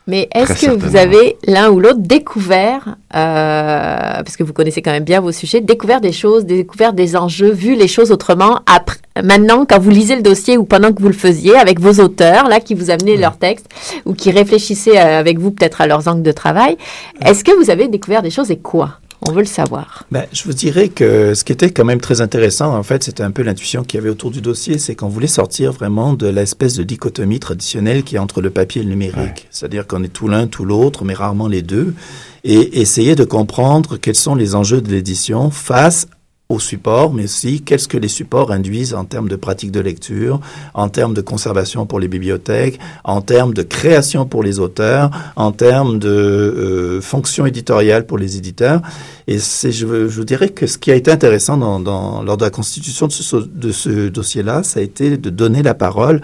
Mais 0.10 0.28
est-ce 0.34 0.66
que 0.66 0.72
vous 0.72 0.96
avez 0.96 1.38
l'un 1.46 1.70
ou 1.70 1.80
l'autre 1.80 2.00
découvert, 2.00 2.96
euh, 3.16 4.24
parce 4.24 4.36
que 4.38 4.44
vous 4.44 4.54
connaissez 4.54 4.82
quand 4.82 4.92
même 4.92 5.04
bien 5.04 5.22
vos 5.22 5.32
sujets, 5.32 5.62
découvert 5.62 6.02
des 6.02 6.12
choses, 6.12 6.46
découvert 6.46 6.94
des 6.94 7.16
enjeux, 7.16 7.52
vu 7.52 7.76
les 7.76 7.88
choses 7.88 8.12
autrement, 8.12 8.62
après, 8.66 8.98
maintenant 9.24 9.68
quand 9.70 9.78
vous 9.78 9.92
lisez 9.92 10.16
le 10.16 10.24
dossier 10.24 10.58
ou 10.58 10.64
pendant 10.64 10.92
que 10.94 11.02
vous 11.02 11.10
le 11.10 11.14
faisiez 11.14 11.56
avec 11.56 11.80
vos 11.80 12.02
auteurs, 12.04 12.48
là, 12.48 12.60
qui 12.60 12.74
vous 12.74 12.90
amenaient 12.90 13.18
leurs 13.18 13.38
textes 13.38 13.68
ou 14.06 14.14
qui 14.14 14.32
réfléchissaient 14.32 14.98
avec 14.98 15.38
vous 15.38 15.52
peut-être 15.52 15.82
à 15.82 15.86
leurs 15.86 16.08
angles 16.08 16.24
de 16.24 16.32
travail, 16.32 16.76
est-ce 17.24 17.44
que 17.44 17.52
vous 17.52 17.70
avez 17.70 17.88
découvert 17.88 18.24
des 18.24 18.32
choses 18.32 18.50
et 18.50 18.58
quoi? 18.58 18.98
On 19.22 19.32
veut 19.32 19.42
le 19.42 19.46
savoir. 19.46 20.06
Ben, 20.12 20.26
je 20.32 20.44
vous 20.44 20.54
dirais 20.54 20.90
que 20.90 21.34
ce 21.34 21.44
qui 21.44 21.52
était 21.52 21.72
quand 21.72 21.86
même 21.86 22.00
très 22.00 22.22
intéressant, 22.22 22.76
en 22.76 22.84
fait, 22.84 23.04
c'était 23.04 23.24
un 23.24 23.32
peu 23.32 23.42
l'intuition 23.42 23.84
qu'il 23.84 23.98
y 23.98 24.02
avait 24.02 24.10
autour 24.10 24.32
du 24.32 24.42
dossier, 24.42 24.78
c'est 24.78 24.96
qu'on 24.96 25.10
voulait 25.10 25.28
sortir 25.28 25.72
vraiment 25.72 26.14
de 26.14 26.28
l'espèce 26.28 26.76
de 26.76 26.84
dichotomie 26.84 27.40
traditionnelle 27.40 28.04
qui 28.04 28.16
est 28.16 28.20
entre 28.20 28.42
le 28.42 28.50
papier 28.50 28.82
et 28.82 28.84
le 28.86 28.92
numérique. 28.92 29.18
Ouais. 29.18 29.34
C'est-à-dire 29.50 29.88
qu'on 29.88 30.04
est 30.04 30.14
tout 30.14 30.28
l'un, 30.28 30.48
tout 30.48 30.66
l'autre, 30.66 31.04
mais 31.04 31.14
rarement 31.14 31.48
les 31.48 31.62
deux, 31.62 31.94
et 32.44 32.80
essayer 32.80 33.16
de 33.16 33.26
comprendre 33.26 33.98
quels 33.98 34.16
sont 34.16 34.36
les 34.36 34.56
enjeux 34.56 34.82
de 34.82 34.90
l'édition 34.90 35.52
face 35.52 36.08
au 36.52 36.58
support, 36.58 37.14
mais 37.14 37.26
aussi 37.26 37.62
qu'est-ce 37.62 37.88
que 37.88 37.98
les 37.98 38.08
supports 38.08 38.52
induisent 38.52 38.96
en 38.96 39.06
termes 39.06 39.30
de 39.30 39.36
pratique 39.36 39.70
de 39.70 39.80
lecture, 39.80 40.42
en 40.74 40.90
termes 40.90 41.14
de 41.14 41.22
conservation 41.22 41.86
pour 41.86 42.00
les 42.00 42.08
bibliothèques, 42.08 42.80
en 43.04 43.22
termes 43.22 43.54
de 43.54 43.62
création 43.62 44.26
pour 44.26 44.42
les 44.42 44.58
auteurs, 44.58 45.12
en 45.36 45.52
termes 45.52 46.00
de 46.00 46.10
euh, 46.10 47.02
fonction 47.02 47.46
éditoriale 47.46 48.08
pour 48.08 48.18
les 48.18 48.36
éditeurs. 48.36 48.82
Et 49.28 49.38
c'est, 49.38 49.72
je, 49.72 50.08
je 50.08 50.24
dirais 50.24 50.50
que 50.50 50.66
ce 50.66 50.80
qui 50.80 50.90
a 50.90 50.96
été 50.96 51.12
intéressant 51.12 51.56
dans, 51.56 51.80
dans, 51.80 52.24
lors 52.24 52.38
de 52.38 52.46
la 52.46 52.50
constitution 52.50 53.06
de 53.06 53.12
ce, 53.12 53.36
de 53.36 53.72
ce 53.72 54.10
dossier-là, 54.10 54.64
ça 54.64 54.80
a 54.80 54.84
été 54.84 55.18
de 55.18 55.30
donner 55.30 55.62
la 55.62 55.76
parole 55.76 56.20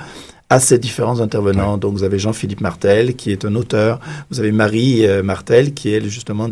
à 0.50 0.60
ces 0.60 0.80
différents 0.80 1.22
intervenants. 1.22 1.74
Ouais. 1.74 1.80
Donc, 1.80 1.94
vous 1.94 2.04
avez 2.04 2.18
Jean-Philippe 2.18 2.62
Martel, 2.62 3.16
qui 3.16 3.32
est 3.32 3.46
un 3.46 3.54
auteur. 3.54 4.00
Vous 4.32 4.40
avez 4.40 4.52
Marie 4.52 5.06
euh, 5.06 5.22
Martel, 5.22 5.76
qui 5.76 5.94
est 5.94 6.04
justement 6.10 6.50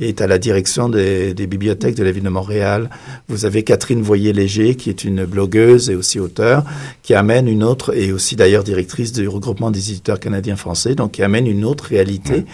est 0.00 0.20
à 0.20 0.26
la 0.26 0.38
direction 0.38 0.88
des, 0.88 1.34
des, 1.34 1.46
bibliothèques 1.46 1.94
de 1.94 2.04
la 2.04 2.10
ville 2.10 2.22
de 2.22 2.28
Montréal. 2.28 2.90
Vous 3.28 3.44
avez 3.44 3.62
Catherine 3.62 4.02
Voyer-Léger, 4.02 4.74
qui 4.74 4.90
est 4.90 5.04
une 5.04 5.24
blogueuse 5.24 5.90
et 5.90 5.94
aussi 5.94 6.18
auteur, 6.18 6.64
qui 7.02 7.14
amène 7.14 7.48
une 7.48 7.62
autre, 7.62 7.94
et 7.96 8.12
aussi 8.12 8.36
d'ailleurs 8.36 8.64
directrice 8.64 9.12
du 9.12 9.28
regroupement 9.28 9.70
des 9.70 9.90
éditeurs 9.90 10.20
canadiens-français, 10.20 10.94
donc 10.94 11.12
qui 11.12 11.22
amène 11.22 11.46
une 11.46 11.64
autre 11.64 11.84
réalité. 11.84 12.40
Mmh. 12.40 12.44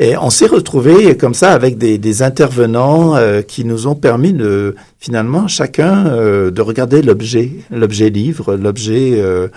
Et 0.00 0.16
on 0.16 0.30
s'est 0.30 0.46
retrouvé 0.46 1.16
comme 1.16 1.34
ça 1.34 1.52
avec 1.52 1.76
des, 1.76 1.98
des 1.98 2.22
intervenants 2.22 3.16
euh, 3.16 3.42
qui 3.42 3.64
nous 3.64 3.88
ont 3.88 3.96
permis 3.96 4.32
de 4.32 4.76
finalement 5.00 5.48
chacun 5.48 6.06
euh, 6.06 6.52
de 6.52 6.62
regarder 6.62 7.02
l'objet, 7.02 7.50
l'objet 7.72 8.08
livre, 8.08 8.54
l'objet, 8.54 9.14
euh, 9.16 9.48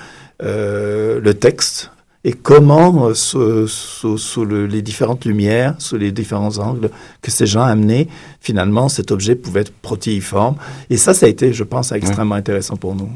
euh 0.41 1.19
le 1.21 1.33
texte, 1.35 1.91
et 2.23 2.33
comment, 2.33 3.07
euh, 3.07 3.13
sous, 3.13 3.67
sous, 3.67 4.17
sous 4.17 4.45
le, 4.45 4.67
les 4.67 4.81
différentes 4.81 5.25
lumières, 5.25 5.75
sous 5.79 5.97
les 5.97 6.11
différents 6.11 6.57
angles 6.59 6.91
que 7.21 7.31
ces 7.31 7.47
gens 7.47 7.63
amenaient, 7.63 8.07
finalement, 8.39 8.89
cet 8.89 9.11
objet 9.11 9.35
pouvait 9.35 9.61
être 9.61 9.73
protéiforme. 9.73 10.55
Et 10.89 10.97
ça, 10.97 11.13
ça 11.13 11.25
a 11.25 11.29
été, 11.29 11.51
je 11.51 11.63
pense, 11.63 11.91
extrêmement 11.91 12.35
ouais. 12.35 12.39
intéressant 12.39 12.75
pour 12.75 12.95
nous. 12.95 13.09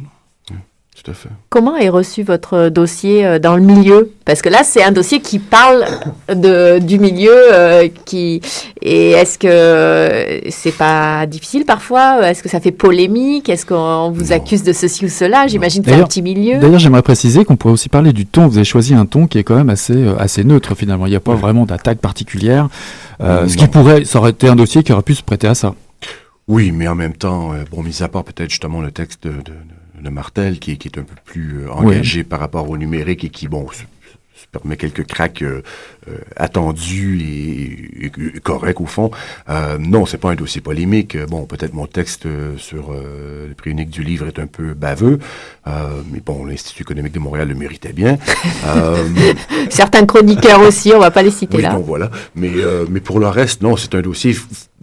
Tout 1.04 1.12
à 1.12 1.14
fait. 1.14 1.30
Comment 1.50 1.76
est 1.76 1.90
reçu 1.90 2.24
votre 2.24 2.70
dossier 2.70 3.26
euh, 3.26 3.38
dans 3.38 3.58
le 3.58 3.62
milieu? 3.62 4.14
Parce 4.24 4.42
que 4.42 4.48
là, 4.48 4.64
c'est 4.64 4.82
un 4.82 4.94
dossier 4.94 5.20
qui 5.20 5.40
parle 5.40 5.86
de, 6.34 6.80
du 6.80 7.00
milieu. 7.00 7.36
Euh, 7.54 7.90
qui 8.06 8.42
et 8.82 9.12
est-ce 9.12 9.38
que 9.38 10.50
c'est 10.50 10.72
pas 10.72 11.26
difficile 11.26 11.66
parfois? 11.66 12.26
Est-ce 12.30 12.42
que 12.42 12.48
ça 12.48 12.62
fait 12.62 12.72
polémique? 12.72 13.50
Est-ce 13.50 13.66
qu'on 13.66 14.12
vous 14.12 14.26
non. 14.26 14.32
accuse 14.32 14.64
de 14.64 14.72
ceci 14.72 15.04
ou 15.06 15.10
cela? 15.10 15.48
J'imagine 15.48 15.84
que 15.84 15.90
c'est 15.90 15.98
un 15.98 16.06
petit 16.06 16.22
milieu. 16.22 16.60
D'ailleurs, 16.60 16.80
j'aimerais 16.80 17.02
préciser 17.02 17.44
qu'on 17.44 17.58
pourrait 17.58 17.74
aussi 17.74 17.90
parler 17.90 18.14
du 18.14 18.26
ton. 18.26 18.48
Vous 18.48 18.58
avez 18.58 18.66
choisi 18.66 18.94
un 18.94 19.06
ton 19.06 19.28
qui 19.28 19.38
est 19.38 19.44
quand 19.44 19.56
même 19.56 19.70
assez 19.70 19.94
euh, 19.94 20.16
assez 20.18 20.46
neutre 20.46 20.76
finalement. 20.76 21.08
Il 21.08 21.10
n'y 21.10 21.18
a 21.18 21.20
pas 21.20 21.34
ouais. 21.34 21.38
vraiment 21.38 21.66
d'attaque 21.66 22.00
particulière. 22.00 22.70
Euh, 23.22 23.50
ce 23.50 23.58
qui 23.58 23.68
pourrait, 23.68 24.06
ça 24.06 24.20
aurait 24.20 24.32
été 24.32 24.48
un 24.48 24.56
dossier 24.56 24.82
qui 24.82 24.94
aurait 24.94 25.04
pu 25.04 25.14
se 25.14 25.24
prêter 25.24 25.48
à 25.48 25.56
ça. 25.56 25.76
Oui, 26.48 26.72
mais 26.72 26.88
en 26.88 26.96
même 26.96 27.14
temps, 27.14 27.52
bon, 27.72 27.84
mis 27.84 28.02
à 28.02 28.08
part 28.08 28.24
peut-être 28.24 28.50
justement 28.50 28.80
le 28.80 28.92
texte 28.92 29.24
de, 29.24 29.32
de 29.32 29.36
de 29.36 29.75
Martel 30.10 30.60
qui, 30.60 30.78
qui 30.78 30.88
est 30.88 30.98
un 30.98 31.04
peu 31.04 31.16
plus 31.24 31.66
euh, 31.66 31.72
engagé 31.72 32.20
oui. 32.20 32.24
par 32.24 32.40
rapport 32.40 32.70
au 32.70 32.78
numérique 32.78 33.24
et 33.24 33.30
qui, 33.30 33.48
bon, 33.48 33.68
permet 34.60 34.78
quelques 34.78 35.06
cracks 35.06 35.42
euh, 35.42 35.62
euh, 36.10 36.18
attendus 36.36 37.22
et, 37.22 38.40
corrects 38.42 38.82
au 38.82 38.86
fond. 38.86 39.12
Euh, 39.50 39.78
non, 39.80 40.06
c'est 40.06 40.18
pas 40.18 40.32
un 40.32 40.36
dossier 40.36 40.62
polémique. 40.62 41.18
Bon, 41.26 41.46
peut-être 41.46 41.74
mon 41.74 41.88
texte 41.88 42.28
sur 42.58 42.94
le 42.94 43.54
prix 43.56 43.72
unique 43.72 43.90
du 43.90 44.04
livre 44.04 44.28
est 44.28 44.40
un 44.40 44.48
peu 44.48 44.74
baveux, 44.74 45.20
mais 45.66 46.22
bon, 46.24 46.46
l'Institut 46.46 46.84
économique 46.84 47.14
de 47.14 47.20
Montréal 47.20 47.48
le 47.48 47.56
méritait 47.56 47.94
bien. 47.94 48.18
Certains 49.70 50.06
chroniqueurs 50.06 50.62
aussi, 50.62 50.92
on 50.94 51.00
va 51.00 51.12
pas 51.12 51.24
les 51.24 51.32
citer 51.32 51.58
oui, 51.58 51.64
là. 51.64 51.74
Non, 51.74 51.80
voilà. 51.80 52.12
Mais, 52.36 52.52
mais 52.90 53.00
pour 53.00 53.20
le 53.20 53.28
reste, 53.28 53.62
non, 53.62 53.76
c'est 53.76 53.96
un 53.96 54.02
dossier 54.02 54.36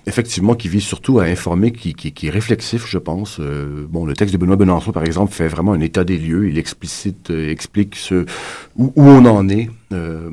effectivement, 0.07 0.55
qui 0.55 0.68
vise 0.68 0.84
surtout 0.84 1.18
à 1.20 1.24
informer, 1.24 1.72
qui, 1.72 1.94
qui, 1.94 2.26
est 2.26 2.30
réflexif, 2.30 2.86
je 2.86 2.98
pense. 2.98 3.38
Euh, 3.40 3.86
bon, 3.88 4.05
le 4.05 4.14
texte 4.14 4.32
de 4.32 4.38
Benoît 4.38 4.57
Benançon, 4.57 4.92
par 4.92 5.05
exemple, 5.05 5.32
fait 5.32 5.48
vraiment 5.48 5.72
un 5.72 5.80
état 5.80 6.05
des 6.05 6.18
lieux. 6.18 6.48
Il 6.48 6.59
explicite, 6.59 7.30
euh, 7.30 7.50
explique 7.50 7.96
ce, 7.96 8.26
où, 8.76 8.92
on 8.96 9.24
en 9.26 9.48
est, 9.48 9.70
euh, 9.92 10.30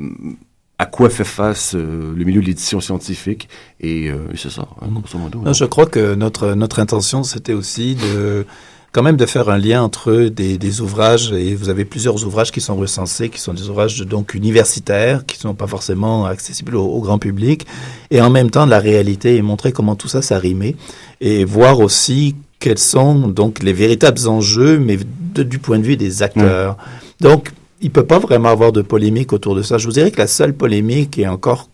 à 0.78 0.86
quoi 0.86 1.10
fait 1.10 1.24
face 1.24 1.74
le 1.74 2.24
milieu 2.24 2.40
de 2.40 2.46
l'édition 2.46 2.80
scientifique, 2.80 3.50
et 3.80 4.10
c'est 4.34 4.48
ça, 4.50 4.66
hein, 4.80 5.52
je 5.52 5.66
crois 5.66 5.84
que 5.84 6.14
notre, 6.14 6.54
notre 6.54 6.80
intention, 6.80 7.22
c'était 7.22 7.52
aussi 7.52 7.96
de 7.96 8.46
quand 8.92 9.02
même 9.02 9.16
de 9.16 9.26
faire 9.26 9.48
un 9.48 9.58
lien 9.58 9.82
entre 9.82 10.24
des, 10.28 10.58
des, 10.58 10.80
ouvrages, 10.80 11.32
et 11.32 11.54
vous 11.54 11.68
avez 11.68 11.84
plusieurs 11.84 12.24
ouvrages 12.26 12.50
qui 12.50 12.60
sont 12.60 12.76
recensés, 12.76 13.28
qui 13.28 13.40
sont 13.40 13.54
des 13.54 13.68
ouvrages 13.68 14.00
donc 14.00 14.34
universitaires, 14.34 15.24
qui 15.26 15.36
ne 15.36 15.42
sont 15.42 15.54
pas 15.54 15.68
forcément 15.68 16.26
accessibles 16.26 16.74
au, 16.74 17.00
grand 17.00 17.18
public, 17.18 17.66
et 18.10 18.20
en 18.20 18.30
même 18.30 18.50
temps 18.50 18.66
de 18.66 18.70
la 18.70 18.80
réalité, 18.80 19.36
et 19.36 19.42
montrer 19.42 19.70
comment 19.70 19.94
tout 19.94 20.08
ça 20.08 20.22
s'arrimait, 20.22 20.74
et 21.20 21.44
voir 21.44 21.78
aussi 21.78 22.34
quels 22.58 22.78
sont 22.78 23.28
donc 23.28 23.62
les 23.62 23.72
véritables 23.72 24.28
enjeux, 24.28 24.78
mais 24.78 24.98
du 25.36 25.58
point 25.60 25.78
de 25.78 25.84
vue 25.84 25.96
des 25.96 26.22
acteurs. 26.22 26.76
Donc, 27.20 27.52
il 27.80 27.86
ne 27.86 27.92
peut 27.92 28.04
pas 28.04 28.18
vraiment 28.18 28.50
avoir 28.50 28.72
de 28.72 28.82
polémique 28.82 29.32
autour 29.32 29.54
de 29.54 29.62
ça. 29.62 29.78
Je 29.78 29.86
vous 29.86 29.92
dirais 29.92 30.10
que 30.10 30.18
la 30.18 30.26
seule 30.26 30.52
polémique 30.52 31.18
est 31.18 31.26
encore 31.26 31.69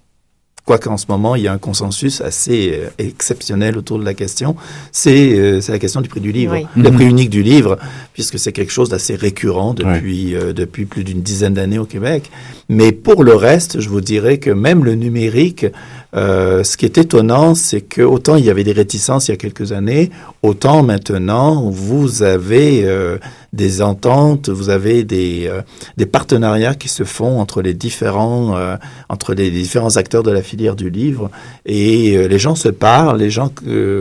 quoique 0.67 0.89
en 0.89 0.97
ce 0.97 1.07
moment, 1.09 1.37
il 1.37 1.45
y 1.45 1.49
a 1.49 1.53
un 1.53 1.59
consensus 1.59 2.21
assez 2.21 2.73
euh, 2.75 2.89
exceptionnel 2.99 3.79
autour 3.79 3.99
de 4.01 4.05
la 4.05 4.15
question, 4.15 4.57
c'est 4.91 5.39
euh, 5.39 5.61
la 5.69 5.79
question 5.79 6.01
du 6.01 6.09
prix 6.09 6.21
du 6.21 6.33
livre, 6.33 6.59
le 6.77 6.91
prix 6.91 7.07
unique 7.07 7.31
du 7.31 7.43
livre, 7.43 7.79
puisque 8.13 8.39
c'est 8.39 8.53
quelque 8.53 8.73
chose 8.73 8.89
d'assez 8.89 9.15
récurrent 9.15 9.75
depuis, 9.75 10.35
euh, 10.35 10.53
depuis 10.53 10.85
plus 10.85 11.05
d'une 11.05 11.23
dizaine 11.23 11.55
d'années 11.55 11.79
au 11.79 11.87
Québec. 11.87 12.31
Mais 12.69 12.91
pour 12.91 13.23
le 13.23 13.35
reste, 13.35 13.81
je 13.81 13.89
vous 13.89 14.01
dirais 14.01 14.39
que 14.39 14.51
même 14.51 14.85
le 14.85 14.97
numérique, 14.97 15.67
euh, 16.15 16.63
ce 16.65 16.77
qui 16.77 16.85
est 16.85 16.99
étonnant, 16.99 17.55
c'est 17.55 17.81
que 17.81 18.03
autant 18.03 18.37
il 18.37 18.45
y 18.45 18.51
avait 18.51 18.65
des 18.65 18.73
réticences 18.73 19.29
il 19.29 19.33
y 19.33 19.35
a 19.35 19.37
quelques 19.37 19.73
années, 19.73 20.11
autant 20.43 20.83
maintenant 20.83 21.69
vous 21.71 22.23
avez 22.23 22.85
euh, 22.85 23.19
des 23.53 23.83
ententes, 23.83 24.49
vous 24.49 24.69
avez 24.69 25.05
des, 25.05 25.47
euh, 25.47 25.63
des 25.97 26.07
partenariats 26.07 26.75
qui 26.75 26.89
se 26.89 27.05
font 27.05 27.41
entre 27.41 27.61
les 27.61 27.75
différents 27.75 28.57
euh, 28.57 28.77
entre 29.09 29.35
les 29.35 29.51
différents 29.51 29.97
acteurs 29.97 30.23
de 30.23 30.31
la 30.31 30.43
filière 30.43 30.77
du 30.77 30.91
livre. 30.91 31.31
Et 31.65 32.29
les 32.29 32.39
gens 32.39 32.55
se 32.55 32.69
parlent, 32.69 33.19
les 33.19 33.31
gens 33.31 33.51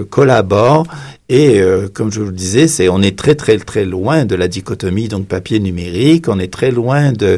collaborent. 0.10 0.86
Et 1.28 1.60
comme 1.93 2.12
je 2.12 2.20
vous 2.20 2.28
le 2.28 2.32
disais, 2.36 2.68
c'est 2.68 2.88
on 2.88 3.01
est 3.01 3.18
très 3.18 3.34
très 3.34 3.58
très 3.58 3.86
loin 3.86 4.26
de 4.26 4.36
la 4.36 4.47
dichotomie 4.47 5.08
donc 5.08 5.26
papier 5.26 5.60
numérique, 5.60 6.28
on 6.28 6.38
est 6.38 6.53
très 6.53 6.70
loin 6.70 7.12
de 7.12 7.38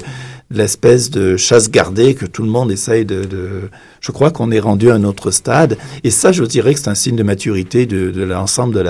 l'espèce 0.49 1.09
de 1.09 1.37
chasse 1.37 1.69
gardée 1.69 2.15
que 2.15 2.25
tout 2.25 2.43
le 2.43 2.49
monde 2.49 2.71
essaye 2.71 3.05
de... 3.05 3.69
Je 4.01 4.11
crois 4.11 4.31
qu'on 4.31 4.51
est 4.51 4.59
rendu 4.59 4.89
à 4.89 4.95
un 4.95 5.03
autre 5.03 5.31
stade. 5.31 5.77
Et 6.03 6.11
ça, 6.11 6.31
je 6.31 6.43
dirais 6.43 6.73
que 6.73 6.79
c'est 6.79 6.89
un 6.89 6.95
signe 6.95 7.15
de 7.15 7.23
maturité 7.23 7.85
de, 7.85 8.11
de 8.11 8.23
l'ensemble 8.23 8.83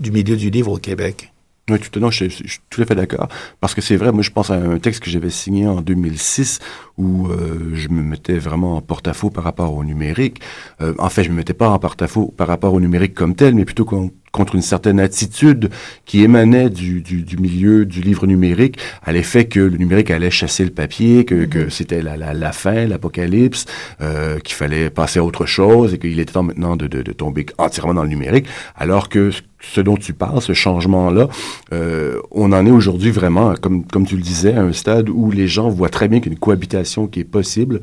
du 0.00 0.10
milieu 0.10 0.36
du 0.36 0.50
livre 0.50 0.72
au 0.72 0.78
Québec. 0.78 1.32
Oui, 1.70 1.78
tout, 1.78 2.00
non, 2.00 2.10
je, 2.10 2.24
je, 2.24 2.48
suis 2.48 2.58
tout 2.68 2.82
à 2.82 2.84
fait 2.84 2.94
d'accord. 2.96 3.28
Parce 3.60 3.74
que 3.74 3.80
c'est 3.80 3.96
vrai, 3.96 4.10
moi, 4.10 4.22
je 4.22 4.30
pense 4.30 4.50
à 4.50 4.54
un 4.54 4.78
texte 4.78 5.02
que 5.04 5.10
j'avais 5.10 5.30
signé 5.30 5.68
en 5.68 5.80
2006 5.80 6.58
où 6.98 7.28
euh, 7.28 7.70
je 7.74 7.88
me 7.88 8.02
mettais 8.02 8.38
vraiment 8.38 8.76
en 8.76 8.80
porte-à-faux 8.80 9.30
par 9.30 9.44
rapport 9.44 9.74
au 9.74 9.84
numérique. 9.84 10.40
Euh, 10.80 10.94
en 10.98 11.08
fait, 11.08 11.22
je 11.22 11.30
me 11.30 11.36
mettais 11.36 11.54
pas 11.54 11.68
en 11.68 11.78
porte-à-faux 11.78 12.34
par 12.36 12.48
rapport 12.48 12.74
au 12.74 12.80
numérique 12.80 13.14
comme 13.14 13.36
tel, 13.36 13.54
mais 13.54 13.64
plutôt 13.64 13.84
contre 14.32 14.54
une 14.54 14.62
certaine 14.62 15.00
attitude 15.00 15.70
qui 16.06 16.22
émanait 16.22 16.70
du, 16.70 17.02
du, 17.02 17.22
du, 17.22 17.36
milieu 17.36 17.84
du 17.84 18.00
livre 18.00 18.26
numérique 18.26 18.78
à 19.02 19.12
l'effet 19.12 19.46
que 19.46 19.60
le 19.60 19.76
numérique 19.76 20.10
allait 20.10 20.30
chasser 20.30 20.64
le 20.64 20.70
papier, 20.70 21.24
que, 21.24 21.46
que 21.46 21.58
mm-hmm. 21.58 21.70
c'était 21.70 22.02
la, 22.02 22.16
la, 22.16 22.32
la, 22.32 22.52
fin, 22.52 22.86
l'apocalypse, 22.86 23.66
euh, 24.00 24.38
qu'il 24.38 24.54
fallait 24.54 24.90
passer 24.90 25.18
à 25.18 25.24
autre 25.24 25.46
chose 25.46 25.94
et 25.94 25.98
qu'il 25.98 26.18
était 26.20 26.32
temps 26.32 26.42
maintenant 26.42 26.76
de, 26.76 26.86
de, 26.86 27.02
de, 27.02 27.12
tomber 27.12 27.46
entièrement 27.58 27.94
dans 27.94 28.04
le 28.04 28.08
numérique, 28.08 28.46
alors 28.76 29.08
que 29.08 29.30
ce 29.60 29.80
dont 29.80 29.96
tu 29.96 30.12
parles, 30.14 30.40
ce 30.40 30.52
changement-là, 30.52 31.28
euh, 31.72 32.20
on 32.30 32.52
en 32.52 32.64
est 32.66 32.70
aujourd'hui 32.70 33.10
vraiment, 33.10 33.54
comme, 33.60 33.84
comme 33.84 34.06
tu 34.06 34.16
le 34.16 34.22
disais, 34.22 34.54
à 34.54 34.62
un 34.62 34.72
stade 34.72 35.08
où 35.08 35.30
les 35.30 35.48
gens 35.48 35.68
voient 35.68 35.90
très 35.90 36.08
bien 36.08 36.20
qu'une 36.20 36.38
cohabitation 36.38 37.06
qui 37.06 37.20
est 37.20 37.24
possible 37.24 37.80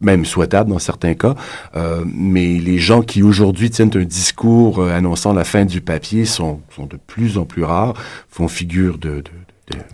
même 0.00 0.24
souhaitable 0.24 0.70
dans 0.70 0.78
certains 0.78 1.14
cas, 1.14 1.34
euh, 1.76 2.04
mais 2.06 2.58
les 2.58 2.78
gens 2.78 3.02
qui 3.02 3.22
aujourd'hui 3.22 3.70
tiennent 3.70 3.90
un 3.94 4.04
discours 4.04 4.80
euh, 4.80 4.92
annonçant 4.92 5.32
la 5.32 5.44
fin 5.44 5.64
du 5.64 5.80
papier 5.80 6.24
sont, 6.24 6.60
sont 6.74 6.86
de 6.86 6.96
plus 6.96 7.38
en 7.38 7.44
plus 7.44 7.64
rares, 7.64 7.94
font 8.28 8.48
figure 8.48 8.98
de, 8.98 9.16
de 9.20 9.30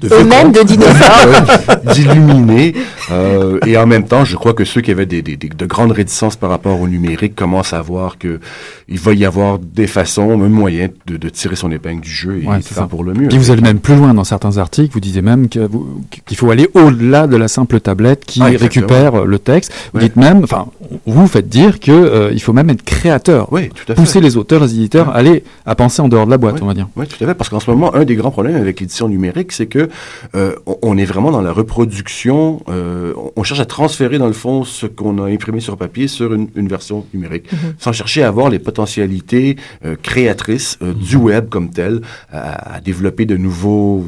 eux-mêmes 0.05 0.53
de 0.53 0.62
dinosaures. 0.62 1.85
d'illuminer. 1.95 2.75
Euh, 3.11 3.59
et 3.66 3.77
en 3.77 3.87
même 3.87 4.05
temps, 4.05 4.25
je 4.25 4.37
crois 4.37 4.55
que 4.55 4.64
ceux 4.64 4.81
qui 4.81 4.91
avaient 4.91 5.07
des, 5.07 5.22
des, 5.22 5.37
de 5.37 5.66
grandes 5.66 5.93
réticences 5.93 6.37
par 6.37 6.51
rapport 6.51 6.81
au 6.81 6.89
numérique 6.89 7.35
commencent 7.35 7.72
à 7.72 7.83
voir 7.83 8.18
que 8.18 8.41
il 8.89 8.99
va 8.99 9.14
y 9.14 9.25
avoir 9.25 9.59
des 9.59 9.87
façons, 9.87 10.37
même 10.37 10.53
moyens 10.53 10.91
de, 11.07 11.16
de 11.16 11.29
tirer 11.29 11.57
son 11.57 11.70
épingle 11.70 12.01
du 12.01 12.11
jeu 12.11 12.43
et 12.43 12.47
de 12.47 12.62
faire 12.62 12.89
pour 12.89 13.05
le 13.05 13.14
mieux. 13.14 13.33
Et 13.33 13.39
vous 13.39 13.51
allez 13.51 13.62
même 13.62 13.79
plus 13.79 13.97
loin 13.97 14.14
dans 14.14 14.25
certains 14.25 14.59
articles. 14.59 14.93
Vous 14.93 15.01
disiez 15.01 15.22
même 15.22 15.49
qu'il 15.49 16.37
faut 16.37 16.51
aller 16.51 16.68
au-delà 16.75 17.27
de 17.27 17.37
la 17.37 17.49
simple 17.49 17.81
tablette 17.81 18.25
qui 18.25 18.43
ah, 18.43 18.47
récupère 18.47 19.25
le 19.25 19.39
texte. 19.39 19.72
Vous 19.93 20.01
dites 20.01 20.16
même, 20.16 20.45
enfin, 20.45 20.66
vous 21.07 21.26
faites 21.26 21.49
dire 21.49 21.80
que 21.80 21.93
euh, 21.93 22.30
il 22.32 22.41
faut 22.41 22.53
même 22.53 22.70
être 22.70 22.82
créateur. 22.82 23.53
Oui, 23.53 23.68
tout 23.68 23.85
à 23.85 23.95
fait. 23.95 24.01
Pousser 24.01 24.20
les 24.20 24.37
auteurs, 24.37 24.62
les 24.62 24.74
éditeurs, 24.74 25.11
à 25.11 25.16
aller 25.16 25.45
à 25.66 25.74
penser 25.74 26.03
en 26.03 26.09
dehors 26.09 26.26
de 26.26 26.30
la 26.30 26.39
boîte, 26.39 26.61
on 26.62 26.66
va 26.66 26.74
dire. 26.74 26.89
Oui, 26.97 27.07
tout 27.07 27.22
à 27.22 27.26
fait. 27.26 27.35
Parce 27.35 27.51
qu'en 27.51 27.61
ce 27.61 27.70
moment, 27.70 27.95
un 27.95 28.05
des 28.05 28.14
grands 28.14 28.30
problèmes 28.30 28.57
avec 28.57 28.80
l'édition 28.80 29.09
numérique, 29.09 29.53
c'est 29.53 29.66
que 29.66 29.89
euh, 30.35 30.55
on 30.82 30.97
est 30.99 31.05
vraiment 31.05 31.30
dans 31.30 31.43
la 31.43 31.53
reproduction. 31.53 32.62
Euh, 32.68 33.12
on 33.37 33.43
cherche 33.43 33.61
à 33.61 33.66
transférer, 33.66 34.18
dans 34.18 34.26
le 34.26 34.32
fond, 34.32 34.64
ce 34.64 34.87
qu'on 34.87 35.22
a 35.22 35.28
imprimé 35.28 35.61
sur 35.61 35.76
papier 35.76 36.09
sur 36.09 36.32
une, 36.35 36.68
version 36.68 37.05
numérique, 37.12 37.53
mhm. 37.53 37.74
sans 37.78 37.93
chercher 37.93 38.22
à 38.22 38.28
avoir 38.28 38.51
les 38.51 38.59
potentialités 38.59 39.57
euh, 39.85 39.97
créatrices 40.03 40.78
du 40.80 41.16
web 41.16 41.49
comme 41.49 41.70
tel, 41.70 42.01
à, 42.32 42.80
développer 42.80 43.26
de 43.26 43.37
nouveaux 43.37 44.05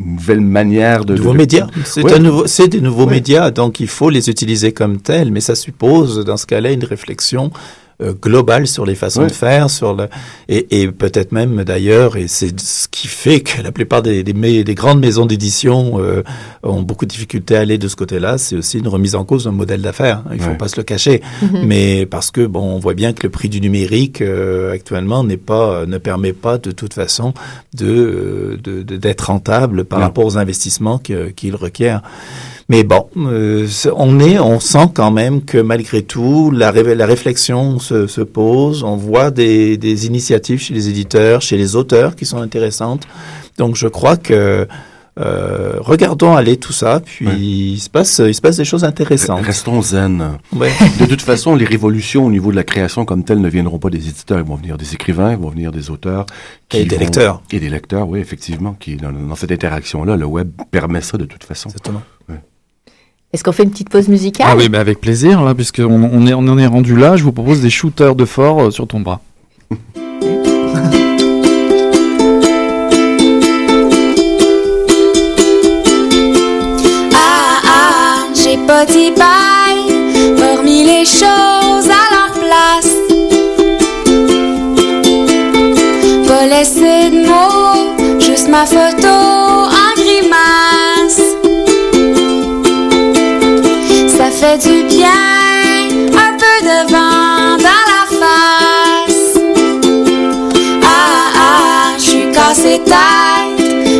nouvelles 0.00 0.40
manières 0.40 1.04
de... 1.04 1.16
Nouveaux 1.16 1.34
médias. 1.34 1.66
C'est 1.84 2.18
nouveau, 2.18 2.46
c'est 2.46 2.68
des 2.68 2.80
nouveaux 2.80 3.06
médias, 3.06 3.50
donc 3.50 3.80
il 3.80 3.88
faut 3.88 4.10
les 4.10 4.28
utiliser 4.30 4.72
comme 4.72 5.00
tels, 5.00 5.30
mais 5.30 5.40
ça 5.40 5.54
suppose, 5.54 6.24
dans 6.24 6.36
ce 6.36 6.46
cas-là, 6.46 6.72
une 6.72 6.84
réflexion 6.84 7.50
euh, 8.02 8.12
global 8.12 8.66
sur 8.66 8.86
les 8.86 8.94
façons 8.94 9.24
de 9.24 9.32
faire, 9.32 9.70
sur 9.70 9.94
le 9.94 10.08
et, 10.48 10.82
et 10.82 10.88
peut-être 10.88 11.32
même 11.32 11.64
d'ailleurs, 11.64 12.16
et 12.16 12.28
c'est 12.28 12.58
ce 12.60 12.88
qui 12.88 13.08
fait 13.08 13.40
que 13.40 13.62
la 13.62 13.72
plupart 13.72 14.02
des, 14.02 14.22
des, 14.22 14.64
des 14.64 14.74
grandes 14.74 15.00
maisons 15.00 15.26
d'édition 15.26 16.00
euh, 16.00 16.22
ont 16.62 16.82
beaucoup 16.82 17.04
de 17.04 17.10
difficultés 17.10 17.56
à 17.56 17.60
aller 17.60 17.78
de 17.78 17.88
ce 17.88 17.96
côté-là. 17.96 18.38
C'est 18.38 18.56
aussi 18.56 18.78
une 18.78 18.88
remise 18.88 19.14
en 19.14 19.24
cause 19.24 19.44
d'un 19.44 19.52
modèle 19.52 19.82
d'affaires. 19.82 20.22
Il 20.32 20.40
faut 20.40 20.54
pas 20.54 20.68
se 20.68 20.76
le 20.76 20.82
cacher, 20.82 21.22
mhm. 21.42 21.66
mais 21.66 22.06
parce 22.06 22.30
que 22.30 22.46
bon, 22.46 22.62
on 22.62 22.78
voit 22.78 22.94
bien 22.94 23.12
que 23.12 23.22
le 23.24 23.30
prix 23.30 23.48
du 23.48 23.60
numérique 23.60 24.20
euh, 24.22 24.72
actuellement 24.72 25.24
n'est 25.24 25.36
pas 25.36 25.86
ne 25.86 25.98
permet 25.98 26.32
pas 26.32 26.58
de 26.58 26.70
toute 26.70 26.94
façon 26.94 27.34
de 27.74 28.58
d'être 28.64 29.26
rentable 29.26 29.84
par 29.84 30.00
rapport 30.00 30.24
aux 30.24 30.38
investissements 30.38 30.98
qu'il 30.98 31.54
requiert. 31.56 32.02
Mais 32.70 32.84
bon, 32.84 33.08
euh, 33.16 33.66
on 33.96 34.20
est, 34.20 34.38
on 34.38 34.60
sent 34.60 34.90
quand 34.94 35.10
même 35.10 35.42
que 35.42 35.58
malgré 35.58 36.02
tout, 36.02 36.52
la, 36.52 36.70
la 36.70 37.04
réflexion 37.04 37.80
se, 37.80 38.06
se, 38.06 38.20
pose. 38.20 38.84
On 38.84 38.94
voit 38.94 39.32
des, 39.32 39.76
des, 39.76 40.06
initiatives 40.06 40.60
chez 40.60 40.72
les 40.72 40.88
éditeurs, 40.88 41.42
chez 41.42 41.56
les 41.56 41.74
auteurs 41.74 42.14
qui 42.14 42.26
sont 42.26 42.38
intéressantes. 42.38 43.08
Donc 43.58 43.74
je 43.74 43.88
crois 43.88 44.16
que 44.16 44.68
euh, 45.18 45.72
regardons 45.80 46.36
aller 46.36 46.58
tout 46.58 46.72
ça, 46.72 47.00
puis 47.04 47.72
il, 47.72 47.80
se 47.80 47.90
passe, 47.90 48.22
il 48.24 48.36
se 48.36 48.40
passe 48.40 48.58
des 48.58 48.64
choses 48.64 48.84
intéressantes. 48.84 49.44
Restons 49.44 49.82
zen. 49.82 50.38
De 50.52 51.06
toute 51.06 51.22
façon, 51.22 51.56
les 51.56 51.64
révolutions 51.64 52.24
au 52.24 52.30
niveau 52.30 52.52
de 52.52 52.56
la 52.56 52.62
création 52.62 53.04
comme 53.04 53.24
telles 53.24 53.40
ne 53.40 53.48
viendront 53.48 53.80
pas 53.80 53.90
des 53.90 54.08
éditeurs, 54.08 54.38
ils 54.38 54.46
vont 54.46 54.54
venir 54.54 54.78
des 54.78 54.94
écrivains, 54.94 55.32
ils 55.32 55.38
vont 55.38 55.50
venir 55.50 55.72
des 55.72 55.90
auteurs. 55.90 56.24
et 56.72 56.84
des 56.84 56.98
lecteurs. 56.98 57.42
Et 57.50 57.58
des 57.58 57.68
lecteurs, 57.68 58.08
oui, 58.08 58.20
effectivement, 58.20 58.76
qui 58.78 58.94
dans, 58.94 59.10
dans 59.10 59.34
cette 59.34 59.50
interaction-là, 59.50 60.16
le 60.16 60.24
web 60.24 60.52
permet 60.70 61.00
ça 61.00 61.18
de 61.18 61.24
toute 61.24 61.42
façon. 61.42 61.68
Exactement. 61.70 62.02
Est-ce 63.32 63.44
qu'on 63.44 63.52
fait 63.52 63.62
une 63.62 63.70
petite 63.70 63.90
pause 63.90 64.08
musicale 64.08 64.48
Ah 64.50 64.56
oui, 64.56 64.68
mais 64.68 64.78
avec 64.78 65.00
plaisir, 65.00 65.44
là, 65.44 65.54
puisqu'on 65.54 65.84
on 65.84 66.26
est, 66.26 66.34
on 66.34 66.40
en 66.40 66.58
est 66.58 66.66
rendu 66.66 66.96
là, 66.96 67.16
je 67.16 67.22
vous 67.22 67.30
propose 67.30 67.60
des 67.60 67.70
shooters 67.70 68.16
de 68.16 68.24
fort 68.24 68.60
euh, 68.60 68.70
sur 68.72 68.88
ton 68.88 68.98
bras. 68.98 69.20
ah 77.14 77.60
ah, 77.64 78.26
j'ai 78.34 78.56
pas 78.66 78.84
dit 78.84 79.12
bye, 79.12 79.78
remis 80.36 80.82
les 80.82 81.04
choses 81.04 81.88
à 81.88 82.02
leur 82.10 82.32
place. 82.32 82.96
Pas 86.26 86.46
laisser 86.46 87.10
de 87.10 87.28
mots, 87.28 88.18
juste 88.18 88.48
ma 88.48 88.66
photo 88.66 89.19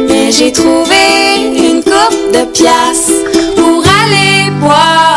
Mais 0.08 0.32
j'ai 0.32 0.50
trouvé 0.50 0.96
une 1.54 1.82
coupe 1.82 2.32
de 2.32 2.44
pièces 2.52 3.12
pour 3.56 3.84
aller 4.02 4.50
boire 4.60 5.09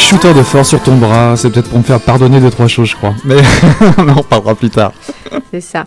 Des 0.00 0.06
shooters 0.06 0.34
de 0.34 0.42
force 0.42 0.70
sur 0.70 0.82
ton 0.82 0.96
bras, 0.96 1.36
c'est 1.36 1.50
peut-être 1.50 1.68
pour 1.68 1.76
me 1.76 1.82
faire 1.82 2.00
pardonner 2.00 2.40
deux, 2.40 2.48
trois 2.48 2.68
choses, 2.68 2.88
je 2.88 2.96
crois. 2.96 3.12
Mais 3.26 3.36
on 3.98 4.08
en 4.08 4.22
parlera 4.22 4.54
plus 4.54 4.70
tard. 4.70 4.92
C'est 5.50 5.60
ça. 5.60 5.84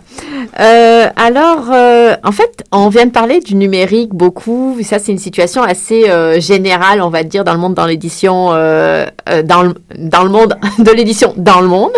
Euh, 0.60 1.08
alors, 1.16 1.64
euh, 1.72 2.14
en 2.22 2.30
fait, 2.30 2.62
on 2.70 2.90
vient 2.90 3.06
de 3.06 3.10
parler 3.10 3.40
du 3.40 3.56
numérique 3.56 4.14
beaucoup. 4.14 4.78
Ça, 4.84 5.00
c'est 5.00 5.10
une 5.10 5.18
situation 5.18 5.64
assez 5.64 6.08
euh, 6.08 6.38
générale, 6.38 7.02
on 7.02 7.08
va 7.08 7.24
dire, 7.24 7.42
dans 7.42 7.54
le 7.54 7.58
monde, 7.58 7.74
dans 7.74 7.86
l'édition, 7.86 8.50
dans, 8.50 9.62
le, 9.62 10.28
monde 10.28 10.54
de 10.78 10.90
l'édition, 10.92 11.34
dans 11.36 11.60
le 11.60 11.66
monde. 11.66 11.92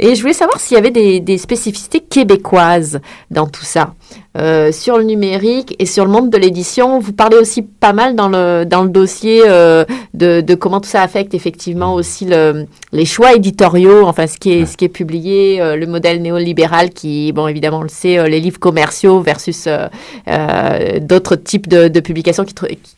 Et 0.00 0.16
je 0.16 0.20
voulais 0.22 0.32
savoir 0.32 0.58
s'il 0.58 0.74
y 0.74 0.78
avait 0.78 0.90
des 1.20 1.38
spécificités 1.38 2.00
québécoises 2.00 2.98
dans 3.30 3.46
tout 3.46 3.64
ça. 3.64 3.94
Euh, 4.36 4.72
sur 4.72 4.98
le 4.98 5.04
numérique 5.04 5.76
et 5.78 5.86
sur 5.86 6.04
le 6.04 6.10
monde 6.10 6.28
de 6.28 6.36
l'édition, 6.36 6.98
vous 6.98 7.12
parlez 7.12 7.36
aussi 7.36 7.62
pas 7.62 7.92
mal 7.92 8.16
dans 8.16 8.28
le, 8.28 8.64
dans 8.64 8.82
le 8.82 8.88
dossier 8.88 9.42
euh, 9.46 9.84
de, 10.12 10.40
de 10.40 10.54
comment 10.56 10.80
tout 10.80 10.88
ça 10.88 11.02
affecte 11.02 11.34
effectivement 11.34 11.94
aussi 11.94 12.24
le, 12.24 12.66
les 12.90 13.04
choix 13.04 13.34
éditoriaux, 13.34 14.04
enfin 14.06 14.26
ce 14.26 14.36
qui 14.38 14.50
est, 14.52 14.66
ce 14.66 14.76
qui 14.76 14.86
est 14.86 14.88
publié, 14.88 15.60
euh, 15.60 15.76
le 15.76 15.86
modèle 15.86 16.20
néolibéral 16.20 16.90
qui, 16.90 17.30
bon 17.32 17.46
évidemment 17.46 17.78
on 17.78 17.82
le 17.82 17.88
sait, 17.88 18.28
les 18.28 18.40
livres 18.40 18.58
commerciaux 18.58 19.20
versus 19.20 19.68
d'autres 21.00 21.36
types 21.36 21.68
de, 21.68 21.86
de 21.86 22.00
publications 22.00 22.44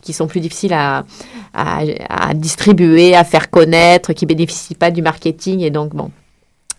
qui 0.01 0.13
sont 0.15 0.27
plus 0.27 0.41
difficiles 0.41 0.73
à, 0.73 1.05
à, 1.53 1.81
à 2.09 2.35
distribuer, 2.35 3.15
à 3.15 3.25
faire 3.25 3.51
connaître, 3.51 4.15
qui 4.15 4.25
bénéficient 4.25 4.75
pas 4.75 4.91
du 4.91 5.03
marketing 5.03 5.61
et 5.61 5.71
donc 5.71 5.95
bon 5.95 6.11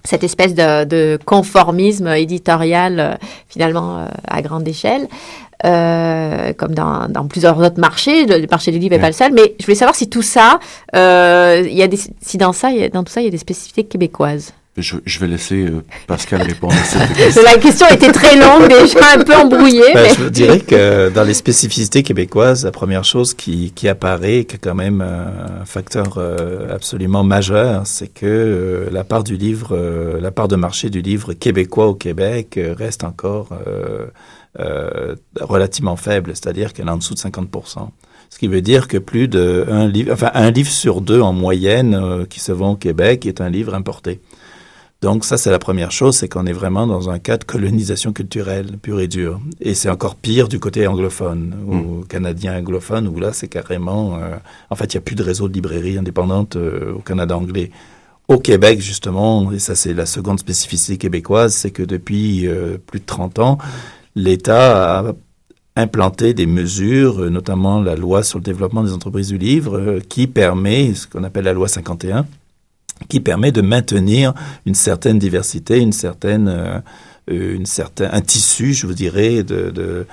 cette 0.08 0.24
espèce 0.24 0.54
de, 0.56 0.86
de 0.86 1.20
conformisme 1.26 2.08
éditorial 2.08 3.00
euh, 3.00 3.14
finalement 3.50 4.00
euh, 4.00 4.06
à 4.28 4.42
grande 4.42 4.68
échelle, 4.68 5.08
euh, 5.66 6.54
comme 6.54 6.74
dans, 6.74 7.08
dans 7.10 7.26
plusieurs 7.28 7.58
autres 7.60 7.80
marchés. 7.80 8.26
Le, 8.26 8.38
le 8.40 8.48
marché 8.50 8.72
du 8.72 8.80
livre 8.80 8.96
n'est 8.96 9.02
pas 9.02 9.08
le 9.08 9.14
seul, 9.14 9.34
mais 9.34 9.56
je 9.60 9.66
voulais 9.66 9.76
savoir 9.76 9.96
si 9.96 10.10
tout 10.10 10.22
ça, 10.22 10.60
il 10.94 11.74
y 11.74 11.84
a 11.84 11.88
des, 11.88 12.00
si 12.22 12.38
dans 12.38 12.54
ça, 12.54 12.72
il 12.72 12.78
y 12.80 12.84
a- 12.84 12.90
dans 12.90 13.04
tout 13.04 13.12
ça, 13.12 13.22
il 13.22 13.26
y 13.26 13.28
a 13.28 13.32
des 13.32 13.38
spécificités 13.38 13.84
québécoises. 13.84 14.54
Je, 14.78 14.98
je 15.06 15.20
vais 15.20 15.28
laisser 15.28 15.66
euh, 15.66 15.84
Pascal 16.06 16.44
répondre 16.44 16.74
à 16.74 16.84
cette 16.84 17.14
question. 17.18 17.42
La 17.44 17.58
question 17.58 17.88
était 17.90 18.12
très 18.12 18.36
longue, 18.36 18.68
déjà 18.70 19.00
un 19.16 19.24
peu 19.24 19.36
embrouillée. 19.36 19.94
Ben, 19.94 20.04
mais... 20.04 20.24
Je 20.24 20.30
dirais 20.30 20.60
que 20.60 21.10
dans 21.10 21.24
les 21.24 21.34
spécificités 21.34 22.04
québécoises, 22.04 22.64
la 22.64 22.72
première 22.72 23.04
chose 23.04 23.34
qui, 23.34 23.72
qui 23.74 23.88
apparaît, 23.88 24.46
qui 24.46 24.56
est 24.56 24.60
quand 24.60 24.76
même 24.76 25.02
un 25.02 25.66
facteur 25.66 26.18
euh, 26.18 26.74
absolument 26.74 27.24
majeur, 27.24 27.88
c'est 27.88 28.14
que 28.14 28.26
euh, 28.26 28.90
la 28.92 29.04
part 29.04 29.24
du 29.24 29.36
livre, 29.36 29.70
euh, 29.72 30.22
la 30.22 30.32
part 30.32 30.48
de 30.48 30.56
marché 30.56 30.90
du 30.90 31.02
livre 31.02 31.34
québécois 31.34 31.88
au 31.88 31.96
Québec 31.96 32.58
euh, 32.58 32.76
reste 32.78 33.04
encore 33.04 33.50
euh, 33.68 34.06
euh, 34.60 35.16
relativement 35.40 35.96
faible, 35.96 36.32
c'est-à-dire 36.34 36.74
qu'elle 36.74 36.88
est 36.88 36.92
en 36.92 36.98
dessous 36.98 37.14
de 37.14 37.20
50 37.20 37.48
ce 38.30 38.40
qui 38.40 38.48
veut 38.48 38.62
dire 38.62 38.88
que 38.88 38.98
plus 38.98 39.28
de 39.28 39.66
un 39.70 39.88
livre, 39.88 40.12
enfin 40.14 40.32
un 40.34 40.52
livre 40.52 40.70
sur 40.70 41.02
deux 41.02 41.22
en 41.22 41.34
moyenne 41.34 41.96
euh, 41.96 42.26
qui 42.26 42.40
se 42.40 42.52
vend 42.52 42.72
au 42.72 42.76
Québec 42.76 43.26
est 43.26 43.42
un 43.42 43.50
livre 43.50 43.74
importé. 43.74 44.20
Donc 45.02 45.26
ça, 45.26 45.38
c'est 45.38 45.52
la 45.52 45.60
première 45.60 45.92
chose, 45.92 46.16
c'est 46.16 46.28
qu'on 46.28 46.48
est 46.48 46.54
vraiment 46.54 46.88
dans 46.88 47.12
un 47.12 47.20
cas 47.20 47.38
de 47.38 47.44
colonisation 47.44 48.14
culturelle 48.14 48.78
pure 48.82 49.00
et 49.00 49.08
dure. 49.08 49.40
Et 49.62 49.76
c'est 49.76 49.90
encore 49.90 50.16
pire 50.16 50.48
du 50.48 50.60
côté 50.60 50.88
anglophone 50.88 51.56
ou 51.68 52.04
canadien 52.06 52.58
anglophone, 52.58 53.08
où 53.08 53.20
là, 53.20 53.32
c'est 53.32 53.48
carrément... 53.48 54.16
euh, 54.16 54.38
en 54.72 54.76
fait, 54.76 54.94
il 54.94 54.98
n'y 54.98 55.00
a 55.00 55.02
plus 55.02 55.16
de 55.16 55.24
réseau 55.24 55.50
de 55.50 55.54
librairies 55.54 56.00
indépendantes 56.00 56.56
euh, 56.56 56.94
au 56.96 57.00
Canada 57.00 57.38
anglais. 57.38 57.70
Au 58.28 58.40
Québec, 58.40 58.82
justement, 58.82 59.52
et 59.52 59.60
ça 59.60 59.76
c'est 59.76 59.94
la 59.94 60.06
seconde 60.06 60.40
spécificité 60.40 60.98
québécoise, 60.98 61.54
c'est 61.54 61.72
que 61.72 61.84
depuis 61.84 62.48
euh, 62.48 62.78
plus 62.78 63.00
de 63.00 63.06
30 63.06 63.40
ans, 63.40 63.58
l'État 64.16 65.00
a 65.00 65.14
implanté 65.78 66.34
des 66.34 66.48
mesures, 66.48 67.30
notamment 67.30 67.80
la 67.82 67.96
loi 67.96 68.24
sur 68.24 68.40
le 68.40 68.44
développement 68.44 68.84
des 68.84 68.94
entreprises 68.94 69.28
du 69.28 69.38
livre, 69.38 70.00
qui 70.10 70.26
permet, 70.26 70.96
ce 70.96 71.06
qu'on 71.08 71.24
appelle 71.24 71.46
la 71.46 71.54
loi 71.54 71.68
51, 71.68 72.26
qui 73.10 73.20
permet 73.20 73.52
de 73.52 73.62
maintenir 73.62 74.34
une 74.66 74.76
certaine 74.76 75.20
diversité, 75.20 75.80
une 75.80 75.92
certaine, 75.92 76.48
euh, 76.48 76.80
euh, 77.30 77.56
une 77.56 77.66
un 78.00 78.22
tissu, 78.22 78.74
je 78.74 78.88
vous 78.88 78.94
dirais, 78.94 79.44
de, 79.44 80.06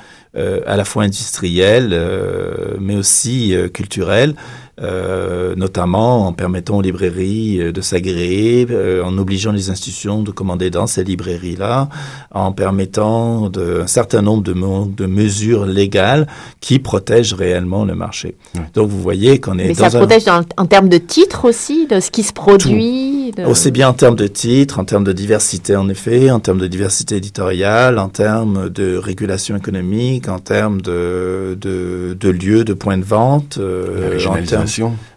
à 0.66 0.76
la 0.76 0.84
fois 0.84 1.04
industriel, 1.04 1.90
euh, 1.92 2.74
mais 2.80 2.96
aussi 2.96 3.54
euh, 3.54 3.68
culturel, 3.68 4.34
euh, 4.80 5.54
notamment 5.56 6.26
en 6.26 6.32
permettant 6.32 6.78
aux 6.78 6.82
librairies 6.82 7.60
euh, 7.60 7.70
de 7.72 7.80
s'agréer, 7.80 8.66
euh, 8.70 9.04
en 9.04 9.16
obligeant 9.18 9.52
les 9.52 9.70
institutions 9.70 10.22
de 10.24 10.32
commander 10.32 10.68
dans 10.70 10.88
ces 10.88 11.04
librairies-là, 11.04 11.88
en 12.32 12.50
permettant 12.50 13.48
de, 13.50 13.82
un 13.82 13.86
certain 13.86 14.20
nombre 14.22 14.42
de, 14.42 15.06
mesures 15.06 15.64
légales 15.66 16.26
qui 16.60 16.80
protègent 16.80 17.34
réellement 17.34 17.84
le 17.84 17.94
marché. 17.94 18.34
Donc 18.74 18.88
vous 18.88 19.00
voyez 19.00 19.38
qu'on 19.38 19.58
est 19.58 19.68
Mais 19.68 19.74
dans 19.74 19.88
ça 19.90 19.96
un... 19.98 20.00
protège 20.00 20.24
dans- 20.24 20.42
en 20.56 20.66
termes 20.66 20.88
de 20.88 20.98
titres 20.98 21.44
aussi, 21.48 21.86
de 21.86 22.00
ce 22.00 22.10
qui 22.10 22.24
se 22.24 22.32
produit. 22.32 23.30
de- 23.36 23.44
Aussi 23.44 23.70
bien 23.70 23.88
en 23.88 23.92
termes 23.92 24.16
de 24.16 24.26
titres, 24.26 24.80
en 24.80 24.84
termes 24.84 25.04
de 25.04 25.12
diversité 25.12 25.76
en 25.76 25.88
effet, 25.88 26.30
en 26.32 26.40
termes 26.40 26.58
de 26.58 26.66
diversité 26.66 27.16
éditoriale, 27.16 27.98
en 28.00 28.08
termes 28.08 28.68
de 28.70 28.96
régulation 28.96 29.56
économique, 29.56 30.23
en 30.28 30.38
termes 30.38 30.80
de, 30.80 31.56
de, 31.60 32.16
de 32.18 32.28
lieux, 32.30 32.64
de 32.64 32.74
points 32.74 32.98
de 32.98 33.04
vente. 33.04 33.58
euh, 33.58 34.18
en 34.26 34.32
termes- 34.46 34.62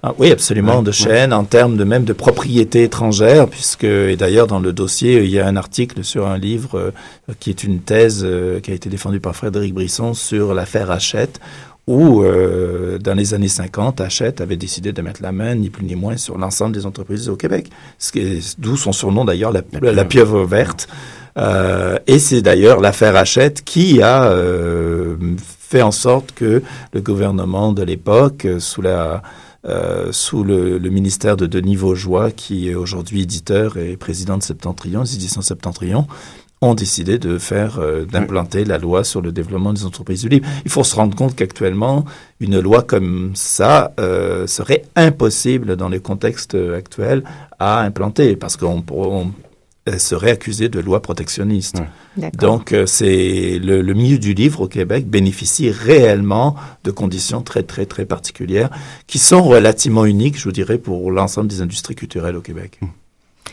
Ah, 0.04 0.14
oui, 0.18 0.32
absolument, 0.32 0.78
Ouais, 0.78 0.84
de 0.84 0.88
ouais. 0.88 0.94
chaînes, 0.94 1.34
en 1.34 1.44
termes 1.44 1.78
de 1.78 1.84
même 1.84 2.04
de 2.06 2.14
propriété 2.14 2.84
étrangère, 2.84 3.48
puisque, 3.48 3.84
et 3.84 4.16
d'ailleurs 4.16 4.48
dans 4.48 4.60
le 4.60 4.74
dossier, 4.74 5.24
il 5.24 5.30
y 5.30 5.40
a 5.40 5.48
un 5.48 5.56
article 5.56 6.04
sur 6.04 6.28
un 6.28 6.38
livre 6.38 6.78
euh, 6.78 6.92
qui 7.40 7.50
est 7.50 7.64
une 7.64 7.80
thèse 7.80 8.22
euh, 8.26 8.60
qui 8.60 8.72
a 8.72 8.74
été 8.74 8.90
défendue 8.90 9.20
par 9.20 9.36
Frédéric 9.36 9.74
Brisson 9.74 10.14
sur 10.14 10.54
l'affaire 10.54 10.92
Hachette, 10.92 11.40
où, 11.88 12.22
euh, 12.22 12.98
dans 12.98 13.14
les 13.14 13.34
années 13.34 13.48
50, 13.48 14.02
Hachette 14.02 14.42
avait 14.42 14.58
décidé 14.58 14.92
de 14.92 15.02
mettre 15.02 15.22
la 15.24 15.32
main, 15.32 15.56
ni 15.56 15.70
plus 15.70 15.86
ni 15.86 15.96
moins, 15.96 16.18
sur 16.18 16.38
l'ensemble 16.38 16.74
des 16.76 16.86
entreprises 16.86 17.30
au 17.30 17.38
Québec. 17.38 17.70
D'où 18.58 18.76
son 18.76 18.92
surnom 18.92 19.24
d'ailleurs, 19.24 19.54
la, 19.54 19.62
la, 19.94 20.04
pieuvre 20.06 20.44
verte. 20.44 20.90
Euh, 21.38 22.00
et 22.08 22.20
c'est 22.20 22.42
d'ailleurs 22.42 22.80
l'affaire 22.80 23.16
Hachette 23.16 23.64
qui 23.64 24.02
a 24.02 24.26
euh, 24.32 25.16
fait 25.38 25.82
en 25.82 25.92
sorte 25.92 26.32
que 26.34 26.64
le 26.94 27.02
gouvernement 27.02 27.74
de 27.74 27.84
l'époque, 27.84 28.46
euh, 28.46 28.60
sous 28.60 28.82
la 28.82 29.22
euh, 29.66 30.14
sous 30.14 30.44
le, 30.44 30.78
le, 30.78 30.90
ministère 30.90 31.36
de 31.36 31.46
Denis 31.46 31.76
Vaugeois, 31.76 32.32
qui 32.32 32.70
est 32.70 32.76
aujourd'hui 32.76 33.24
éditeur 33.24 33.76
et 33.76 33.98
président 33.98 34.38
de 34.38 34.44
Septentrion, 34.44 35.04
des 35.04 35.16
éditions 35.16 35.42
Septentrion, 35.42 36.08
ont 36.62 36.74
décidé 36.74 37.20
de 37.20 37.38
faire, 37.38 37.80
euh, 37.80 38.06
d'implanter 38.06 38.64
la 38.64 38.78
loi 38.78 39.04
sur 39.04 39.22
le 39.22 39.34
développement 39.34 39.74
des 39.74 39.84
entreprises 39.84 40.22
du 40.22 40.30
livre. 40.30 40.48
Il 40.64 40.72
faut 40.72 40.86
se 40.86 40.96
rendre 40.96 41.18
compte 41.18 41.36
qu'actuellement, 41.36 42.06
une 42.40 42.60
loi 42.60 42.82
comme 42.82 43.32
ça 43.36 43.92
euh, 44.00 44.48
serait 44.48 44.84
impossible 44.96 45.76
dans 45.76 45.90
les 45.90 46.00
contextes 46.00 46.56
actuels 46.56 47.24
à 47.60 47.82
implanter 47.82 48.38
parce 48.38 48.56
qu'on 48.56 48.82
serait 49.98 50.32
accusée 50.32 50.70
de 50.70 50.80
loi 50.80 51.02
protectionniste. 51.02 51.82
Donc, 52.34 52.74
euh, 52.74 52.86
c'est 52.86 53.60
le, 53.60 53.82
le, 53.82 53.94
milieu 53.94 54.18
du 54.18 54.34
livre 54.34 54.62
au 54.62 54.68
Québec 54.68 55.08
bénéficie 55.08 55.70
réellement 55.70 56.56
de 56.84 56.92
conditions 56.92 57.42
très, 57.42 57.64
très, 57.64 57.86
très 57.86 58.06
particulières 58.06 58.70
qui 59.08 59.20
sont 59.20 59.44
relativement 59.44 60.06
uniques, 60.06 60.38
je 60.38 60.44
vous 60.44 60.52
dirais, 60.52 60.78
pour 60.78 61.12
l'ensemble 61.12 61.48
des 61.48 61.62
industries 61.62 61.96
culturelles 61.96 62.36
au 62.36 62.42
Québec. 62.42 62.80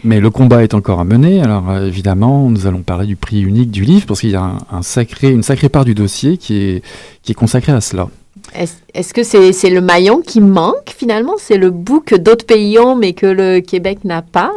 Mais 0.03 0.21
le 0.21 0.31
combat 0.31 0.63
est 0.63 0.75
encore 0.75 1.01
à 1.01 1.05
mener. 1.05 1.41
Alors 1.41 1.71
euh, 1.71 1.87
évidemment, 1.87 2.51
nous 2.51 2.67
allons 2.67 2.83
parler 2.83 3.07
du 3.07 3.17
prix 3.17 3.41
unique 3.41 3.71
du 3.71 3.85
livre 3.85 4.07
parce 4.07 4.21
qu'il 4.21 4.31
y 4.31 4.37
a 4.37 4.43
un, 4.43 4.59
un, 4.71 4.83
sacré, 4.83 5.31
une 5.31 5.43
sacrée 5.43 5.69
part 5.69 5.85
du 5.85 5.95
dossier 5.95 6.37
qui 6.37 6.57
est, 6.57 6.83
qui 7.23 7.33
est 7.33 7.35
consacrée 7.35 7.73
à 7.73 7.81
cela. 7.81 8.09
Est-ce 8.55 8.75
est 8.93 9.13
que 9.13 9.23
c'est 9.23 9.53
c'est 9.53 9.71
le 9.71 9.81
maillon 9.81 10.21
qui 10.21 10.41
manque 10.41 10.95
finalement? 10.97 11.35
C'est 11.39 11.57
le 11.57 11.71
bout 11.71 12.01
que 12.01 12.15
d'autres 12.15 12.45
pays 12.45 12.79
ont 12.79 12.97
mais 12.97 13.13
que 13.13 13.27
le 13.27 13.61
Québec 13.61 14.05
n'a 14.05 14.23
pas? 14.23 14.53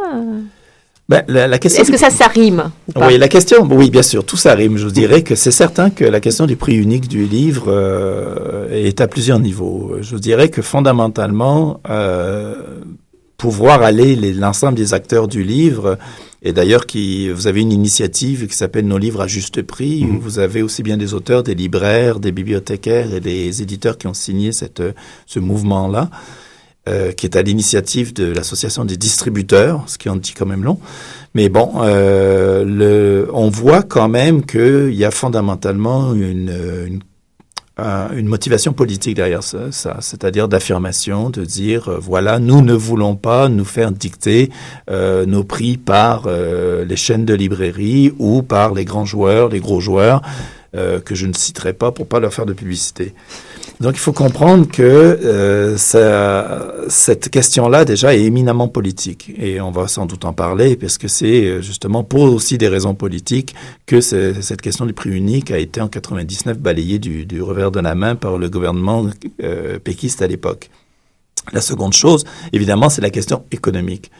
Ben, 1.08 1.24
la, 1.26 1.48
la 1.48 1.58
question 1.58 1.82
Est-ce 1.82 1.90
que 1.90 1.96
ça, 1.96 2.10
ça 2.10 2.26
rime 2.26 2.70
Oui, 2.94 3.16
la 3.16 3.28
question, 3.28 3.66
oui, 3.70 3.90
bien 3.90 4.02
sûr, 4.02 4.24
tout 4.26 4.36
ça 4.36 4.54
rime. 4.54 4.76
Je 4.76 4.84
vous 4.84 4.90
dirais 4.92 5.22
que 5.22 5.34
c'est 5.34 5.50
certain 5.50 5.88
que 5.88 6.04
la 6.04 6.20
question 6.20 6.46
du 6.46 6.56
prix 6.56 6.76
unique 6.76 7.08
du 7.08 7.24
livre 7.24 7.66
euh, 7.68 8.68
est 8.70 9.00
à 9.00 9.08
plusieurs 9.08 9.38
niveaux. 9.38 9.96
Je 10.02 10.10
vous 10.10 10.20
dirais 10.20 10.50
que 10.50 10.60
fondamentalement, 10.60 11.80
euh, 11.88 12.56
pouvoir 13.38 13.82
aller 13.82 14.16
l'ensemble 14.32 14.76
des 14.76 14.92
acteurs 14.92 15.28
du 15.28 15.42
livre, 15.42 15.96
et 16.42 16.52
d'ailleurs, 16.52 16.86
qui, 16.86 17.30
vous 17.30 17.46
avez 17.46 17.62
une 17.62 17.72
initiative 17.72 18.46
qui 18.46 18.54
s'appelle 18.54 18.86
Nos 18.86 18.98
livres 18.98 19.22
à 19.22 19.26
juste 19.26 19.62
prix, 19.62 20.04
où 20.04 20.20
vous 20.20 20.38
avez 20.38 20.62
aussi 20.62 20.82
bien 20.82 20.96
des 20.96 21.14
auteurs, 21.14 21.42
des 21.42 21.54
libraires, 21.54 22.20
des 22.20 22.32
bibliothécaires 22.32 23.12
et 23.14 23.20
des 23.20 23.62
éditeurs 23.62 23.96
qui 23.98 24.06
ont 24.06 24.14
signé 24.14 24.52
cette, 24.52 24.82
ce 25.26 25.40
mouvement-là. 25.40 26.10
Euh, 26.88 27.12
qui 27.12 27.26
est 27.26 27.36
à 27.36 27.42
l'initiative 27.42 28.14
de 28.14 28.32
l'association 28.32 28.86
des 28.86 28.96
distributeurs, 28.96 29.82
ce 29.88 29.98
qui 29.98 30.08
en 30.08 30.16
dit 30.16 30.32
quand 30.32 30.46
même 30.46 30.64
long. 30.64 30.78
Mais 31.34 31.50
bon, 31.50 31.72
euh, 31.82 32.64
le, 32.64 33.28
on 33.34 33.50
voit 33.50 33.82
quand 33.82 34.08
même 34.08 34.46
qu'il 34.46 34.94
y 34.94 35.04
a 35.04 35.10
fondamentalement 35.10 36.14
une, 36.14 36.50
une, 36.86 37.00
une, 37.78 38.26
motivation 38.26 38.72
politique 38.72 39.16
derrière 39.16 39.42
ça, 39.42 39.70
c'est-à-dire 40.00 40.48
d'affirmation, 40.48 41.30
de 41.30 41.44
dire 41.44 41.88
euh, 41.88 41.98
voilà, 42.00 42.38
nous 42.38 42.62
ne 42.62 42.74
voulons 42.74 43.16
pas 43.16 43.48
nous 43.48 43.64
faire 43.64 43.92
dicter 43.92 44.50
euh, 44.90 45.26
nos 45.26 45.44
prix 45.44 45.76
par 45.76 46.24
euh, 46.26 46.84
les 46.84 46.96
chaînes 46.96 47.24
de 47.24 47.34
librairie 47.34 48.12
ou 48.18 48.42
par 48.42 48.74
les 48.74 48.84
grands 48.84 49.04
joueurs, 49.04 49.48
les 49.48 49.60
gros 49.60 49.80
joueurs. 49.80 50.22
que 50.74 51.14
je 51.14 51.26
ne 51.26 51.32
citerai 51.32 51.72
pas 51.72 51.90
pour 51.92 52.06
pas 52.06 52.20
leur 52.20 52.32
faire 52.32 52.46
de 52.46 52.52
publicité. 52.52 53.14
Donc 53.80 53.94
il 53.94 54.00
faut 54.00 54.12
comprendre 54.12 54.66
que 54.66 54.82
euh, 54.82 55.76
ça, 55.76 56.74
cette 56.88 57.28
question-là 57.28 57.84
déjà 57.84 58.14
est 58.16 58.22
éminemment 58.22 58.66
politique 58.66 59.32
et 59.38 59.60
on 59.60 59.70
va 59.70 59.86
sans 59.86 60.06
doute 60.06 60.24
en 60.24 60.32
parler 60.32 60.76
parce 60.76 60.98
que 60.98 61.06
c'est 61.06 61.44
euh, 61.44 61.62
justement 61.62 62.02
pour 62.02 62.22
aussi 62.22 62.58
des 62.58 62.66
raisons 62.66 62.96
politiques 62.96 63.54
que 63.86 64.00
cette 64.00 64.60
question 64.62 64.84
du 64.84 64.94
prix 64.94 65.10
unique 65.10 65.52
a 65.52 65.58
été 65.58 65.80
en 65.80 65.86
99 65.86 66.58
balayée 66.58 66.98
du, 66.98 67.24
du 67.24 67.40
revers 67.40 67.70
de 67.70 67.78
la 67.78 67.94
main 67.94 68.16
par 68.16 68.36
le 68.36 68.50
gouvernement 68.50 69.06
euh, 69.44 69.78
péquiste 69.78 70.22
à 70.22 70.26
l'époque. 70.26 70.70
La 71.52 71.60
seconde 71.60 71.92
chose, 71.92 72.24
évidemment, 72.52 72.88
c'est 72.88 73.00
la 73.00 73.10
question 73.10 73.44
économique. 73.52 74.10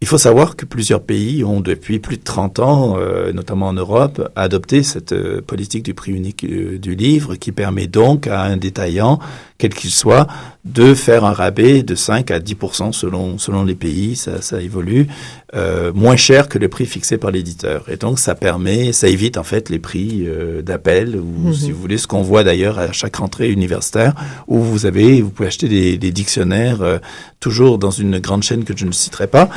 Il 0.00 0.06
faut 0.06 0.18
savoir 0.18 0.56
que 0.56 0.66
plusieurs 0.66 1.02
pays 1.02 1.44
ont 1.44 1.60
depuis 1.60 1.98
plus 1.98 2.18
de 2.18 2.22
30 2.22 2.58
ans, 2.58 2.96
euh, 2.98 3.32
notamment 3.32 3.68
en 3.68 3.72
Europe, 3.72 4.30
adopté 4.36 4.82
cette 4.82 5.12
euh, 5.12 5.40
politique 5.40 5.82
du 5.82 5.94
prix 5.94 6.12
unique 6.12 6.44
euh, 6.44 6.78
du 6.78 6.94
livre 6.94 7.36
qui 7.36 7.52
permet 7.52 7.86
donc 7.86 8.26
à 8.26 8.42
un 8.42 8.56
détaillant 8.56 9.18
quel 9.56 9.72
qu'il 9.72 9.90
soit, 9.90 10.26
de 10.64 10.94
faire 10.94 11.24
un 11.24 11.32
rabais 11.32 11.82
de 11.82 11.94
5 11.94 12.30
à 12.30 12.40
10% 12.40 12.92
selon, 12.92 13.38
selon 13.38 13.64
les 13.64 13.74
pays, 13.76 14.16
ça, 14.16 14.42
ça 14.42 14.60
évolue, 14.60 15.06
euh, 15.54 15.92
moins 15.94 16.16
cher 16.16 16.48
que 16.48 16.58
le 16.58 16.68
prix 16.68 16.86
fixé 16.86 17.18
par 17.18 17.30
l'éditeur. 17.30 17.84
Et 17.88 17.96
donc, 17.96 18.18
ça 18.18 18.34
permet, 18.34 18.92
ça 18.92 19.06
évite 19.08 19.36
en 19.38 19.44
fait 19.44 19.70
les 19.70 19.78
prix 19.78 20.24
euh, 20.26 20.60
d'appel, 20.62 21.16
ou 21.16 21.48
Mhm. 21.48 21.54
si 21.54 21.70
vous 21.70 21.80
voulez, 21.80 21.98
ce 21.98 22.06
qu'on 22.08 22.22
voit 22.22 22.42
d'ailleurs 22.42 22.78
à 22.78 22.90
chaque 22.92 23.16
rentrée 23.16 23.50
universitaire, 23.50 24.14
où 24.48 24.58
vous 24.58 24.86
avez, 24.86 25.22
vous 25.22 25.30
pouvez 25.30 25.46
acheter 25.48 25.68
des, 25.68 25.98
des 25.98 26.10
dictionnaires, 26.10 26.82
euh, 26.82 26.98
toujours 27.38 27.78
dans 27.78 27.90
une 27.92 28.18
grande 28.18 28.42
chaîne 28.42 28.64
que 28.64 28.76
je 28.76 28.86
ne 28.86 28.92
citerai 28.92 29.28
pas, 29.28 29.48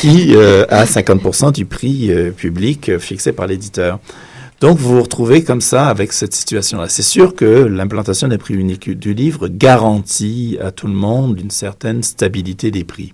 qui 0.00 0.34
euh, 0.34 0.64
a 0.70 0.86
50% 0.86 1.52
du 1.52 1.66
prix 1.66 2.10
euh, 2.10 2.30
public 2.32 2.88
euh, 2.88 2.98
fixé 2.98 3.32
par 3.32 3.46
l'éditeur. 3.46 4.00
Donc, 4.60 4.78
vous 4.78 4.96
vous 4.96 5.02
retrouvez 5.02 5.44
comme 5.44 5.60
ça 5.60 5.88
avec 5.88 6.12
cette 6.12 6.34
situation-là. 6.34 6.88
C'est 6.88 7.02
sûr 7.02 7.34
que 7.34 7.44
l'implantation 7.44 8.28
des 8.28 8.38
prix 8.38 8.54
uniques 8.54 8.90
du 8.90 9.12
livre 9.12 9.48
garantit 9.48 10.58
à 10.62 10.70
tout 10.70 10.86
le 10.86 10.94
monde 10.94 11.38
une 11.38 11.50
certaine 11.50 12.02
stabilité 12.02 12.70
des 12.70 12.84
prix. 12.84 13.12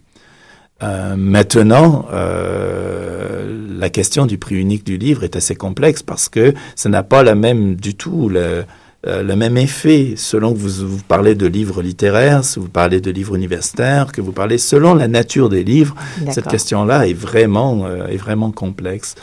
Euh, 0.82 1.16
maintenant, 1.16 2.06
euh, 2.12 3.78
la 3.78 3.90
question 3.90 4.26
du 4.26 4.38
prix 4.38 4.56
unique 4.56 4.84
du 4.84 4.98
livre 4.98 5.24
est 5.24 5.36
assez 5.36 5.54
complexe 5.54 6.02
parce 6.02 6.28
que 6.28 6.54
ça 6.74 6.88
n'a 6.88 7.02
pas 7.02 7.22
la 7.22 7.34
même 7.34 7.76
du 7.76 7.94
tout 7.94 8.28
le, 8.28 8.64
euh, 9.04 9.24
le 9.24 9.34
même 9.34 9.56
effet 9.56 10.14
selon 10.16 10.52
que 10.52 10.58
vous, 10.58 10.86
vous 10.86 11.02
parlez 11.02 11.34
de 11.34 11.46
livres 11.46 11.82
littéraires, 11.82 12.44
si 12.44 12.60
vous 12.60 12.68
parlez 12.68 13.00
de 13.00 13.10
livres 13.10 13.34
universitaires, 13.34 14.12
que 14.12 14.20
vous 14.20 14.30
parlez 14.30 14.58
selon 14.58 14.94
la 14.94 15.08
nature 15.08 15.48
des 15.48 15.64
livres. 15.64 15.96
Cette 16.30 16.46
question-là 16.46 17.08
est 17.08 17.12
vraiment 17.12 17.84
euh, 17.84 18.06
est 18.06 18.16
vraiment 18.16 18.52
complexe. 18.52 19.16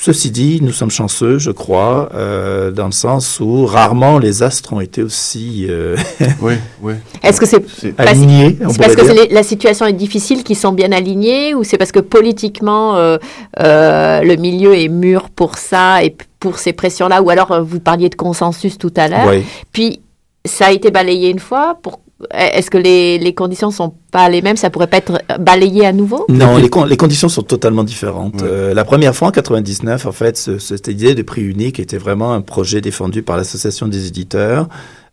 Ceci 0.00 0.32
dit, 0.32 0.58
nous 0.60 0.72
sommes 0.72 0.90
chanceux, 0.90 1.38
je 1.38 1.52
crois, 1.52 2.08
euh, 2.14 2.72
dans 2.72 2.86
le 2.86 2.92
sens 2.92 3.38
où 3.38 3.64
rarement 3.64 4.18
les 4.18 4.42
astres 4.42 4.72
ont 4.72 4.80
été 4.80 5.02
aussi 5.04 5.66
euh, 5.68 5.96
Oui, 6.40 6.54
oui. 6.82 6.94
Est-ce 7.22 7.40
que 7.40 7.46
c'est 7.46 7.60
parce, 7.92 8.10
alignés. 8.10 8.58
on 8.64 8.70
c'est 8.70 8.78
parce 8.78 8.96
que 8.96 9.02
les- 9.12 9.28
la 9.32 9.42
situation 9.44 9.86
est 9.86 9.92
difficile 9.92 10.42
qu'ils 10.42 10.56
sont 10.56 10.72
bien 10.72 10.90
alignés 10.90 11.54
ou 11.54 11.62
c'est 11.62 11.78
parce 11.78 11.92
que 11.92 12.00
politiquement 12.00 12.96
euh, 12.96 13.18
euh, 13.60 14.20
le 14.22 14.34
milieu 14.34 14.74
est 14.76 14.88
mûr 14.88 15.30
pour 15.30 15.58
ça 15.58 16.02
et 16.02 16.16
pour 16.40 16.58
ces 16.58 16.72
pressions-là? 16.72 17.22
Ou 17.22 17.30
alors 17.30 17.62
vous 17.62 17.78
parliez 17.78 18.08
de 18.08 18.16
consensus 18.16 18.78
tout 18.78 18.92
à 18.96 19.06
l'heure. 19.06 19.28
Oui. 19.28 19.44
Puis 19.70 20.00
ça 20.44 20.66
a 20.66 20.70
été 20.72 20.90
balayé 20.90 21.30
une 21.30 21.38
fois. 21.40 21.76
Pour... 21.80 22.00
Est-ce 22.32 22.68
que 22.70 22.78
les, 22.78 23.18
les 23.18 23.32
conditions 23.32 23.70
sont 23.70 23.94
pas 24.10 24.28
les 24.28 24.42
mêmes? 24.42 24.56
Ça 24.56 24.70
pourrait 24.70 24.88
pas 24.88 24.96
être 24.96 25.22
balayé 25.38 25.86
à 25.86 25.92
nouveau? 25.92 26.26
Non, 26.28 26.56
les, 26.56 26.68
con- 26.68 26.84
les 26.84 26.96
conditions 26.96 27.28
sont 27.28 27.42
totalement 27.42 27.84
différentes. 27.84 28.42
Euh, 28.42 28.74
la 28.74 28.84
première 28.84 29.14
fois, 29.14 29.28
en 29.28 29.30
99, 29.30 30.04
en 30.06 30.10
fait, 30.12 30.36
ce- 30.36 30.58
cette 30.58 30.88
idée 30.88 31.14
de 31.14 31.22
prix 31.22 31.42
unique 31.42 31.78
était 31.78 31.96
vraiment 31.98 32.32
un 32.32 32.40
projet 32.40 32.80
défendu 32.80 33.22
par 33.22 33.36
l'Association 33.36 33.86
des 33.86 34.08
éditeurs 34.08 34.68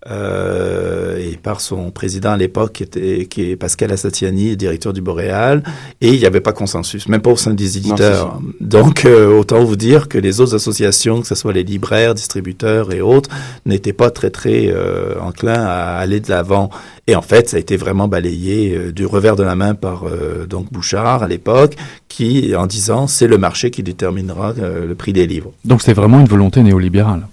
euh, 0.09 1.17
et 1.17 1.37
par 1.37 1.61
son 1.61 1.91
président 1.91 2.31
à 2.31 2.37
l'époque, 2.37 2.73
qui, 2.73 2.83
était, 2.83 3.25
qui 3.25 3.51
est 3.51 3.55
Pascal 3.55 3.91
Assatiani, 3.91 4.55
directeur 4.55 4.93
du 4.93 5.01
Boréal, 5.01 5.63
et 6.01 6.09
il 6.09 6.19
n'y 6.19 6.25
avait 6.25 6.41
pas 6.41 6.53
consensus, 6.53 7.07
même 7.07 7.21
pas 7.21 7.31
au 7.31 7.37
sein 7.37 7.53
des 7.53 7.77
éditeurs. 7.77 8.39
Donc, 8.59 9.05
euh, 9.05 9.37
autant 9.37 9.63
vous 9.63 9.75
dire 9.75 10.07
que 10.07 10.17
les 10.17 10.41
autres 10.41 10.55
associations, 10.55 11.21
que 11.21 11.27
ce 11.27 11.35
soit 11.35 11.53
les 11.53 11.63
libraires, 11.63 12.13
distributeurs 12.13 12.91
et 12.91 13.01
autres, 13.01 13.29
n'étaient 13.65 13.93
pas 13.93 14.11
très, 14.11 14.29
très 14.29 14.67
euh, 14.67 15.19
enclins 15.19 15.63
à 15.63 15.97
aller 15.97 16.19
de 16.19 16.29
l'avant. 16.29 16.69
Et 17.07 17.15
en 17.15 17.21
fait, 17.21 17.49
ça 17.49 17.57
a 17.57 17.59
été 17.59 17.77
vraiment 17.77 18.07
balayé 18.07 18.75
euh, 18.75 18.91
du 18.91 19.05
revers 19.05 19.35
de 19.35 19.43
la 19.43 19.55
main 19.55 19.75
par 19.75 20.05
euh, 20.07 20.47
donc 20.47 20.71
Bouchard 20.71 21.23
à 21.23 21.27
l'époque, 21.27 21.75
qui, 22.07 22.55
en 22.55 22.65
disant, 22.65 23.07
c'est 23.07 23.27
le 23.27 23.37
marché 23.37 23.69
qui 23.71 23.83
déterminera 23.83 24.53
euh, 24.59 24.87
le 24.87 24.95
prix 24.95 25.13
des 25.13 25.27
livres. 25.27 25.51
Donc 25.65 25.81
c'est 25.81 25.93
vraiment 25.93 26.19
une 26.19 26.27
volonté 26.27 26.63
néolibérale. 26.63 27.27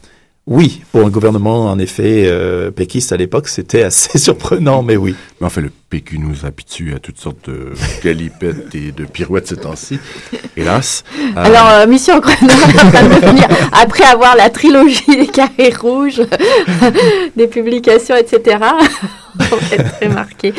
Oui, 0.49 0.82
pour 0.90 1.07
un 1.07 1.09
gouvernement, 1.09 1.70
en 1.70 1.78
effet, 1.78 2.24
euh, 2.26 2.72
péquiste 2.72 3.12
à 3.12 3.16
l'époque, 3.16 3.47
c'était 3.47 3.84
assez 3.84 4.18
surprenant, 4.18 4.82
mais 4.82 4.97
oui. 4.97 5.14
Mais 5.40 5.47
enfin, 5.47 5.61
le 5.61 5.70
PQ 5.88 6.18
nous 6.18 6.45
habitue 6.45 6.95
à 6.95 6.99
toutes 6.99 7.18
sortes 7.18 7.49
de 7.49 7.74
galipettes 8.03 8.74
et 8.74 8.90
de 8.90 9.05
pirouettes 9.05 9.47
ces 9.47 9.57
temps-ci, 9.57 10.01
hélas. 10.57 11.05
Euh, 11.16 11.30
Alors, 11.36 11.68
euh, 11.68 11.86
Mission 11.86 12.20
venir, 12.20 13.47
après 13.70 14.03
avoir 14.03 14.34
la 14.34 14.51
trilogie 14.51 15.16
des 15.16 15.28
carrés 15.28 15.72
rouges, 15.80 16.22
des 17.36 17.47
publications, 17.47 18.16
etc., 18.16 18.57
être 19.72 19.97
très 19.97 20.09
marqué. 20.09 20.53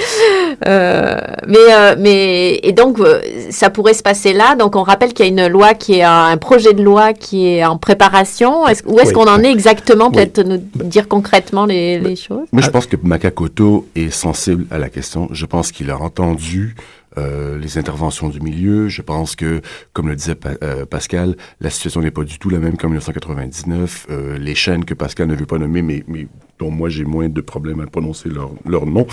Euh, 0.68 1.20
mais, 1.48 1.58
euh, 1.72 1.96
mais, 1.98 2.60
et 2.64 2.72
donc, 2.72 3.00
euh, 3.00 3.22
ça 3.50 3.70
pourrait 3.70 3.94
se 3.94 4.04
passer 4.04 4.34
là. 4.34 4.56
Donc, 4.56 4.76
on 4.76 4.84
rappelle 4.84 5.14
qu'il 5.14 5.26
y 5.26 5.30
a 5.30 5.32
une 5.32 5.48
loi 5.48 5.74
qui 5.74 6.00
est 6.00 6.04
un, 6.04 6.38
projet 6.38 6.74
de 6.74 6.84
loi 6.84 7.14
qui 7.14 7.48
est 7.48 7.66
en 7.66 7.78
préparation. 7.78 8.64
Où 8.64 8.68
est-ce 8.68 8.84
Oui. 8.86 9.14
qu'on 9.14 9.28
en 9.28 9.42
est 9.44 9.52
exactement? 9.52 10.08
Oui. 10.08 10.14
Peut-être 10.14 10.44
nous 10.44 10.62
dire 10.76 11.08
concrètement 11.08 11.66
les, 11.66 12.00
les 12.00 12.16
choses. 12.16 12.48
Moi, 12.52 12.62
je 12.62 12.70
pense 12.70 12.88
que 12.88 12.98
Makakoto 13.02 13.88
est 13.96 14.10
sensible 14.10 14.66
à 14.72 14.78
la 14.78 14.90
question. 14.90 15.30
Je 15.32 15.46
pense 15.46 15.72
qu'il 15.72 15.90
a 15.92 15.98
entendu 15.98 16.76
euh, 17.18 17.58
les 17.58 17.78
interventions 17.78 18.30
du 18.30 18.40
milieu. 18.40 18.88
Je 18.88 19.02
pense 19.02 19.36
que, 19.36 19.62
comme 19.94 20.08
le 20.08 20.16
disait 20.16 20.38
euh, 20.64 20.86
Pascal, 20.86 21.36
la 21.60 21.70
situation 21.70 22.02
n'est 22.02 22.12
pas 22.12 22.24
du 22.24 22.40
tout 22.40 22.50
la 22.50 22.60
même 22.60 22.78
qu'en 22.78 22.88
1999. 22.88 24.08
Euh, 24.10 24.38
les 24.38 24.56
chaînes 24.56 24.86
que 24.86 24.94
Pascal 24.94 25.28
ne 25.28 25.36
veut 25.36 25.46
pas 25.46 25.58
nommer, 25.58 25.82
mais, 25.82 26.04
mais 26.08 26.28
dont 26.60 26.72
moi 26.72 26.90
j'ai 26.90 27.06
moins 27.06 27.30
de 27.30 27.42
problèmes 27.42 27.80
à 27.82 27.88
prononcer 27.88 28.30
leur, 28.30 28.52
leur 28.66 28.86
nom, 28.86 29.08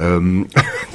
euh, 0.00 0.44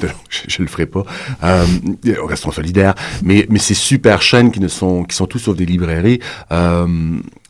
je, 0.30 0.40
je 0.48 0.62
le 0.62 0.68
ferai 0.68 0.86
pas. 0.86 1.04
Restons 1.42 2.50
solidaires. 2.50 2.94
Mais, 3.22 3.46
mais 3.50 3.58
ces 3.58 3.74
super 3.74 4.22
chaînes 4.22 4.50
qui 4.50 4.60
ne 4.60 4.68
sont 4.68 5.04
qui 5.04 5.16
sont 5.16 5.26
tous 5.26 5.38
sauf 5.38 5.56
des 5.56 5.66
librairies. 5.66 6.20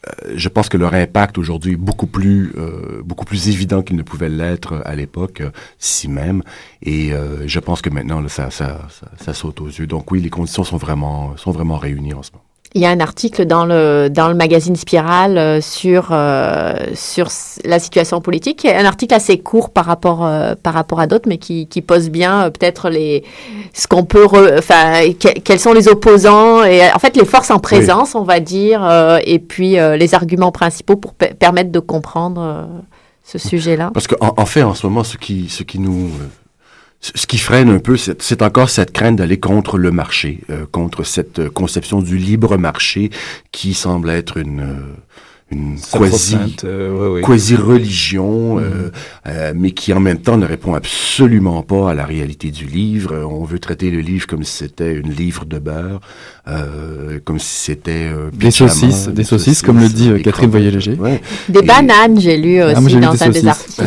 Euh, 0.07 0.11
euh, 0.27 0.33
je 0.37 0.49
pense 0.49 0.69
que 0.69 0.77
leur 0.77 0.95
impact 0.95 1.39
aujourd'hui 1.39 1.73
est 1.73 1.77
beaucoup 1.77 2.07
plus 2.07 2.53
euh, 2.57 3.03
beaucoup 3.05 3.25
plus 3.25 3.49
évident 3.49 3.83
qu'il 3.83 3.97
ne 3.97 4.03
pouvait 4.03 4.29
l'être 4.29 4.83
à 4.85 4.95
l'époque, 4.95 5.41
euh, 5.41 5.51
si 5.79 6.09
même. 6.09 6.43
Et 6.83 7.13
euh, 7.13 7.47
je 7.47 7.61
pense 7.61 7.83
que 7.83 7.91
maintenant 7.91 8.21
là, 8.21 8.29
ça, 8.29 8.51
ça, 8.51 8.89
ça, 8.91 9.11
ça 9.21 9.35
saute 9.35 9.61
aux 9.61 9.69
yeux. 9.69 9.87
Donc 9.87 10.11
oui, 10.11 10.21
les 10.21 10.31
conditions 10.31 10.65
sont 10.65 10.77
vraiment 10.79 11.37
sont 11.37 11.53
vraiment 11.53 11.77
réunies 11.79 12.15
en 12.15 12.23
ce 12.23 12.33
moment. 12.33 12.45
Il 12.75 12.81
y 12.81 12.87
a 12.87 12.91
un 12.91 13.01
article 13.01 13.47
dans 13.47 13.65
le, 13.67 14.09
dans 14.11 14.29
le 14.29 14.35
magazine 14.35 14.77
Spirale 14.77 15.39
euh, 15.39 15.61
sur, 15.61 16.11
euh, 16.13 16.73
sur 16.95 17.27
la 17.65 17.81
situation 17.81 18.21
politique, 18.21 18.65
un 18.65 18.85
article 18.85 19.13
assez 19.13 19.39
court 19.41 19.71
par 19.71 19.87
rapport, 19.87 20.25
euh, 20.25 20.55
par 20.63 20.75
rapport 20.75 21.01
à 21.01 21.09
d'autres, 21.09 21.29
mais 21.29 21.39
qui, 21.39 21.67
qui 21.67 21.83
pose 21.83 22.11
bien 22.11 22.43
euh, 22.45 22.51
peut-être 22.51 22.89
les, 22.89 23.25
ce 23.75 23.89
qu'on 23.89 24.05
peut, 24.05 24.25
re- 24.25 24.57
enfin, 24.59 25.03
que- 25.19 25.41
quels 25.41 25.59
sont 25.59 25.73
les 25.73 25.89
opposants, 25.89 26.63
et 26.63 26.85
euh, 26.85 26.89
en 26.95 27.01
fait 27.01 27.17
les 27.17 27.25
forces 27.25 27.51
en 27.51 27.59
présence, 27.59 28.15
on 28.15 28.23
va 28.23 28.39
dire, 28.39 28.85
euh, 28.85 29.19
et 29.25 29.41
puis 29.41 29.77
euh, 29.77 29.97
les 29.97 30.15
arguments 30.15 30.53
principaux 30.53 30.95
pour 30.95 31.15
pe- 31.15 31.35
permettre 31.35 31.73
de 31.73 31.81
comprendre 31.81 32.69
ce 33.25 33.39
sujet-là. 33.39 33.91
Parce 33.93 34.07
qu'en 34.07 34.33
en 34.37 34.47
fait, 34.47 34.63
en 34.63 34.75
ce 34.75 34.87
moment, 34.87 35.03
ce 35.03 35.17
qui, 35.17 35.49
ce 35.49 35.65
qui 35.65 35.81
nous, 35.81 36.07
euh, 36.07 36.29
ce 37.01 37.27
qui 37.27 37.39
freine 37.39 37.71
un 37.71 37.79
peu, 37.79 37.97
c'est 37.97 38.21
c'est 38.23 38.43
encore 38.43 38.69
cette 38.69 38.93
crainte 38.93 39.17
d'aller 39.17 39.41
contre 39.41 39.79
le 39.79 39.91
marché, 39.91 40.41
euh, 40.51 40.67
contre 40.71 41.03
cette 41.03 41.39
euh, 41.39 41.51
conception 41.51 42.03
du 42.03 42.19
libre 42.19 42.59
marché 42.59 43.11
qui 43.53 43.73
semble 43.73 44.11
être 44.11 44.37
une, 44.37 44.61
euh, 44.61 44.97
une 45.51 45.77
quasi, 45.93 46.37
euh, 46.65 46.93
ouais, 46.93 47.15
ouais. 47.15 47.23
quasi 47.23 47.57
religion, 47.57 48.59
euh, 48.61 48.91
euh, 49.27 49.53
mais 49.57 49.73
qui 49.73 49.93
en 49.93 49.99
même 50.01 50.19
temps 50.21 50.37
ne 50.37 50.47
répond 50.47 50.75
absolument 50.75 51.63
pas 51.63 51.91
à 51.91 51.95
la 51.95 52.05
réalité 52.07 52.51
du 52.51 52.67
livre. 52.67 53.13
Euh, 53.15 53.25
On 53.25 53.45
veut 53.45 53.59
traiter 53.59 53.91
le 53.91 53.99
livre 54.01 54.27
comme 54.29 54.45
si 54.45 54.57
c'était 54.59 54.95
une 54.95 55.11
livre 55.13 55.45
de 55.45 55.59
beurre, 55.59 56.01
euh, 56.47 57.19
comme 57.25 57.39
si 57.41 57.65
c'était 57.65 58.09
euh, 58.13 58.31
Des 58.33 58.51
saucisses, 58.53 59.09
des 59.09 59.25
saucisses, 59.25 59.63
comme 59.63 59.81
le 59.81 59.89
dit, 59.89 60.09
euh, 60.11 60.19
Catherine. 60.21 60.51
Voyer-Léger. 60.51 60.95
Ouais. 60.95 61.21
Des 61.49 61.59
Et- 61.61 61.63
bananes, 61.63 62.21
j'ai 62.21 62.37
lu 62.37 62.63
aussi 62.63 62.75
Ah, 62.77 62.81
lu 62.81 63.01
dans 63.01 63.13
des 63.15 63.23
un 63.25 63.29
des 63.31 63.47
articles. 63.47 63.83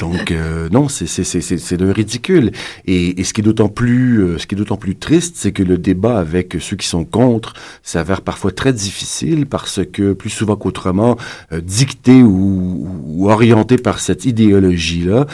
Donc 0.00 0.30
euh, 0.32 0.68
non, 0.70 0.88
c'est 0.88 1.06
c'est 1.06 1.24
c'est 1.24 1.40
c'est 1.40 1.58
c'est 1.58 1.76
d'un 1.76 1.92
ridicule. 1.92 2.50
Et, 2.86 3.20
et 3.20 3.24
ce 3.24 3.32
qui 3.32 3.40
est 3.40 3.44
d'autant 3.44 3.68
plus 3.68 4.22
euh, 4.22 4.38
ce 4.38 4.46
qui 4.46 4.54
est 4.54 4.58
d'autant 4.58 4.76
plus 4.76 4.96
triste, 4.96 5.34
c'est 5.38 5.52
que 5.52 5.62
le 5.62 5.78
débat 5.78 6.18
avec 6.18 6.56
ceux 6.60 6.76
qui 6.76 6.86
sont 6.86 7.04
contre 7.04 7.54
s'avère 7.82 8.20
parfois 8.22 8.50
très 8.52 8.72
difficile 8.72 9.46
parce 9.46 9.80
que 9.92 10.12
plus 10.12 10.30
souvent 10.30 10.56
qu'autrement, 10.56 10.83
euh, 10.86 11.60
dicté 11.60 12.22
ou, 12.22 12.88
ou 13.06 13.30
orienté 13.30 13.76
par 13.76 13.98
cette 14.00 14.24
idéologie 14.24 15.04
là, 15.04 15.26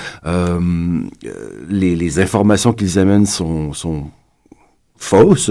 les 1.68 1.96
les 1.96 2.18
informations 2.18 2.72
qu'ils 2.72 2.98
amènent 2.98 3.26
sont 3.26 3.72
fausses, 5.00 5.50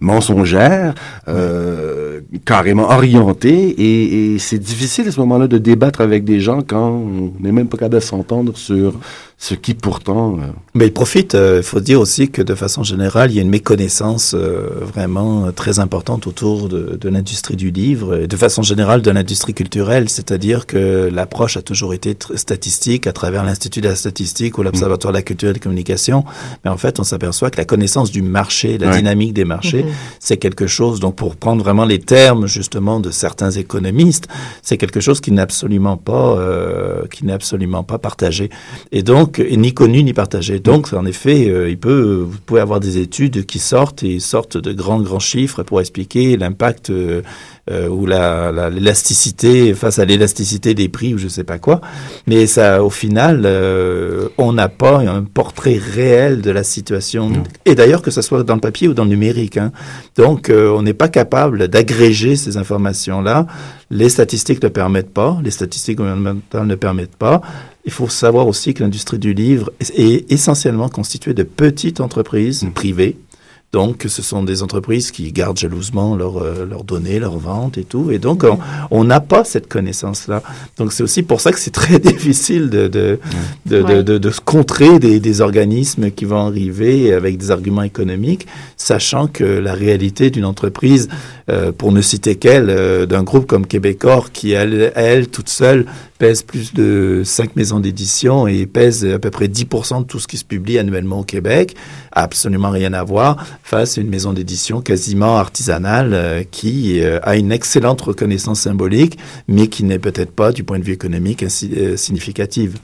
mensongères, 0.00 0.94
euh, 1.28 2.20
carrément 2.44 2.90
orientées, 2.90 3.68
et, 3.68 4.34
et 4.34 4.38
c'est 4.38 4.58
difficile 4.58 5.08
à 5.08 5.12
ce 5.12 5.20
moment-là 5.20 5.46
de 5.46 5.56
débattre 5.56 6.00
avec 6.00 6.24
des 6.24 6.40
gens 6.40 6.60
quand 6.62 6.90
on 6.90 7.32
n'est 7.40 7.52
même 7.52 7.68
pas 7.68 7.78
capable 7.78 7.94
de 7.94 8.00
s'entendre 8.00 8.56
sur 8.58 8.94
ce 9.40 9.54
qui 9.54 9.74
pourtant... 9.74 10.34
euh, 10.40 10.46
Mais 10.74 10.86
il 10.88 10.92
profite, 10.92 11.34
il 11.34 11.62
faut 11.62 11.78
dire 11.78 12.00
aussi 12.00 12.28
que 12.28 12.42
de 12.42 12.56
façon 12.56 12.82
générale, 12.82 13.30
il 13.30 13.36
y 13.36 13.38
a 13.38 13.42
une 13.42 13.48
méconnaissance 13.50 14.34
euh, 14.34 14.68
vraiment 14.92 15.46
euh, 15.46 15.50
très 15.52 15.78
importante 15.78 16.26
autour 16.26 16.68
de, 16.68 16.98
de 17.00 17.08
l'industrie 17.08 17.54
du 17.54 17.70
livre, 17.70 18.22
et 18.22 18.26
de 18.26 18.36
façon 18.36 18.62
générale 18.62 19.00
de 19.00 19.10
l'industrie 19.12 19.54
culturelle, 19.54 20.08
c'est-à-dire 20.08 20.66
que 20.66 21.08
l'approche 21.12 21.56
a 21.56 21.62
toujours 21.62 21.94
été 21.94 22.16
statistique 22.34 23.06
à 23.06 23.12
travers 23.12 23.44
l'Institut 23.44 23.80
de 23.80 23.88
la 23.88 23.94
statistique 23.94 24.58
ou 24.58 24.64
l'Observatoire 24.64 25.12
de 25.12 25.18
la 25.18 25.22
culture 25.22 25.50
et 25.50 25.52
des 25.52 25.60
communications, 25.60 26.24
mais 26.64 26.70
en 26.72 26.76
fait 26.76 26.98
on 26.98 27.04
s'aperçoit 27.04 27.50
que 27.50 27.58
la 27.58 27.64
connaissance 27.64 28.10
du 28.10 28.22
marché, 28.22 28.76
la 28.76 28.88
Ouais. 28.88 28.96
dynamique 28.96 29.34
des 29.34 29.44
marchés, 29.44 29.84
Mhm. 29.84 29.92
c'est 30.18 30.38
quelque 30.38 30.66
chose, 30.66 30.98
donc 30.98 31.14
pour 31.14 31.36
prendre 31.36 31.62
vraiment 31.62 31.84
les 31.84 32.00
termes 32.00 32.48
justement 32.48 32.98
de 32.98 33.10
certains 33.12 33.52
économistes, 33.52 34.26
c'est 34.62 34.78
quelque 34.78 34.98
chose 35.00 35.20
qui 35.20 35.30
n'est 35.30 35.42
absolument 35.42 35.96
pas, 35.96 36.36
euh, 36.38 37.06
qui 37.12 37.24
n'est 37.24 37.32
absolument 37.32 37.84
pas 37.84 37.98
partagé. 37.98 38.50
Et 38.90 39.02
donc, 39.04 39.27
et 39.38 39.56
ni 39.56 39.74
connu 39.74 40.02
ni 40.02 40.12
partagé. 40.12 40.60
Donc, 40.60 40.92
en 40.92 41.04
effet, 41.04 41.48
euh, 41.48 41.68
il 41.68 41.78
peut, 41.78 42.26
vous 42.28 42.38
pouvez 42.46 42.60
avoir 42.60 42.80
des 42.80 42.98
études 42.98 43.44
qui 43.46 43.58
sortent 43.58 44.02
et 44.02 44.20
sortent 44.20 44.56
de 44.56 44.72
grands, 44.72 45.00
grands 45.00 45.18
chiffres 45.18 45.62
pour 45.62 45.80
expliquer 45.80 46.36
l'impact 46.36 46.92
euh, 47.70 47.88
ou 47.88 48.06
la, 48.06 48.50
la- 48.52 48.70
l'élasticité 48.70 49.74
face 49.74 49.98
à 49.98 50.04
l'élasticité 50.04 50.74
des 50.74 50.88
prix 50.88 51.14
ou 51.14 51.18
je 51.18 51.28
sais 51.28 51.44
pas 51.44 51.58
quoi. 51.58 51.80
Mais 52.26 52.46
ça, 52.46 52.82
au 52.82 52.90
final, 52.90 53.42
euh, 53.44 54.28
on 54.38 54.52
n'a 54.52 54.68
pas 54.68 54.98
un 55.00 55.22
portrait 55.24 55.78
réel 55.78 56.40
de 56.40 56.50
la 56.50 56.62
situation. 56.64 57.30
Et 57.64 57.74
d'ailleurs, 57.74 58.02
que 58.02 58.10
ce 58.10 58.22
soit 58.22 58.42
dans 58.42 58.54
le 58.54 58.60
papier 58.60 58.88
ou 58.88 58.94
dans 58.94 59.04
le 59.04 59.10
numérique. 59.10 59.56
hein. 59.56 59.72
Donc, 60.16 60.50
euh, 60.50 60.70
on 60.70 60.82
n'est 60.82 60.94
pas 60.94 61.08
capable 61.08 61.68
d'agréger 61.68 62.36
ces 62.36 62.56
informations-là. 62.56 63.46
Les 63.90 64.08
statistiques 64.08 64.62
ne 64.62 64.68
permettent 64.68 65.12
pas. 65.12 65.38
Les 65.42 65.50
statistiques 65.50 65.96
gouvernementales 65.98 66.66
ne 66.66 66.74
permettent 66.74 67.16
pas. 67.16 67.40
Il 67.84 67.92
faut 67.92 68.08
savoir 68.08 68.46
aussi 68.46 68.74
que 68.74 68.82
l'industrie 68.82 69.18
du 69.18 69.32
livre 69.32 69.70
est 69.80 69.98
est 69.98 70.30
essentiellement 70.32 70.88
constituée 70.88 71.32
de 71.34 71.42
petites 71.42 72.00
entreprises 72.00 72.66
privées. 72.74 73.16
Donc, 73.72 74.06
ce 74.08 74.22
sont 74.22 74.42
des 74.44 74.62
entreprises 74.62 75.10
qui 75.10 75.30
gardent 75.30 75.58
jalousement 75.58 76.16
leurs 76.16 76.38
euh, 76.42 76.64
leurs 76.64 76.84
données, 76.84 77.18
leurs 77.18 77.36
ventes 77.38 77.76
et 77.76 77.84
tout. 77.84 78.10
Et 78.10 78.18
donc, 78.18 78.44
on- 78.90 79.04
n'a 79.04 79.20
pas 79.20 79.44
cette 79.44 79.68
connaissance-là. 79.68 80.42
Donc, 80.78 80.92
c'est 80.92 81.02
aussi 81.02 81.22
pour 81.22 81.40
ça 81.42 81.52
que 81.52 81.58
c'est 81.60 81.70
très 81.70 81.98
difficile 82.12 82.70
de, 82.70 82.88
de, 82.88 83.18
de, 83.66 83.82
de, 83.82 83.82
Ouais. 83.82 84.02
de, 84.02 84.16
de 84.18 84.30
se 84.30 84.40
contrer 84.40 84.98
des, 84.98 85.20
des 85.20 85.40
organismes 85.42 86.10
qui 86.10 86.24
vont 86.24 86.46
arriver 86.46 87.12
avec 87.12 87.36
des 87.36 87.50
arguments 87.50 87.82
économiques, 87.82 88.46
sachant 88.78 89.26
que 89.26 89.44
la 89.44 89.74
réalité 89.74 90.30
d'une 90.30 90.44
entreprise, 90.46 91.08
euh, 91.50 91.70
pour 91.72 91.92
ne 91.92 92.00
citer 92.00 92.36
qu'elle, 92.36 92.70
euh, 92.70 93.04
d'un 93.06 93.22
groupe 93.22 93.46
comme 93.46 93.66
Québecor, 93.66 94.32
qui, 94.32 94.52
elle, 94.52 94.92
elle, 94.94 95.28
toute 95.28 95.48
seule, 95.50 95.84
pèse 96.18 96.42
plus 96.42 96.74
de 96.74 97.22
cinq 97.24 97.54
maisons 97.54 97.78
d'édition 97.80 98.46
et 98.48 98.66
pèse 98.66 99.04
à 99.06 99.18
peu 99.20 99.30
près 99.30 99.46
10% 99.46 100.00
de 100.00 100.04
tout 100.04 100.18
ce 100.18 100.26
qui 100.26 100.36
se 100.36 100.44
publie 100.44 100.76
annuellement 100.78 101.20
au 101.20 101.22
Québec, 101.24 101.76
absolument 102.12 102.70
rien 102.70 102.92
à 102.92 103.04
voir 103.04 103.36
face 103.68 103.98
à 103.98 104.00
une 104.00 104.08
maison 104.08 104.32
d'édition 104.32 104.80
quasiment 104.80 105.36
artisanale 105.36 106.14
euh, 106.14 106.42
qui 106.50 107.00
euh, 107.02 107.20
a 107.22 107.36
une 107.36 107.52
excellente 107.52 108.00
reconnaissance 108.00 108.60
symbolique, 108.60 109.18
mais 109.46 109.66
qui 109.68 109.84
n'est 109.84 109.98
peut-être 109.98 110.30
pas, 110.32 110.52
du 110.52 110.64
point 110.64 110.78
de 110.78 110.84
vue 110.84 110.94
économique, 110.94 111.42
euh, 111.44 111.96
significative. 111.96 112.78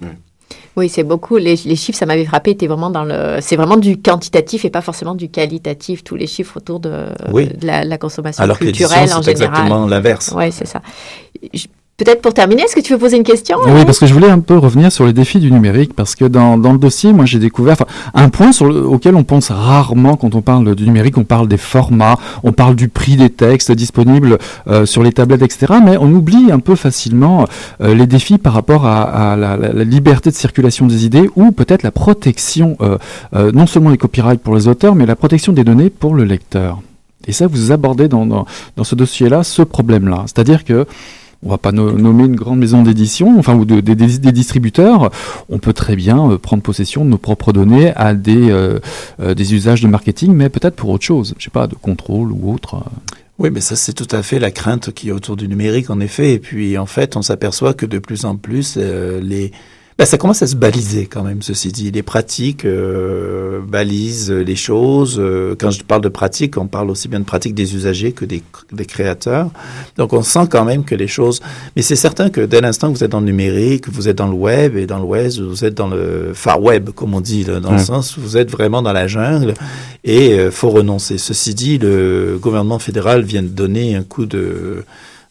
Oui, 0.76 0.88
c'est 0.90 1.04
beaucoup. 1.04 1.36
Les, 1.38 1.54
les 1.64 1.76
chiffres, 1.76 1.98
ça 1.98 2.04
m'avait 2.04 2.24
frappé, 2.26 2.50
étaient 2.50 2.66
vraiment 2.66 2.90
dans 2.90 3.04
le. 3.04 3.38
C'est 3.40 3.56
vraiment 3.56 3.76
du 3.78 3.96
quantitatif 3.96 4.64
et 4.64 4.70
pas 4.70 4.82
forcément 4.82 5.14
du 5.14 5.28
qualitatif. 5.30 6.04
Tous 6.04 6.16
les 6.16 6.26
chiffres 6.26 6.56
autour 6.58 6.80
de, 6.80 7.06
Oui. 7.32 7.46
de 7.48 7.66
la, 7.66 7.84
la 7.84 7.96
consommation 7.96 8.42
Alors 8.42 8.58
culturelle 8.58 9.10
en 9.12 9.22
c'est 9.22 9.36
général. 9.36 9.54
exactement 9.54 9.86
l'inverse. 9.86 10.34
Oui, 10.36 10.50
c'est 10.52 10.66
ça. 10.66 10.82
Je- 11.54 11.66
Peut-être 11.96 12.22
pour 12.22 12.34
terminer, 12.34 12.62
est-ce 12.62 12.74
que 12.74 12.80
tu 12.80 12.92
veux 12.92 12.98
poser 12.98 13.16
une 13.16 13.22
question 13.22 13.56
Oui, 13.66 13.84
parce 13.84 14.00
que 14.00 14.06
je 14.06 14.12
voulais 14.12 14.28
un 14.28 14.40
peu 14.40 14.58
revenir 14.58 14.90
sur 14.90 15.06
les 15.06 15.12
défis 15.12 15.38
du 15.38 15.52
numérique, 15.52 15.94
parce 15.94 16.16
que 16.16 16.24
dans, 16.24 16.58
dans 16.58 16.72
le 16.72 16.78
dossier, 16.78 17.12
moi 17.12 17.24
j'ai 17.24 17.38
découvert 17.38 17.76
un 18.14 18.30
point 18.30 18.50
sur 18.50 18.66
le- 18.66 18.84
auquel 18.84 19.14
on 19.14 19.22
pense 19.22 19.52
rarement 19.52 20.16
quand 20.16 20.34
on 20.34 20.42
parle 20.42 20.74
du 20.74 20.86
numérique, 20.86 21.18
on 21.18 21.22
parle 21.22 21.46
des 21.46 21.56
formats, 21.56 22.16
on 22.42 22.50
parle 22.50 22.74
du 22.74 22.88
prix 22.88 23.14
des 23.14 23.30
textes 23.30 23.70
disponibles 23.70 24.38
euh, 24.66 24.86
sur 24.86 25.04
les 25.04 25.12
tablettes, 25.12 25.42
etc. 25.42 25.74
Mais 25.84 25.96
on 25.96 26.10
oublie 26.12 26.50
un 26.50 26.58
peu 26.58 26.74
facilement 26.74 27.46
euh, 27.80 27.94
les 27.94 28.08
défis 28.08 28.38
par 28.38 28.54
rapport 28.54 28.86
à, 28.86 29.32
à 29.32 29.36
la, 29.36 29.56
la- 29.56 29.72
la 29.72 29.84
liberté 29.84 30.30
de 30.30 30.34
circulation 30.34 30.86
des 30.88 31.04
idées 31.06 31.30
ou 31.36 31.52
peut-être 31.52 31.84
la 31.84 31.92
protection, 31.92 32.76
euh, 32.80 32.98
euh, 33.36 33.52
non 33.52 33.68
seulement 33.68 33.90
des 33.92 33.98
copyrights 33.98 34.40
pour 34.42 34.56
les 34.56 34.66
auteurs, 34.66 34.96
mais 34.96 35.06
la 35.06 35.14
protection 35.14 35.52
des 35.52 35.62
données 35.62 35.90
pour 35.90 36.16
le 36.16 36.24
lecteur. 36.24 36.80
Et 37.28 37.32
ça, 37.32 37.46
vous 37.46 37.70
abordez 37.70 38.08
dans, 38.08 38.26
dans, 38.26 38.46
dans 38.76 38.84
ce 38.84 38.96
dossier-là 38.96 39.44
ce 39.44 39.62
problème-là. 39.62 40.24
C'est-à-dire 40.26 40.64
que 40.64 40.86
on 41.44 41.50
va 41.50 41.58
pas 41.58 41.72
no- 41.72 41.92
nommer 41.92 42.24
une 42.24 42.36
grande 42.36 42.58
maison 42.58 42.82
d'édition, 42.82 43.38
enfin 43.38 43.54
ou 43.54 43.64
de- 43.64 43.80
des- 43.80 43.94
distributeurs. 44.32 45.10
On 45.48 45.58
peut 45.58 45.72
très 45.72 45.96
bien 45.96 46.30
euh, 46.30 46.38
prendre 46.38 46.62
possession 46.62 47.04
de 47.04 47.10
nos 47.10 47.18
propres 47.18 47.52
données 47.52 47.92
à 47.96 48.14
des 48.14 48.50
euh, 48.50 48.78
euh, 49.20 49.34
des 49.34 49.54
usages 49.54 49.80
de 49.82 49.88
marketing, 49.88 50.32
mais 50.32 50.48
peut-être 50.48 50.74
pour 50.76 50.90
autre 50.90 51.04
chose. 51.04 51.34
Je 51.38 51.44
sais 51.44 51.50
pas, 51.50 51.66
de 51.66 51.74
contrôle 51.74 52.32
ou 52.32 52.52
autre. 52.52 52.82
Oui, 53.38 53.50
mais 53.52 53.60
ça, 53.60 53.74
c'est 53.76 53.92
tout 53.92 54.06
à 54.12 54.22
fait 54.22 54.38
la 54.38 54.50
crainte 54.52 54.92
qui 54.92 55.08
est 55.08 55.12
autour 55.12 55.36
du 55.36 55.48
numérique, 55.48 55.90
en 55.90 55.98
effet. 56.00 56.34
Et 56.34 56.38
puis, 56.38 56.78
en 56.78 56.86
fait, 56.86 57.16
on 57.16 57.22
s'aperçoit 57.22 57.74
que 57.74 57.84
de 57.84 57.98
plus 57.98 58.24
en 58.24 58.36
plus, 58.36 58.76
les, 58.76 59.50
Ben, 59.96 60.06
ça 60.06 60.18
commence 60.18 60.42
à 60.42 60.48
se 60.48 60.56
baliser 60.56 61.06
quand 61.06 61.22
même, 61.22 61.40
ceci 61.40 61.68
dit. 61.70 61.92
Les 61.92 62.02
pratiques 62.02 62.64
euh, 62.64 63.60
balisent 63.60 64.32
les 64.32 64.56
choses. 64.56 65.20
Euh, 65.20 65.54
quand 65.56 65.70
je 65.70 65.84
parle 65.84 66.02
de 66.02 66.08
pratiques, 66.08 66.56
on 66.58 66.66
parle 66.66 66.90
aussi 66.90 67.06
bien 67.06 67.20
de 67.20 67.24
pratiques 67.24 67.54
des 67.54 67.76
usagers 67.76 68.10
que 68.10 68.24
des, 68.24 68.42
des 68.72 68.86
créateurs. 68.86 69.50
Donc 69.96 70.12
on 70.12 70.22
sent 70.22 70.48
quand 70.50 70.64
même 70.64 70.84
que 70.84 70.96
les 70.96 71.06
choses... 71.06 71.40
Mais 71.76 71.82
c'est 71.82 71.94
certain 71.94 72.28
que 72.28 72.40
dès 72.40 72.60
l'instant 72.60 72.92
que 72.92 72.98
vous 72.98 73.04
êtes 73.04 73.12
dans 73.12 73.20
le 73.20 73.26
numérique, 73.26 73.88
vous 73.88 74.08
êtes 74.08 74.18
dans 74.18 74.26
le 74.26 74.34
web, 74.34 74.76
et 74.76 74.86
dans 74.86 74.98
le 74.98 75.04
web, 75.04 75.30
vous 75.30 75.64
êtes 75.64 75.74
dans 75.74 75.88
le 75.88 76.32
far 76.34 76.60
web, 76.60 76.90
comme 76.90 77.14
on 77.14 77.20
dit, 77.20 77.44
là, 77.44 77.60
dans 77.60 77.72
le 77.72 77.78
sens 77.78 78.16
où 78.16 78.20
vous 78.20 78.36
êtes 78.36 78.50
vraiment 78.50 78.82
dans 78.82 78.92
la 78.92 79.06
jungle, 79.06 79.54
et 80.02 80.32
euh, 80.32 80.50
faut 80.50 80.70
renoncer. 80.70 81.18
Ceci 81.18 81.54
dit, 81.54 81.78
le 81.78 82.36
gouvernement 82.40 82.80
fédéral 82.80 83.22
vient 83.22 83.42
de 83.42 83.48
donner 83.48 83.94
un 83.94 84.02
coup 84.02 84.26
de 84.26 84.82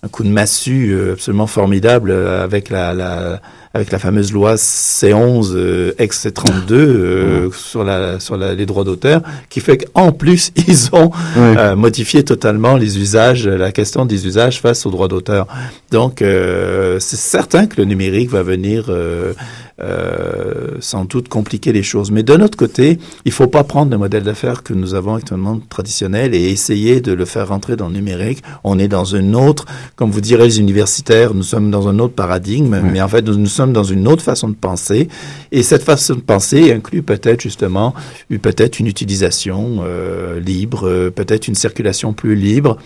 un 0.03 0.09
coup 0.09 0.23
de 0.23 0.29
massue 0.29 0.91
euh, 0.91 1.13
absolument 1.13 1.47
formidable 1.47 2.11
euh, 2.11 2.43
avec 2.43 2.69
la, 2.69 2.93
la 2.93 3.41
avec 3.75 3.91
la 3.91 3.97
fameuse 3.97 4.31
loi 4.31 4.55
C11 4.55 5.53
euh, 5.55 5.93
ex 5.97 6.27
C32 6.27 6.73
euh, 6.73 7.51
sur 7.51 7.83
la 7.83 8.19
sur 8.19 8.37
la, 8.37 8.53
les 8.53 8.67
droits 8.67 8.83
d'auteur, 8.83 9.21
qui 9.49 9.61
fait 9.61 9.77
qu'en 9.77 10.11
plus 10.11 10.51
ils 10.67 10.89
ont 10.93 11.09
euh, 11.37 11.75
modifié 11.75 12.23
totalement 12.23 12.77
les 12.77 12.99
usages, 12.99 13.47
la 13.47 13.71
question 13.71 14.05
des 14.05 14.27
usages 14.27 14.61
face 14.61 14.85
aux 14.85 14.91
droits 14.91 15.07
d'auteur. 15.07 15.47
Donc 15.91 16.21
euh, 16.21 16.99
c'est 16.99 17.17
certain 17.17 17.65
que 17.65 17.77
le 17.77 17.85
numérique 17.85 18.29
va 18.29 18.43
venir 18.43 18.85
euh, 18.89 19.33
euh, 19.81 20.77
sans 20.79 21.05
doute 21.05 21.29
compliquer 21.29 21.71
les 21.71 21.81
choses. 21.81 22.11
Mais 22.11 22.21
d'un 22.21 22.41
autre 22.41 22.57
côté, 22.57 22.99
il 23.25 23.31
faut 23.31 23.47
pas 23.47 23.63
prendre 23.63 23.91
le 23.91 23.97
modèle 23.97 24.23
d'affaires 24.23 24.61
que 24.61 24.73
nous 24.73 24.93
avons 24.93 25.15
actuellement 25.15 25.59
traditionnel 25.69 26.35
et 26.35 26.49
essayer 26.49 27.01
de 27.01 27.11
le 27.11 27.25
faire 27.25 27.47
rentrer 27.47 27.75
dans 27.75 27.87
le 27.87 27.93
numérique. 27.93 28.43
On 28.63 28.77
est 28.77 28.87
dans 28.87 29.05
une 29.05 29.35
autre, 29.35 29.65
comme 29.95 30.11
vous 30.11 30.21
direz 30.21 30.45
les 30.45 30.59
universitaires, 30.59 31.33
nous 31.33 31.43
sommes 31.43 31.71
dans 31.71 31.87
un 31.87 31.97
autre 31.97 32.13
paradigme, 32.13 32.81
mais 32.83 33.01
en 33.01 33.07
fait, 33.07 33.23
nous, 33.23 33.35
nous 33.35 33.47
sommes 33.47 33.62
dans 33.71 33.83
une 33.83 34.07
autre 34.07 34.23
façon 34.23 34.49
de 34.49 34.55
penser. 34.55 35.07
Et 35.51 35.63
cette 35.63 35.83
façon 35.83 36.15
de 36.15 36.21
penser 36.21 36.73
inclut 36.73 37.03
peut-être 37.03 37.41
justement, 37.41 37.93
peut-être 38.41 38.79
une 38.79 38.87
utilisation 38.87 39.83
euh, 39.85 40.39
libre, 40.39 40.87
euh, 40.87 41.09
peut-être 41.09 41.47
une 41.47 41.55
circulation 41.55 42.13
plus 42.13 42.35
libre. 42.35 42.77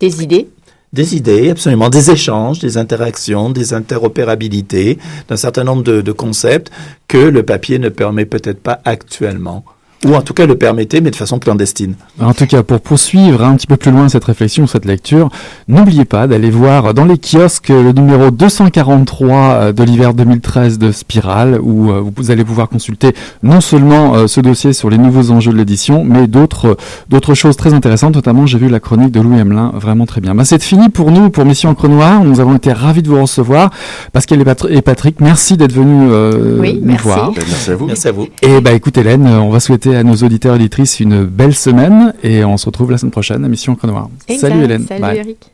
Des 0.00 0.22
idées 0.22 0.48
Des 0.92 1.16
idées, 1.16 1.50
absolument, 1.50 1.88
des 1.88 2.10
échanges, 2.10 2.58
des 2.58 2.76
interactions, 2.76 3.48
des 3.50 3.72
interopérabilités, 3.72 4.98
d'un 5.28 5.36
certain 5.36 5.64
nombre 5.64 5.82
de, 5.82 6.00
de 6.02 6.12
concepts 6.12 6.70
que 7.06 7.18
le 7.18 7.42
papier 7.42 7.78
ne 7.78 7.88
permet 7.88 8.26
peut-être 8.26 8.60
pas 8.60 8.80
actuellement. 8.84 9.64
Ou 10.06 10.14
en 10.14 10.22
tout 10.22 10.32
cas 10.34 10.46
le 10.46 10.54
permettait, 10.56 11.00
mais 11.00 11.10
de 11.10 11.16
façon 11.16 11.38
clandestine. 11.40 11.94
En 12.20 12.32
tout 12.32 12.46
cas, 12.46 12.62
pour 12.62 12.80
poursuivre 12.80 13.42
un 13.42 13.56
petit 13.56 13.66
peu 13.66 13.76
plus 13.76 13.90
loin 13.90 14.08
cette 14.08 14.24
réflexion, 14.24 14.66
cette 14.68 14.84
lecture, 14.84 15.28
n'oubliez 15.66 16.04
pas 16.04 16.26
d'aller 16.28 16.50
voir 16.50 16.94
dans 16.94 17.04
les 17.04 17.18
kiosques 17.18 17.70
le 17.70 17.90
numéro 17.92 18.30
243 18.30 19.72
de 19.72 19.82
l'hiver 19.82 20.14
2013 20.14 20.78
de 20.78 20.92
Spiral, 20.92 21.58
où 21.60 21.90
euh, 21.90 22.02
vous 22.16 22.30
allez 22.30 22.44
pouvoir 22.44 22.68
consulter 22.68 23.12
non 23.42 23.60
seulement 23.60 24.14
euh, 24.14 24.26
ce 24.26 24.40
dossier 24.40 24.72
sur 24.72 24.88
les 24.90 24.98
nouveaux 24.98 25.30
enjeux 25.30 25.52
de 25.52 25.56
l'édition, 25.56 26.04
mais 26.04 26.26
d'autres 26.26 26.76
d'autres 27.08 27.34
choses 27.34 27.56
très 27.56 27.74
intéressantes. 27.74 28.14
Notamment, 28.14 28.46
j'ai 28.46 28.58
vu 28.58 28.68
la 28.68 28.80
chronique 28.80 29.10
de 29.10 29.20
Louis 29.20 29.38
Emelin, 29.40 29.72
vraiment 29.74 30.06
très 30.06 30.20
bien. 30.20 30.34
Bah, 30.34 30.44
c'est 30.44 30.62
fini 30.62 30.88
pour 30.90 31.10
nous, 31.10 31.30
pour 31.30 31.44
Mission 31.44 31.70
Encre 31.70 31.88
Noire. 31.88 32.22
Nous 32.24 32.40
avons 32.40 32.54
été 32.56 32.72
ravis 32.72 33.02
de 33.02 33.08
vous 33.08 33.20
recevoir. 33.20 33.70
Pascal 34.12 34.40
et, 34.40 34.44
Patri- 34.44 34.72
et 34.76 34.82
Patrick, 34.82 35.20
merci 35.20 35.56
d'être 35.56 35.72
venus 35.72 36.08
euh, 36.12 36.58
Oui, 36.60 36.78
nous 36.80 36.86
merci. 36.88 37.02
voir. 37.04 37.32
Ben, 37.32 37.42
merci 37.48 37.70
à 37.70 37.76
vous. 37.76 37.86
Merci 37.86 38.08
à 38.08 38.12
vous. 38.12 38.26
Et 38.42 38.60
bah 38.60 38.72
écoute 38.72 38.96
Hélène, 38.96 39.26
on 39.26 39.50
va 39.50 39.60
souhaiter 39.60 39.87
à 39.96 40.02
nos 40.02 40.16
auditeurs 40.16 40.54
et 40.54 40.56
auditrices 40.56 41.00
une 41.00 41.24
belle 41.24 41.54
semaine 41.54 42.14
et 42.22 42.44
on 42.44 42.56
se 42.56 42.66
retrouve 42.66 42.90
la 42.90 42.98
semaine 42.98 43.12
prochaine 43.12 43.44
à 43.44 43.48
Mission 43.48 43.76
Noire. 43.84 44.08
Exact. 44.28 44.48
Salut 44.48 44.64
Hélène. 44.64 44.86
Salut 44.86 45.00
Bye. 45.00 45.18
Eric. 45.18 45.50